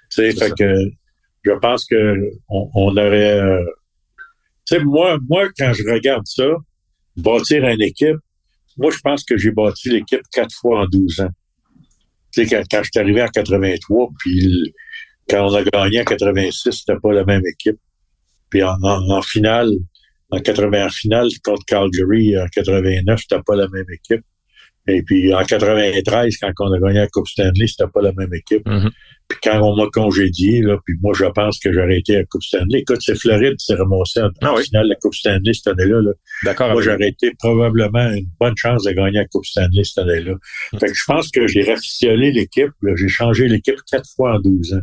C'est 0.08 0.38
fait 0.38 0.52
que 0.56 0.74
je 1.42 1.52
pense 1.52 1.84
que 1.86 2.14
on, 2.48 2.96
aurait. 2.96 3.40
Euh, 3.40 3.64
tu 4.66 4.76
sais, 4.76 4.84
moi, 4.84 5.18
moi, 5.28 5.48
quand 5.58 5.72
je 5.72 5.82
regarde 5.90 6.26
ça, 6.26 6.46
bâtir 7.16 7.66
une 7.66 7.82
équipe, 7.82 8.18
moi, 8.80 8.90
je 8.90 8.98
pense 8.98 9.24
que 9.24 9.36
j'ai 9.36 9.50
bâti 9.50 9.90
l'équipe 9.90 10.22
quatre 10.32 10.54
fois 10.54 10.80
en 10.80 10.86
12 10.86 11.20
ans. 11.20 11.28
Tu 12.32 12.46
sais, 12.46 12.46
quand, 12.46 12.62
quand 12.70 12.82
je 12.82 12.90
suis 12.90 13.00
arrivé 13.00 13.22
en 13.22 13.28
83, 13.28 14.08
puis 14.18 14.74
quand 15.28 15.46
on 15.46 15.54
a 15.54 15.62
gagné 15.62 16.00
en 16.00 16.04
86, 16.04 16.72
c'était 16.72 16.98
pas 17.00 17.12
la 17.12 17.24
même 17.24 17.42
équipe. 17.46 17.78
Puis 18.48 18.62
en, 18.62 18.82
en, 18.82 19.22
finale, 19.22 19.70
en 20.30 20.40
80 20.40 20.86
en 20.86 20.88
finale 20.88 21.28
contre 21.44 21.64
Calgary 21.66 22.38
en 22.38 22.46
89, 22.46 23.20
c'était 23.20 23.42
pas 23.46 23.54
la 23.54 23.68
même 23.68 23.86
équipe. 23.92 24.24
Et 24.88 25.02
puis 25.02 25.34
en 25.34 25.44
93, 25.44 26.36
quand 26.38 26.52
on 26.60 26.72
a 26.72 26.80
gagné 26.80 27.00
la 27.00 27.08
Coupe 27.08 27.28
Stanley, 27.28 27.66
c'était 27.66 27.90
pas 27.92 28.00
la 28.00 28.12
même 28.12 28.32
équipe. 28.32 28.66
Mm-hmm. 28.66 28.90
Puis 29.30 29.38
quand 29.44 29.62
on 29.62 29.76
m'a 29.76 29.88
congédié, 29.92 30.60
là, 30.60 30.76
puis 30.84 30.96
moi 31.00 31.12
je 31.16 31.24
pense 31.26 31.60
que 31.60 31.72
j'ai 31.72 31.80
arrêté 31.80 32.14
la 32.14 32.24
Coupe 32.24 32.42
Stanley. 32.42 32.80
Écoute, 32.80 32.98
c'est 33.00 33.14
Floride 33.14 33.56
qui 33.56 33.66
s'est 33.66 33.76
ramassé 33.76 34.20
en, 34.20 34.28
ah 34.42 34.56
finale 34.60 34.86
de 34.86 34.88
la 34.88 34.94
Coupe 34.96 35.14
Stanley 35.14 35.54
cette 35.54 35.68
année-là. 35.68 36.00
Là. 36.00 36.10
D'accord. 36.42 36.72
Moi, 36.72 36.82
j'ai 36.82 36.90
arrêté 36.90 37.30
probablement 37.38 38.10
une 38.10 38.26
bonne 38.40 38.56
chance 38.56 38.82
de 38.82 38.90
gagner 38.90 39.18
la 39.18 39.26
Coupe 39.26 39.46
Stanley 39.46 39.84
cette 39.84 39.98
année-là. 39.98 40.34
Fait 40.80 40.88
que 40.88 40.94
je 40.94 41.04
pense 41.06 41.30
que 41.30 41.46
j'ai 41.46 41.62
rafficionné 41.62 42.32
l'équipe. 42.32 42.72
J'ai 42.96 43.08
changé 43.08 43.46
l'équipe 43.46 43.76
quatre 43.88 44.10
fois 44.16 44.34
en 44.34 44.40
12 44.40 44.74
ans. 44.74 44.82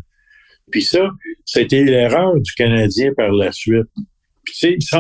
Puis 0.72 0.84
ça, 0.84 1.10
c'était 1.46 1.84
l'erreur 1.84 2.40
du 2.40 2.54
Canadien 2.54 3.12
par 3.18 3.34
la 3.34 3.52
suite. 3.52 3.88
Puis 4.46 4.80
tu 4.80 4.80
sais, 4.80 5.00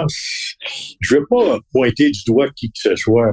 je 1.00 1.16
veux 1.16 1.26
pas 1.30 1.60
pointer 1.72 2.12
du 2.12 2.20
doigt 2.28 2.50
qui 2.54 2.68
que 2.68 2.80
ce 2.80 2.98
soit, 2.98 3.32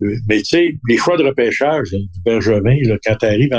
mais 0.00 0.38
tu 0.38 0.44
sais, 0.44 0.78
les 0.88 0.96
choix 0.96 1.16
de 1.16 1.24
repêchage 1.24 1.90
du 1.90 2.20
Bergevin, 2.24 2.76
là, 2.82 2.96
quand 3.04 3.16
tu 3.16 3.26
arrives 3.26 3.50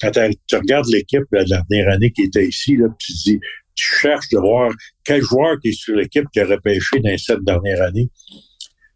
quand 0.00 0.10
tu 0.10 0.56
regardes 0.56 0.88
l'équipe 0.88 1.22
de 1.32 1.38
la 1.38 1.44
dernière 1.44 1.92
année 1.92 2.10
qui 2.10 2.22
était 2.22 2.46
ici, 2.46 2.76
là, 2.76 2.86
tu 2.98 3.12
dis, 3.12 3.38
tu 3.74 3.84
cherches 4.00 4.28
de 4.30 4.38
voir 4.38 4.72
quel 5.04 5.22
joueur 5.22 5.58
qui 5.60 5.68
est 5.68 5.72
sur 5.72 5.94
l'équipe 5.94 6.24
qui 6.32 6.40
a 6.40 6.46
repêché 6.46 7.00
dans 7.00 7.16
cette 7.18 7.44
dernière 7.44 7.82
année. 7.82 8.10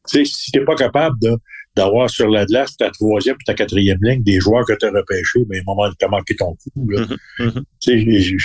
Tu 0.09 0.19
sais, 0.19 0.25
si 0.25 0.51
t'es 0.51 0.65
pas 0.65 0.75
capable 0.75 1.17
de 1.21 1.37
d'avoir 1.77 2.09
sur 2.09 2.29
la 2.29 2.45
glace 2.47 2.77
ta 2.77 2.91
troisième 2.91 3.35
et 3.35 3.45
ta 3.45 3.55
quatrième 3.55 3.99
ligne 4.01 4.23
des 4.23 4.39
joueurs 4.39 4.65
que 4.65 4.75
tu 4.75 4.87
as 4.87 4.91
repêchés, 4.91 5.41
mais 5.49 5.61
ben, 5.61 5.65
au 5.67 5.75
moment 5.75 5.91
tu 5.99 6.05
as 6.05 6.09
manqué 6.09 6.37
ton 6.37 6.55
coup. 6.55 6.89
Là. 6.89 7.07
Mm-hmm, 7.41 7.65
mm-hmm. 7.89 8.39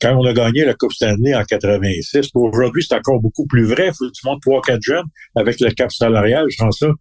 quand 0.00 0.16
on 0.16 0.24
a 0.24 0.32
gagné 0.32 0.64
la 0.64 0.72
Coupe 0.74 0.92
Stanley 0.92 1.34
en 1.34 1.44
86, 1.44 2.30
aujourd'hui, 2.34 2.82
c'est 2.82 2.94
encore 2.94 3.20
beaucoup 3.20 3.46
plus 3.46 3.64
vrai. 3.64 3.92
Faut 3.92 4.06
que 4.06 4.12
tu 4.12 4.26
montes 4.26 4.40
trois, 4.40 4.62
quatre 4.62 4.82
jeunes 4.82 5.04
avec 5.36 5.60
le 5.60 5.70
cap 5.72 5.92
salarial, 5.92 6.46
sans 6.56 6.70
ça, 6.70 6.86
tu, 6.86 6.94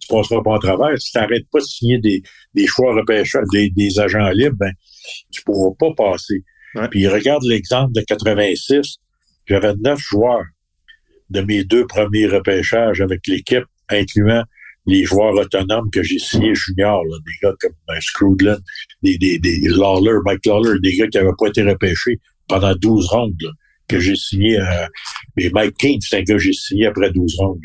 tu 0.00 0.08
passeras 0.08 0.42
pas 0.42 0.52
en 0.52 0.58
travers. 0.58 0.98
Si 0.98 1.12
tu 1.12 1.18
n'arrêtes 1.18 1.48
pas 1.50 1.58
de 1.58 1.64
signer 1.64 1.98
des, 1.98 2.22
des 2.54 2.66
choix 2.66 2.94
repêchés, 2.94 3.38
des, 3.52 3.70
des 3.70 3.98
agents 3.98 4.30
libres, 4.30 4.56
ben, 4.58 4.72
tu 5.30 5.42
pourras 5.42 5.74
pas 5.78 5.92
passer. 5.94 6.42
Puis 6.90 7.08
regarde 7.08 7.42
l'exemple 7.44 7.92
de 7.92 8.02
86. 8.02 8.96
J'avais 9.46 9.74
neuf 9.74 9.98
joueurs 9.98 10.44
de 11.30 11.40
mes 11.40 11.64
deux 11.64 11.86
premiers 11.86 12.26
repêchages 12.26 13.00
avec 13.00 13.26
l'équipe, 13.26 13.64
incluant 13.88 14.44
les 14.86 15.04
joueurs 15.04 15.34
autonomes 15.34 15.90
que 15.90 16.02
j'ai 16.02 16.18
signés 16.18 16.54
juniors, 16.54 17.04
des 17.04 17.32
gars 17.42 17.54
comme 17.60 17.72
ben, 17.86 18.00
Scrudlin, 18.00 18.58
des, 19.02 19.18
des, 19.18 19.38
des 19.38 19.60
Lawler, 19.68 20.18
Mike 20.24 20.46
Lawler, 20.46 20.78
des 20.82 20.96
gars 20.96 21.06
qui 21.08 21.18
n'avaient 21.18 21.30
pas 21.38 21.48
été 21.48 21.62
repêchés 21.62 22.18
pendant 22.48 22.74
12 22.74 23.06
rondes, 23.08 23.34
que 23.88 24.00
j'ai 24.00 24.16
signé. 24.16 24.58
Euh, 24.58 24.86
mais 25.36 25.50
Mike 25.52 25.76
Keane, 25.76 26.00
c'est 26.00 26.18
un 26.18 26.22
gars 26.22 26.34
que 26.34 26.40
j'ai 26.40 26.52
signé 26.52 26.86
après 26.86 27.10
12 27.10 27.36
rondes. 27.38 27.58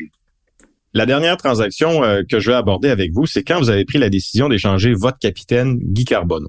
La 0.96 1.04
dernière 1.04 1.36
transaction 1.36 2.02
euh, 2.02 2.22
que 2.26 2.40
je 2.40 2.50
vais 2.50 2.56
aborder 2.56 2.88
avec 2.88 3.12
vous, 3.12 3.26
c'est 3.26 3.42
quand 3.42 3.58
vous 3.58 3.68
avez 3.68 3.84
pris 3.84 3.98
la 3.98 4.08
décision 4.08 4.48
d'échanger 4.48 4.94
votre 4.94 5.18
capitaine 5.18 5.76
Guy 5.78 6.06
Carbonneau. 6.06 6.48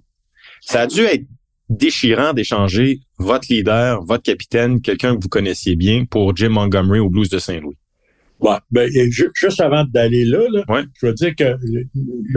Ça 0.61 0.83
a 0.83 0.87
dû 0.87 1.01
être 1.01 1.25
déchirant 1.67 2.31
d'échanger 2.31 3.01
votre 3.17 3.47
leader, 3.49 4.01
votre 4.05 4.23
capitaine, 4.23 4.79
quelqu'un 4.79 5.17
que 5.17 5.21
vous 5.21 5.27
connaissiez 5.27 5.75
bien 5.75 6.05
pour 6.05 6.33
Jim 6.33 6.47
Montgomery 6.47 6.99
au 6.99 7.09
Blues 7.09 7.27
de 7.27 7.39
Saint-Louis. 7.39 7.75
Ouais, 8.39 8.55
ben, 8.71 8.89
juste 9.35 9.59
avant 9.59 9.83
d'aller 9.83 10.23
là, 10.23 10.39
là 10.49 10.63
je 11.01 11.07
veux 11.07 11.13
dire 11.13 11.35
que 11.35 11.57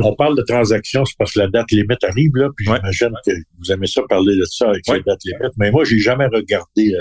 on 0.03 0.17
parle 0.17 0.37
de 0.37 0.43
transactions, 0.43 1.05
c'est 1.05 1.17
parce 1.17 1.35
que 1.35 1.39
la 1.39 1.47
date 1.47 1.71
limite 1.71 2.03
arrive, 2.03 2.35
là, 2.35 2.49
puis 2.57 2.67
j'imagine 2.67 3.13
que 3.25 3.33
vous 3.61 3.71
aimez 3.71 3.87
ça 3.87 4.03
parler 4.09 4.37
de 4.37 4.45
ça 4.47 4.71
avec 4.71 4.85
la 4.89 4.99
date 4.99 5.21
limite, 5.25 5.53
mais 5.59 5.71
moi, 5.71 5.85
j'ai 5.85 6.01
jamais 6.01 6.27
regardé 6.27 6.93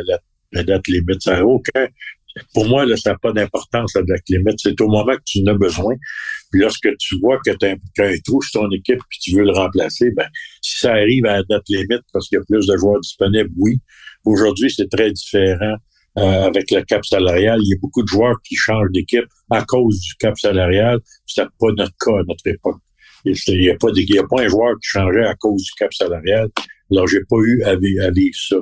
la, 0.52 0.64
date 0.64 0.88
limite. 0.88 1.24
Ça 1.24 1.38
n'a 1.38 1.46
aucun. 1.46 1.88
Pour 2.54 2.68
moi, 2.68 2.86
là, 2.86 2.96
ça 2.96 3.12
n'a 3.12 3.18
pas 3.18 3.32
d'importance, 3.32 3.94
la 3.96 4.04
date 4.04 4.22
limite. 4.30 4.56
C'est 4.58 4.80
au 4.82 4.88
moment 4.88 5.14
que 5.14 5.22
tu 5.26 5.42
en 5.42 5.48
as 5.48 5.54
besoin. 5.56 5.96
Puis 6.52 6.62
lorsque 6.62 6.90
tu 6.98 7.18
vois 7.20 7.40
que 7.44 7.52
tu 7.52 7.66
as, 7.66 7.72
un 8.06 8.18
trou 8.26 8.42
sur 8.42 8.62
ton 8.62 8.72
équipe 8.72 9.00
puis 9.10 9.20
tu 9.20 9.36
veux 9.36 9.44
le 9.44 9.52
remplacer, 9.52 10.12
ben, 10.12 10.28
si 10.62 10.80
ça 10.80 10.92
arrive 10.92 11.26
à 11.26 11.38
la 11.38 11.44
date 11.44 11.64
limite 11.70 12.04
parce 12.14 12.28
qu'il 12.28 12.38
y 12.38 12.42
a 12.42 12.44
plus 12.46 12.66
de 12.68 12.78
joueurs 12.78 13.00
disponibles, 13.02 13.50
oui. 13.58 13.80
Aujourd'hui, 14.26 14.72
c'est 14.72 14.90
très 14.90 15.12
différent 15.12 15.76
euh, 16.18 16.44
avec 16.44 16.72
le 16.72 16.82
cap 16.84 17.06
salarial. 17.06 17.60
Il 17.64 17.70
y 17.70 17.74
a 17.74 17.78
beaucoup 17.82 18.04
de 18.04 18.08
joueurs 18.08 18.36
qui 18.44 18.56
changent 18.56 18.92
d'équipe 18.92 19.26
à 19.50 19.64
cause 19.64 20.00
du 20.00 20.16
cap 20.16 20.38
salarial. 20.38 21.00
C'était 21.26 21.48
pas 21.60 21.72
notre 21.76 21.96
cas 22.00 22.20
à 22.20 22.24
notre 22.28 22.48
époque. 22.48 22.82
Il 23.26 23.34
n'y 23.50 23.70
a, 23.70 23.76
pas 23.76 23.90
a 23.90 24.28
pas 24.28 24.44
un 24.44 24.48
joueur 24.48 24.76
qui 24.82 24.88
changeait 24.88 25.26
à 25.26 25.36
cause 25.36 25.64
du 25.64 25.72
cap 25.78 25.94
salarial. 25.94 26.48
Alors, 26.92 27.08
j'ai 27.08 27.22
pas 27.30 27.38
eu 27.44 27.62
à, 27.64 27.76
vivre 27.76 28.36
ça. 28.36 28.58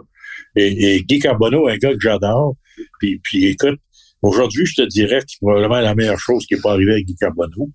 Et, 0.55 1.03
Guy 1.03 1.19
Carbonneau, 1.19 1.67
un 1.67 1.77
gars 1.77 1.93
que 1.93 1.99
j'adore. 1.99 2.55
Puis, 2.99 3.19
puis 3.23 3.45
écoute, 3.45 3.79
aujourd'hui, 4.21 4.65
je 4.65 4.81
te 4.81 4.87
dirais 4.87 5.19
que 5.19 5.25
c'est 5.27 5.39
probablement 5.39 5.79
la 5.79 5.95
meilleure 5.95 6.19
chose 6.19 6.45
qui 6.45 6.55
est 6.55 6.61
pas 6.61 6.71
arrivée 6.71 6.93
avec 6.93 7.05
Guy 7.05 7.15
Carbonneau. 7.15 7.69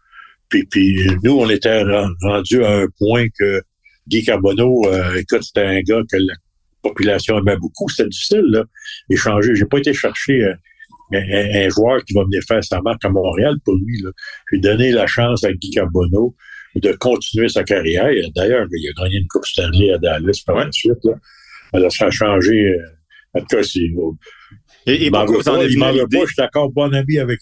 Puis, 0.48 0.64
puis 0.64 1.06
nous, 1.22 1.38
on 1.38 1.48
était 1.48 1.82
rendu 2.20 2.64
à 2.64 2.80
un 2.80 2.86
point 2.98 3.26
que 3.38 3.62
Guy 4.08 4.24
Carbonneau, 4.24 4.82
euh, 4.86 5.14
écoute, 5.14 5.42
c'était 5.42 5.64
un 5.64 5.80
gars 5.80 6.02
que 6.10 6.18
population 6.82 7.38
aimait 7.38 7.56
beaucoup. 7.56 7.88
C'était 7.88 8.08
difficile, 8.08 8.44
là, 8.48 8.64
échanger. 9.08 9.54
J'ai 9.54 9.64
pas 9.64 9.78
été 9.78 9.94
chercher 9.94 10.44
euh, 10.44 10.54
un, 11.12 11.68
joueur 11.68 12.04
qui 12.04 12.14
va 12.14 12.24
venir 12.24 12.42
faire 12.46 12.62
sa 12.62 12.80
marque 12.82 13.04
à 13.04 13.08
Montréal 13.08 13.54
pour 13.64 13.76
lui. 13.76 14.02
J'ai 14.52 14.58
donné 14.58 14.90
la 14.90 15.06
chance 15.06 15.44
à 15.44 15.52
Guy 15.52 15.70
Carbonneau 15.70 16.34
de 16.74 16.92
continuer 16.92 17.48
sa 17.48 17.64
carrière. 17.64 18.10
D'ailleurs, 18.34 18.66
il 18.70 18.88
a 18.88 19.02
gagné 19.02 19.18
une 19.18 19.28
Coupe 19.28 19.44
Stanley 19.44 19.92
à 19.92 19.98
Dallas 19.98 20.42
par 20.44 20.56
la 20.56 20.72
suite. 20.72 21.04
Là. 21.04 21.14
Alors, 21.72 21.92
ça 21.92 22.06
a 22.06 22.10
changé. 22.10 22.66
Euh, 22.66 22.78
en 23.34 23.40
tout 23.40 23.56
cas, 23.56 23.62
et, 24.86 25.10
pourquoi 25.10 25.36
vous 25.36 25.48
en 25.48 25.60
êtes 25.60 25.70
venu 25.70 26.20
je 26.22 26.26
suis 26.26 26.36
d'accord, 26.36 26.70
bon 26.70 26.92
ami 26.94 27.18
avec, 27.18 27.40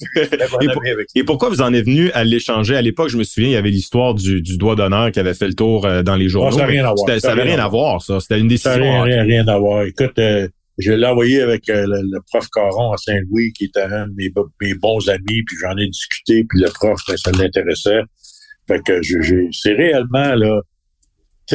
et, 1.15 1.25
pourquoi 1.25 1.49
vous 1.49 1.63
en 1.63 1.73
êtes 1.73 1.87
venu 1.87 2.11
à 2.13 2.25
l'échanger? 2.25 2.77
À 2.77 2.83
l'époque, 2.83 3.09
je 3.09 3.17
me 3.17 3.25
souviens, 3.25 3.51
il 3.51 3.53
y 3.53 3.57
avait 3.57 3.71
l'histoire 3.71 4.15
du, 4.15 4.43
doigt 4.59 4.75
d'honneur 4.75 5.11
qui 5.11 5.21
avait 5.21 5.35
fait 5.35 5.49
le 5.49 5.55
tour 5.55 5.87
euh, 5.87 6.03
dans 6.03 6.17
les 6.17 6.29
journaux. 6.29 6.51
ça 6.51 6.59
n'avait 6.59 6.73
rien 6.73 6.85
à 6.85 6.95
voir. 6.95 7.21
Ça 7.21 7.29
n'avait 7.29 7.43
rien 7.43 7.59
à 7.59 7.69
voir, 7.69 8.03
ça. 8.03 8.21
C'était 8.21 8.39
une 8.39 8.49
décision. 8.49 8.73
Ça 8.73 8.79
n'avait 8.79 9.21
rien, 9.23 9.47
à 9.49 9.59
voir. 9.59 9.85
Écoute, 9.85 10.19
euh, 10.19 10.49
je 10.79 10.93
l'ai 10.93 11.07
envoyé 11.07 11.41
avec 11.41 11.69
euh, 11.69 11.85
le, 11.87 12.21
prof 12.31 12.47
Caron 12.55 12.93
à 12.93 12.97
Saint-Louis, 12.97 13.53
qui 13.53 13.67
était 13.67 13.83
un 13.83 14.07
de 14.09 14.15
mes, 14.17 14.75
bons 14.75 15.09
amis, 15.09 15.43
puis 15.47 15.57
j'en 15.63 15.77
ai 15.77 15.87
discuté, 15.87 16.45
puis 16.49 16.61
le 16.61 16.71
prof, 16.71 16.99
ben, 17.09 17.17
ça 17.17 17.31
l'intéressait. 17.33 18.03
Fait 18.69 18.81
que 18.85 19.01
c'est 19.53 19.73
réellement, 19.73 20.35
là, 20.35 20.61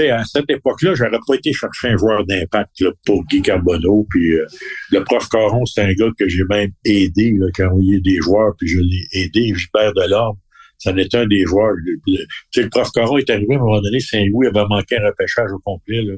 sais, 0.01 0.10
à 0.10 0.23
cette 0.23 0.49
époque-là, 0.49 0.93
j'aurais 0.95 1.19
pas 1.27 1.36
été 1.36 1.51
chercher 1.53 1.89
un 1.89 1.97
joueur 1.97 2.25
d'impact 2.25 2.84
pour 3.05 3.23
Guy 3.25 3.41
Carbonneau. 3.41 4.05
Puis 4.10 4.34
euh, 4.36 4.45
le 4.91 5.03
prof 5.03 5.27
Caron, 5.29 5.65
c'est 5.65 5.81
un 5.81 5.93
gars 5.93 6.10
que 6.17 6.27
j'ai 6.27 6.43
même 6.49 6.71
aidé, 6.86 7.34
là, 7.38 7.47
qui 7.55 7.62
a 7.62 7.67
envoyé 7.69 7.99
des 8.01 8.17
joueurs, 8.21 8.53
puis 8.58 8.67
je 8.67 8.79
l'ai 8.79 9.08
aidé. 9.23 9.53
Gilbert 9.55 9.93
Delorme, 9.93 10.38
ça 10.77 10.91
en 10.91 10.97
était 10.97 11.17
un 11.17 11.27
des 11.27 11.45
joueurs. 11.45 11.73
Tu 12.05 12.15
sais, 12.51 12.63
le 12.63 12.69
prof 12.69 12.89
Caron 12.93 13.17
est 13.17 13.29
arrivé 13.29 13.55
à 13.55 13.58
un 13.58 13.62
moment 13.62 13.81
donné, 13.81 13.99
Saint-Louis 13.99 14.47
avait 14.47 14.65
manqué 14.67 14.97
un 14.97 15.05
repêchage 15.08 15.51
au 15.51 15.60
complet. 15.60 16.01
Là. 16.01 16.13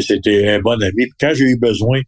C'était 0.00 0.48
un 0.50 0.60
bon 0.60 0.80
ami. 0.82 1.06
Puis 1.06 1.12
quand 1.20 1.32
j'ai 1.34 1.46
eu 1.46 1.58
besoin 1.58 2.00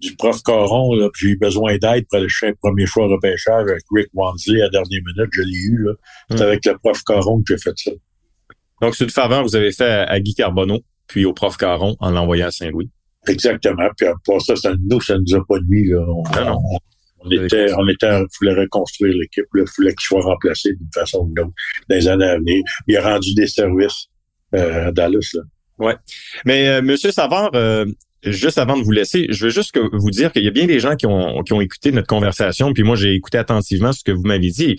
du 0.00 0.14
prof 0.16 0.40
Caron, 0.44 0.94
là, 0.94 1.08
puis 1.12 1.26
j'ai 1.28 1.32
eu 1.34 1.38
besoin 1.38 1.76
d'aide 1.78 2.04
pour 2.08 2.18
aller 2.18 2.28
chercher 2.28 2.52
un 2.52 2.56
premier 2.60 2.86
choix 2.86 3.06
repêchage 3.08 3.68
avec 3.68 3.82
Rick 3.94 4.08
Wansley 4.14 4.60
à 4.60 4.64
la 4.64 4.70
dernière 4.70 5.00
minute, 5.06 5.28
je 5.32 5.42
l'ai 5.42 5.58
eu. 5.72 5.78
là. 5.84 5.92
C'est 6.30 6.38
Hmm. 6.38 6.42
avec 6.42 6.66
le 6.66 6.78
prof 6.78 7.02
Caron 7.04 7.42
que 7.42 7.54
j'ai 7.56 7.58
fait 7.62 7.76
ça. 7.76 7.90
Donc, 8.80 8.94
c'est 8.94 9.04
une 9.04 9.10
faveur 9.10 9.42
que 9.42 9.48
vous 9.48 9.56
avez 9.56 9.72
fait 9.72 9.84
à 10.08 10.20
Guy 10.20 10.34
Carbonneau, 10.34 10.80
puis 11.06 11.24
au 11.24 11.32
prof 11.32 11.56
Caron 11.56 11.96
en 12.00 12.10
l'envoyant 12.10 12.46
à 12.48 12.50
Saint-Louis. 12.50 12.90
Exactement. 13.26 13.88
Puis 13.96 14.06
pour 14.24 14.40
ça, 14.42 14.56
ça 14.56 14.72
nous, 14.88 15.00
ça 15.00 15.16
nous 15.18 15.34
a 15.36 15.44
pas 15.46 15.56
nuit. 15.68 15.88
Là. 15.90 15.98
On, 16.00 16.22
Non, 16.40 16.44
non. 16.52 16.58
on- 16.72 16.78
on 17.20 17.30
était, 17.32 17.66
on 17.76 17.88
était, 17.88 18.22
voulait 18.40 18.54
reconstruire 18.54 19.12
l'équipe. 19.12 19.44
Il 19.56 19.64
fallait 19.66 19.90
qu'il 19.90 20.00
soit 20.06 20.22
remplacé 20.22 20.72
d'une 20.74 20.88
façon 20.94 21.18
ou 21.24 21.26
d'une 21.34 21.46
autre 21.46 21.52
dans 21.90 21.96
les 21.96 22.06
années 22.06 22.24
à 22.24 22.38
venir. 22.38 22.62
Il 22.86 22.96
a 22.96 23.02
rendu 23.02 23.34
des 23.34 23.48
services 23.48 24.06
euh, 24.54 24.86
à 24.86 24.92
Dallas. 24.92 25.34
Là. 25.34 25.96
Mais 26.44 26.68
euh, 26.68 26.80
Monsieur 26.80 27.10
Savard, 27.10 27.50
euh, 27.54 27.84
juste 28.22 28.56
avant 28.58 28.76
de 28.76 28.82
vous 28.84 28.92
laisser, 28.92 29.26
je 29.30 29.44
veux 29.46 29.50
juste 29.50 29.72
que 29.72 29.80
vous 29.96 30.10
dire 30.12 30.30
qu'il 30.32 30.44
y 30.44 30.48
a 30.48 30.52
bien 30.52 30.66
des 30.66 30.78
gens 30.78 30.94
qui 30.94 31.06
ont, 31.06 31.42
qui 31.42 31.52
ont 31.52 31.60
écouté 31.60 31.90
notre 31.90 32.06
conversation, 32.06 32.72
puis 32.72 32.84
moi 32.84 32.94
j'ai 32.94 33.14
écouté 33.14 33.36
attentivement 33.38 33.92
ce 33.92 34.04
que 34.04 34.12
vous 34.12 34.22
m'avez 34.22 34.50
dit. 34.50 34.76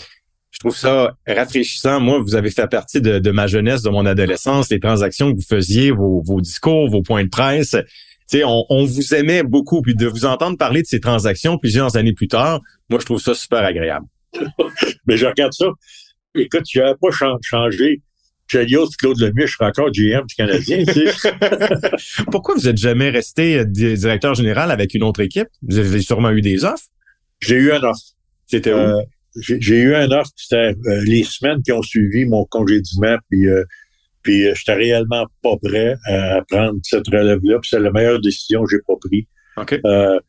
Je 0.52 0.60
trouve 0.60 0.76
ça 0.76 1.14
rafraîchissant. 1.28 2.00
Moi, 2.00 2.20
vous 2.20 2.36
avez 2.36 2.50
fait 2.50 2.68
partie 2.68 3.02
de, 3.02 3.20
de 3.20 3.32
ma 3.32 3.48
jeunesse, 3.48 3.82
de 3.84 3.90
mon 3.90 4.06
adolescence, 4.06 4.70
les 4.70 4.80
transactions 4.80 5.32
que 5.32 5.38
vous 5.38 5.46
faisiez, 5.48 5.92
vos, 5.92 6.22
vos 6.26 6.42
discours, 6.42 6.90
vos 6.90 7.02
points 7.04 7.24
de 7.24 7.30
presse. 7.30 7.72
Tu 7.72 8.38
sais, 8.40 8.44
on, 8.44 8.64
on 8.70 8.86
vous 8.86 9.14
aimait 9.14 9.44
beaucoup, 9.44 9.82
puis 9.82 9.96
de 9.96 10.08
vous 10.08 10.26
entendre 10.26 10.58
parler 10.58 10.82
de 10.82 10.88
ces 10.88 11.00
transactions 11.00 11.58
plusieurs 11.58 11.96
années 11.98 12.14
plus 12.14 12.28
tard, 12.28 12.62
moi 12.90 13.00
je 13.00 13.06
trouve 13.06 13.20
ça 13.22 13.34
super 13.34 13.64
agréable. 13.64 14.06
Mais 15.08 15.18
je 15.18 15.26
regarde 15.26 15.54
ça. 15.54 15.66
Écoute, 16.36 16.64
tu 16.64 16.80
n'avais 16.80 16.94
pas 17.02 17.10
chan- 17.12 17.38
changé. 17.42 18.02
Chelios, 18.48 18.88
Claude 18.98 19.20
Lemieux, 19.20 19.46
je 19.46 19.54
serais 19.54 19.66
encore 19.68 19.92
GM 19.92 20.26
du 20.28 20.34
Canadien. 20.36 20.84
tu 20.84 20.94
sais. 21.12 21.34
Pourquoi 22.32 22.56
vous 22.56 22.68
êtes 22.68 22.78
jamais 22.78 23.10
resté 23.12 23.60
euh, 23.60 23.64
di- 23.66 23.94
directeur 23.96 24.34
général 24.34 24.72
avec 24.72 24.94
une 24.96 25.04
autre 25.04 25.20
équipe? 25.22 25.48
Vous 25.68 25.78
avez 25.78 26.02
sûrement 26.02 26.32
eu 26.32 26.42
des 26.42 26.66
offres. 26.66 26.86
J'ai 27.42 27.56
eu 27.56 27.72
un 27.72 27.84
offre. 27.84 28.02
C'était 28.48 28.74
où? 28.74 28.78
Euh, 28.78 29.02
j'ai 29.36 29.78
eu 29.78 29.96
un 29.96 30.12
offre, 30.12 30.32
c'était 30.36 30.76
euh, 30.88 31.04
les 31.06 31.24
semaines 31.24 31.62
qui 31.62 31.72
ont 31.72 31.82
suivi 31.82 32.26
mon 32.26 32.46
congédiement, 32.46 33.18
puis 33.30 33.48
euh, 33.48 33.64
puis 34.22 34.48
euh, 34.48 34.54
j'étais 34.56 34.74
réellement 34.74 35.26
pas 35.44 35.56
prêt 35.64 35.96
à 36.06 36.42
prendre 36.50 36.80
cette 36.84 37.08
relève-là, 37.08 37.60
puis 37.60 37.70
c'est 37.70 37.80
la 37.80 37.92
meilleure 37.92 38.20
décision 38.20 38.64
que 38.64 38.72
j'ai 38.72 38.82
pas 38.86 38.96
prise. 39.00 39.26
Euh, 39.86 40.20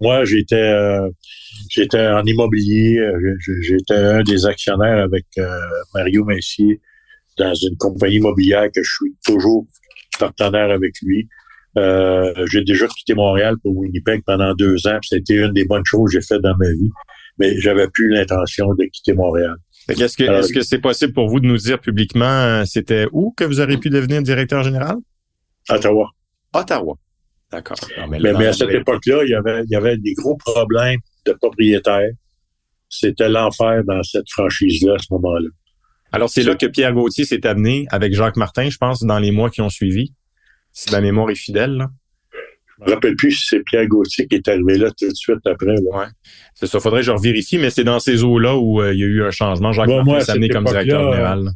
moi, 0.00 0.24
j'étais 0.24 0.54
euh, 0.54 1.08
j'étais 1.68 2.06
en 2.06 2.24
immobilier, 2.24 3.00
j'étais 3.60 3.94
un 3.94 4.22
des 4.22 4.46
actionnaires 4.46 4.98
avec 4.98 5.26
euh, 5.38 5.48
Mario 5.94 6.24
Messier 6.24 6.80
dans 7.38 7.54
une 7.54 7.76
compagnie 7.76 8.16
immobilière 8.16 8.68
que 8.74 8.82
je 8.82 8.90
suis 8.90 9.16
toujours 9.24 9.66
partenaire 10.18 10.70
avec 10.70 10.94
lui. 11.02 11.28
Euh, 11.78 12.32
j'ai 12.50 12.62
déjà 12.64 12.86
quitté 12.88 13.14
Montréal 13.14 13.56
pour 13.62 13.76
Winnipeg 13.76 14.22
pendant 14.24 14.54
deux 14.54 14.86
ans, 14.86 14.98
c'était 15.02 15.34
une 15.34 15.52
des 15.52 15.64
bonnes 15.64 15.84
choses 15.84 16.12
que 16.12 16.20
j'ai 16.20 16.26
faites 16.26 16.42
dans 16.42 16.56
ma 16.56 16.70
vie. 16.70 16.90
Mais 17.40 17.58
j'avais 17.58 17.88
plus 17.88 18.08
l'intention 18.10 18.72
de 18.74 18.84
quitter 18.84 19.14
Montréal. 19.14 19.56
Est-ce 19.88 20.16
que 20.16 20.24
est-ce 20.24 20.52
que 20.52 20.60
c'est 20.60 20.78
possible 20.78 21.12
pour 21.12 21.28
vous 21.28 21.40
de 21.40 21.46
nous 21.46 21.56
dire 21.56 21.80
publiquement 21.80 22.24
euh, 22.26 22.64
c'était 22.66 23.06
où 23.12 23.32
que 23.36 23.44
vous 23.44 23.60
auriez 23.60 23.78
pu 23.78 23.90
devenir 23.90 24.22
directeur 24.22 24.62
général? 24.62 24.96
Ottawa. 25.68 26.10
Ottawa. 26.54 26.94
D'accord. 27.50 27.78
Mais, 28.08 28.46
à 28.46 28.52
cette 28.52 28.70
époque-là, 28.70 29.24
il 29.24 29.30
y 29.30 29.34
avait, 29.34 29.62
il 29.64 29.72
y 29.72 29.76
avait 29.76 29.96
des 29.96 30.12
gros 30.12 30.36
problèmes 30.36 31.00
de 31.26 31.32
propriétaires. 31.32 32.10
C'était 32.88 33.28
l'enfer 33.28 33.82
dans 33.84 34.02
cette 34.04 34.30
franchise-là 34.30 34.94
à 34.94 34.98
ce 34.98 35.06
moment-là. 35.12 35.48
Alors, 36.12 36.28
c'est 36.28 36.42
là 36.42 36.54
que 36.54 36.66
Pierre 36.66 36.92
Gauthier 36.92 37.24
s'est 37.24 37.46
amené 37.46 37.86
avec 37.90 38.12
Jacques 38.14 38.36
Martin, 38.36 38.68
je 38.68 38.76
pense, 38.76 39.02
dans 39.02 39.18
les 39.18 39.30
mois 39.30 39.50
qui 39.50 39.62
ont 39.62 39.68
suivi. 39.68 40.12
Si 40.72 40.90
ma 40.92 41.00
mémoire 41.00 41.30
est 41.30 41.36
fidèle, 41.36 41.72
là. 41.72 41.88
Je 42.80 42.90
me 42.90 42.94
rappelle 42.94 43.16
plus 43.16 43.32
si 43.32 43.46
c'est 43.48 43.62
Pierre 43.64 43.86
Gauthier 43.86 44.26
qui 44.26 44.36
est 44.36 44.48
arrivé 44.48 44.78
là 44.78 44.90
tout 44.90 45.08
de 45.08 45.14
suite 45.14 45.46
après. 45.46 45.74
Là. 45.74 46.08
C'est 46.54 46.66
ça. 46.66 46.80
Faudrait 46.80 47.00
que 47.00 47.06
je 47.06 47.12
revérifie, 47.12 47.58
mais 47.58 47.70
c'est 47.70 47.84
dans 47.84 48.00
ces 48.00 48.24
eaux-là 48.24 48.56
où 48.56 48.80
euh, 48.80 48.94
il 48.94 49.00
y 49.00 49.04
a 49.04 49.06
eu 49.06 49.22
un 49.22 49.30
changement. 49.30 49.72
Jacques 49.72 49.88
Bon, 49.88 50.04
moi, 50.04 50.18
amené 50.28 50.48
comme 50.48 50.64
directeur 50.64 51.12
général. 51.12 51.44
là. 51.44 51.50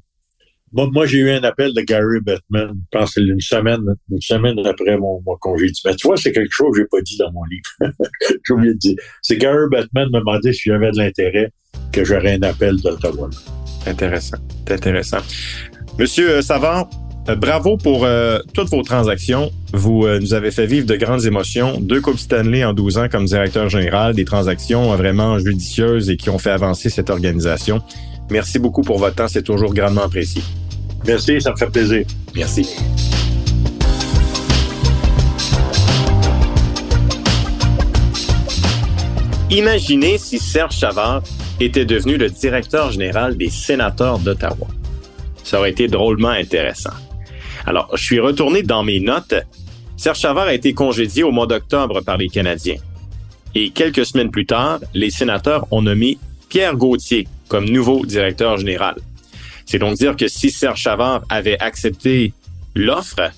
Moi, 0.93 1.07
j'ai 1.07 1.19
eu 1.19 1.31
un 1.31 1.45
appel 1.45 1.73
de 1.73 1.83
Gary 1.83 2.19
Bettman, 2.21 2.73
je 2.75 2.99
pense 2.99 3.17
une 3.17 3.41
semaine, 3.41 3.81
une 4.11 4.21
semaine 4.21 4.59
après 4.67 4.97
mon, 4.97 5.23
mon 5.25 5.37
congé. 5.37 5.71
Mais 5.85 5.95
tu 5.95 6.09
vois, 6.09 6.17
c'est 6.17 6.33
quelque 6.33 6.51
chose 6.51 6.73
que 6.73 6.81
j'ai 6.81 6.87
pas 6.91 7.01
dit 7.01 7.17
dans 7.17 7.31
mon 7.33 7.45
livre. 7.45 7.95
j'ai 8.45 8.55
oublié 8.55 8.75
de 8.75 8.79
dire. 8.79 8.97
C'est 9.23 9.37
Gary 9.37 9.69
Bettman 9.71 10.09
me 10.13 10.19
demandait 10.19 10.53
si 10.53 10.71
j'avais 10.71 10.91
de 10.91 10.99
l'intérêt 10.99 11.53
que 11.93 12.05
j'aurais 12.05 12.35
un 12.35 12.43
appel 12.43 12.77
d'Ottawa. 12.81 13.31
Intéressant. 13.87 14.39
Intéressant. 14.69 15.19
Monsieur 15.99 16.29
euh, 16.31 16.43
euh, 16.51 16.85
bravo 17.33 17.77
pour 17.77 18.05
euh, 18.05 18.39
toutes 18.53 18.69
vos 18.69 18.83
transactions. 18.83 19.51
Vous 19.73 20.05
euh, 20.05 20.21
nous 20.21 20.35
avez 20.35 20.51
fait 20.51 20.67
vivre 20.67 20.87
de 20.87 20.97
grandes 20.97 21.25
émotions. 21.25 21.81
Deux 21.81 22.01
Coupes 22.01 22.19
Stanley 22.19 22.65
en 22.65 22.75
12 22.75 22.99
ans 22.99 23.09
comme 23.11 23.25
directeur 23.25 23.69
général, 23.69 24.15
des 24.15 24.25
transactions 24.25 24.93
euh, 24.93 24.97
vraiment 24.97 25.39
judicieuses 25.39 26.11
et 26.11 26.17
qui 26.17 26.29
ont 26.29 26.39
fait 26.39 26.51
avancer 26.51 26.91
cette 26.91 27.11
organisation. 27.11 27.81
Merci 28.31 28.59
beaucoup 28.59 28.83
pour 28.83 28.99
votre 28.99 29.17
temps. 29.17 29.29
C'est 29.29 29.43
toujours 29.43 29.73
grandement 29.73 30.03
apprécié. 30.03 30.43
Merci, 31.07 31.41
ça 31.41 31.53
me 31.53 31.57
fait 31.57 31.71
plaisir. 31.71 32.07
Merci. 32.35 32.69
Imaginez 39.51 40.19
si 40.19 40.39
Serge 40.39 40.77
Chavard 40.77 41.23
était 41.61 41.85
devenu 41.85 42.17
le 42.17 42.29
directeur 42.29 42.91
général 42.91 43.37
des 43.37 43.51
sénateurs 43.51 44.19
d'Ottawa. 44.19 44.67
Ça 45.45 45.59
aurait 45.59 45.71
été 45.71 45.87
drôlement 45.87 46.31
intéressant. 46.31 46.91
Alors, 47.67 47.89
je 47.97 48.03
suis 48.03 48.21
retourné 48.21 48.63
dans 48.63 48.83
mes 48.83 49.01
notes. 49.01 49.35
Serge 49.97 50.19
Chavard 50.19 50.47
a 50.49 50.55
été 50.55 50.75
congédié 50.75 51.23
au 51.23 51.31
mois 51.31 51.47
d'octobre 51.47 52.03
par 52.03 52.17
les 52.17 52.29
Canadiens. 52.29 52.77
Et 53.55 53.71
quelques 53.71 54.05
semaines 54.05 54.31
plus 54.31 54.47
tard, 54.47 54.81
les 54.93 55.11
sénateurs 55.11 55.67
ont 55.71 55.83
nommé 55.83 56.19
Pierre 56.49 56.77
Gauthier 56.77 57.27
comme 57.49 57.65
nouveau 57.67 58.05
directeur 58.05 58.57
général. 58.57 58.97
C'est 59.67 59.79
donc 59.79 59.97
dire 59.97 60.17
que 60.17 60.29
si 60.29 60.51
Serge 60.51 60.81
Chavard 60.81 61.23
avait 61.29 61.59
accepté 61.59 62.33
l'offre, 62.75 63.31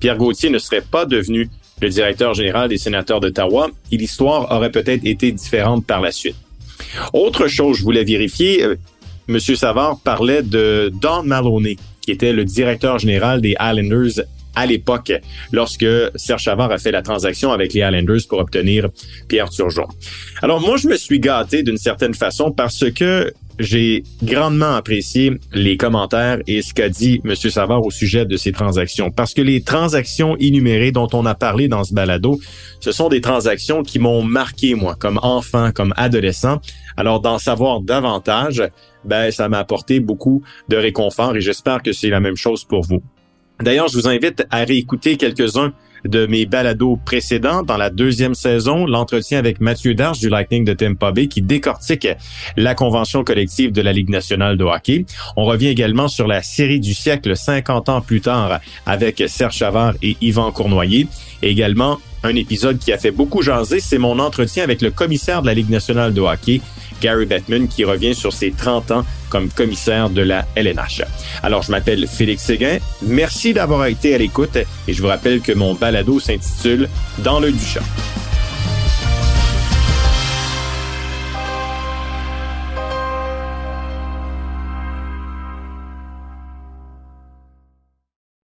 Pierre 0.00 0.16
Gauthier 0.16 0.50
ne 0.50 0.58
serait 0.58 0.82
pas 0.82 1.06
devenu 1.06 1.48
le 1.80 1.88
directeur 1.88 2.34
général 2.34 2.68
des 2.68 2.78
sénateurs 2.78 3.20
d'Ottawa 3.20 3.68
et 3.92 3.96
l'histoire 3.96 4.50
aurait 4.50 4.70
peut-être 4.70 5.04
été 5.04 5.30
différente 5.32 5.86
par 5.86 6.00
la 6.00 6.12
suite. 6.12 6.36
Autre 7.12 7.46
chose, 7.46 7.78
je 7.78 7.82
voulais 7.82 8.04
vérifier, 8.04 8.64
euh, 8.64 8.76
M. 9.28 9.38
Savard 9.38 9.98
parlait 10.00 10.42
de 10.42 10.92
Don 11.00 11.22
Maloney, 11.22 11.76
qui 12.04 12.12
était 12.12 12.32
le 12.32 12.44
directeur 12.44 12.98
général 12.98 13.40
des 13.40 13.56
Islanders 13.60 14.24
à 14.56 14.66
l'époque, 14.66 15.12
lorsque 15.52 15.86
Serge 16.14 16.42
Chavard 16.42 16.70
a 16.70 16.78
fait 16.78 16.92
la 16.92 17.02
transaction 17.02 17.50
avec 17.50 17.72
les 17.72 17.80
Islanders 17.80 18.20
pour 18.28 18.38
obtenir 18.38 18.88
Pierre 19.28 19.50
Turgeon. 19.50 19.88
Alors 20.42 20.60
moi, 20.60 20.76
je 20.76 20.86
me 20.86 20.96
suis 20.96 21.18
gâté 21.18 21.62
d'une 21.62 21.76
certaine 21.76 22.14
façon 22.14 22.52
parce 22.52 22.88
que 22.92 23.32
j'ai 23.58 24.02
grandement 24.22 24.74
apprécié 24.74 25.32
les 25.52 25.76
commentaires 25.76 26.38
et 26.46 26.62
ce 26.62 26.74
qu'a 26.74 26.88
dit 26.88 27.20
M. 27.24 27.34
Savard 27.34 27.84
au 27.84 27.90
sujet 27.90 28.24
de 28.24 28.36
ces 28.36 28.52
transactions. 28.52 29.10
Parce 29.10 29.34
que 29.34 29.42
les 29.42 29.62
transactions 29.62 30.36
énumérées 30.38 30.92
dont 30.92 31.08
on 31.12 31.26
a 31.26 31.34
parlé 31.34 31.68
dans 31.68 31.84
ce 31.84 31.94
balado, 31.94 32.40
ce 32.80 32.92
sont 32.92 33.08
des 33.08 33.20
transactions 33.20 33.82
qui 33.82 33.98
m'ont 33.98 34.22
marqué, 34.22 34.74
moi, 34.74 34.96
comme 34.98 35.18
enfant, 35.22 35.70
comme 35.72 35.94
adolescent. 35.96 36.60
Alors, 36.96 37.20
d'en 37.20 37.38
savoir 37.38 37.80
davantage, 37.80 38.62
ben, 39.04 39.30
ça 39.30 39.48
m'a 39.48 39.58
apporté 39.58 40.00
beaucoup 40.00 40.42
de 40.68 40.76
réconfort 40.76 41.36
et 41.36 41.40
j'espère 41.40 41.82
que 41.82 41.92
c'est 41.92 42.10
la 42.10 42.20
même 42.20 42.36
chose 42.36 42.64
pour 42.64 42.82
vous. 42.82 43.02
D'ailleurs, 43.60 43.88
je 43.88 43.96
vous 43.96 44.08
invite 44.08 44.44
à 44.50 44.64
réécouter 44.64 45.16
quelques-uns 45.16 45.72
de 46.04 46.26
mes 46.26 46.46
balados 46.46 46.98
précédents 47.04 47.62
dans 47.62 47.76
la 47.76 47.90
deuxième 47.90 48.34
saison, 48.34 48.86
l'entretien 48.86 49.38
avec 49.38 49.60
Mathieu 49.60 49.94
Darche 49.94 50.20
du 50.20 50.28
Lightning 50.28 50.64
de 50.64 50.72
Tampa 50.72 51.12
Bay 51.12 51.28
qui 51.28 51.42
décortique 51.42 52.08
la 52.56 52.74
convention 52.74 53.24
collective 53.24 53.72
de 53.72 53.80
la 53.80 53.92
Ligue 53.92 54.10
nationale 54.10 54.56
de 54.56 54.64
hockey. 54.64 55.06
On 55.36 55.44
revient 55.44 55.68
également 55.68 56.08
sur 56.08 56.26
la 56.26 56.42
série 56.42 56.80
du 56.80 56.94
siècle 56.94 57.36
50 57.36 57.88
ans 57.88 58.00
plus 58.00 58.20
tard 58.20 58.60
avec 58.86 59.22
Serge 59.26 59.54
Chavard 59.54 59.94
et 60.02 60.16
Yvan 60.20 60.52
Cournoyer. 60.52 61.06
Et 61.42 61.50
également 61.50 61.98
un 62.24 62.34
épisode 62.36 62.78
qui 62.78 62.92
a 62.92 62.98
fait 62.98 63.10
beaucoup 63.10 63.42
jaser, 63.42 63.80
c'est 63.80 63.98
mon 63.98 64.18
entretien 64.18 64.64
avec 64.64 64.80
le 64.80 64.90
commissaire 64.90 65.42
de 65.42 65.46
la 65.46 65.54
Ligue 65.54 65.68
nationale 65.68 66.14
de 66.14 66.22
hockey, 66.22 66.62
Gary 67.00 67.26
Bettman, 67.26 67.68
qui 67.68 67.84
revient 67.84 68.14
sur 68.14 68.32
ses 68.32 68.50
30 68.50 68.90
ans 68.90 69.04
comme 69.28 69.48
commissaire 69.48 70.10
de 70.10 70.22
la 70.22 70.46
LNH. 70.54 71.02
Alors, 71.42 71.62
je 71.62 71.70
m'appelle 71.70 72.06
Félix 72.06 72.44
Séguin. 72.44 72.78
Merci 73.02 73.52
d'avoir 73.52 73.86
été 73.86 74.14
à 74.14 74.18
l'écoute 74.18 74.56
et 74.56 74.92
je 74.92 75.02
vous 75.02 75.08
rappelle 75.08 75.40
que 75.40 75.52
mon 75.52 75.74
balado 75.74 76.20
s'intitule 76.20 76.88
Dans 77.18 77.40
le 77.40 77.50
du 77.50 77.64
chat. 77.64 77.82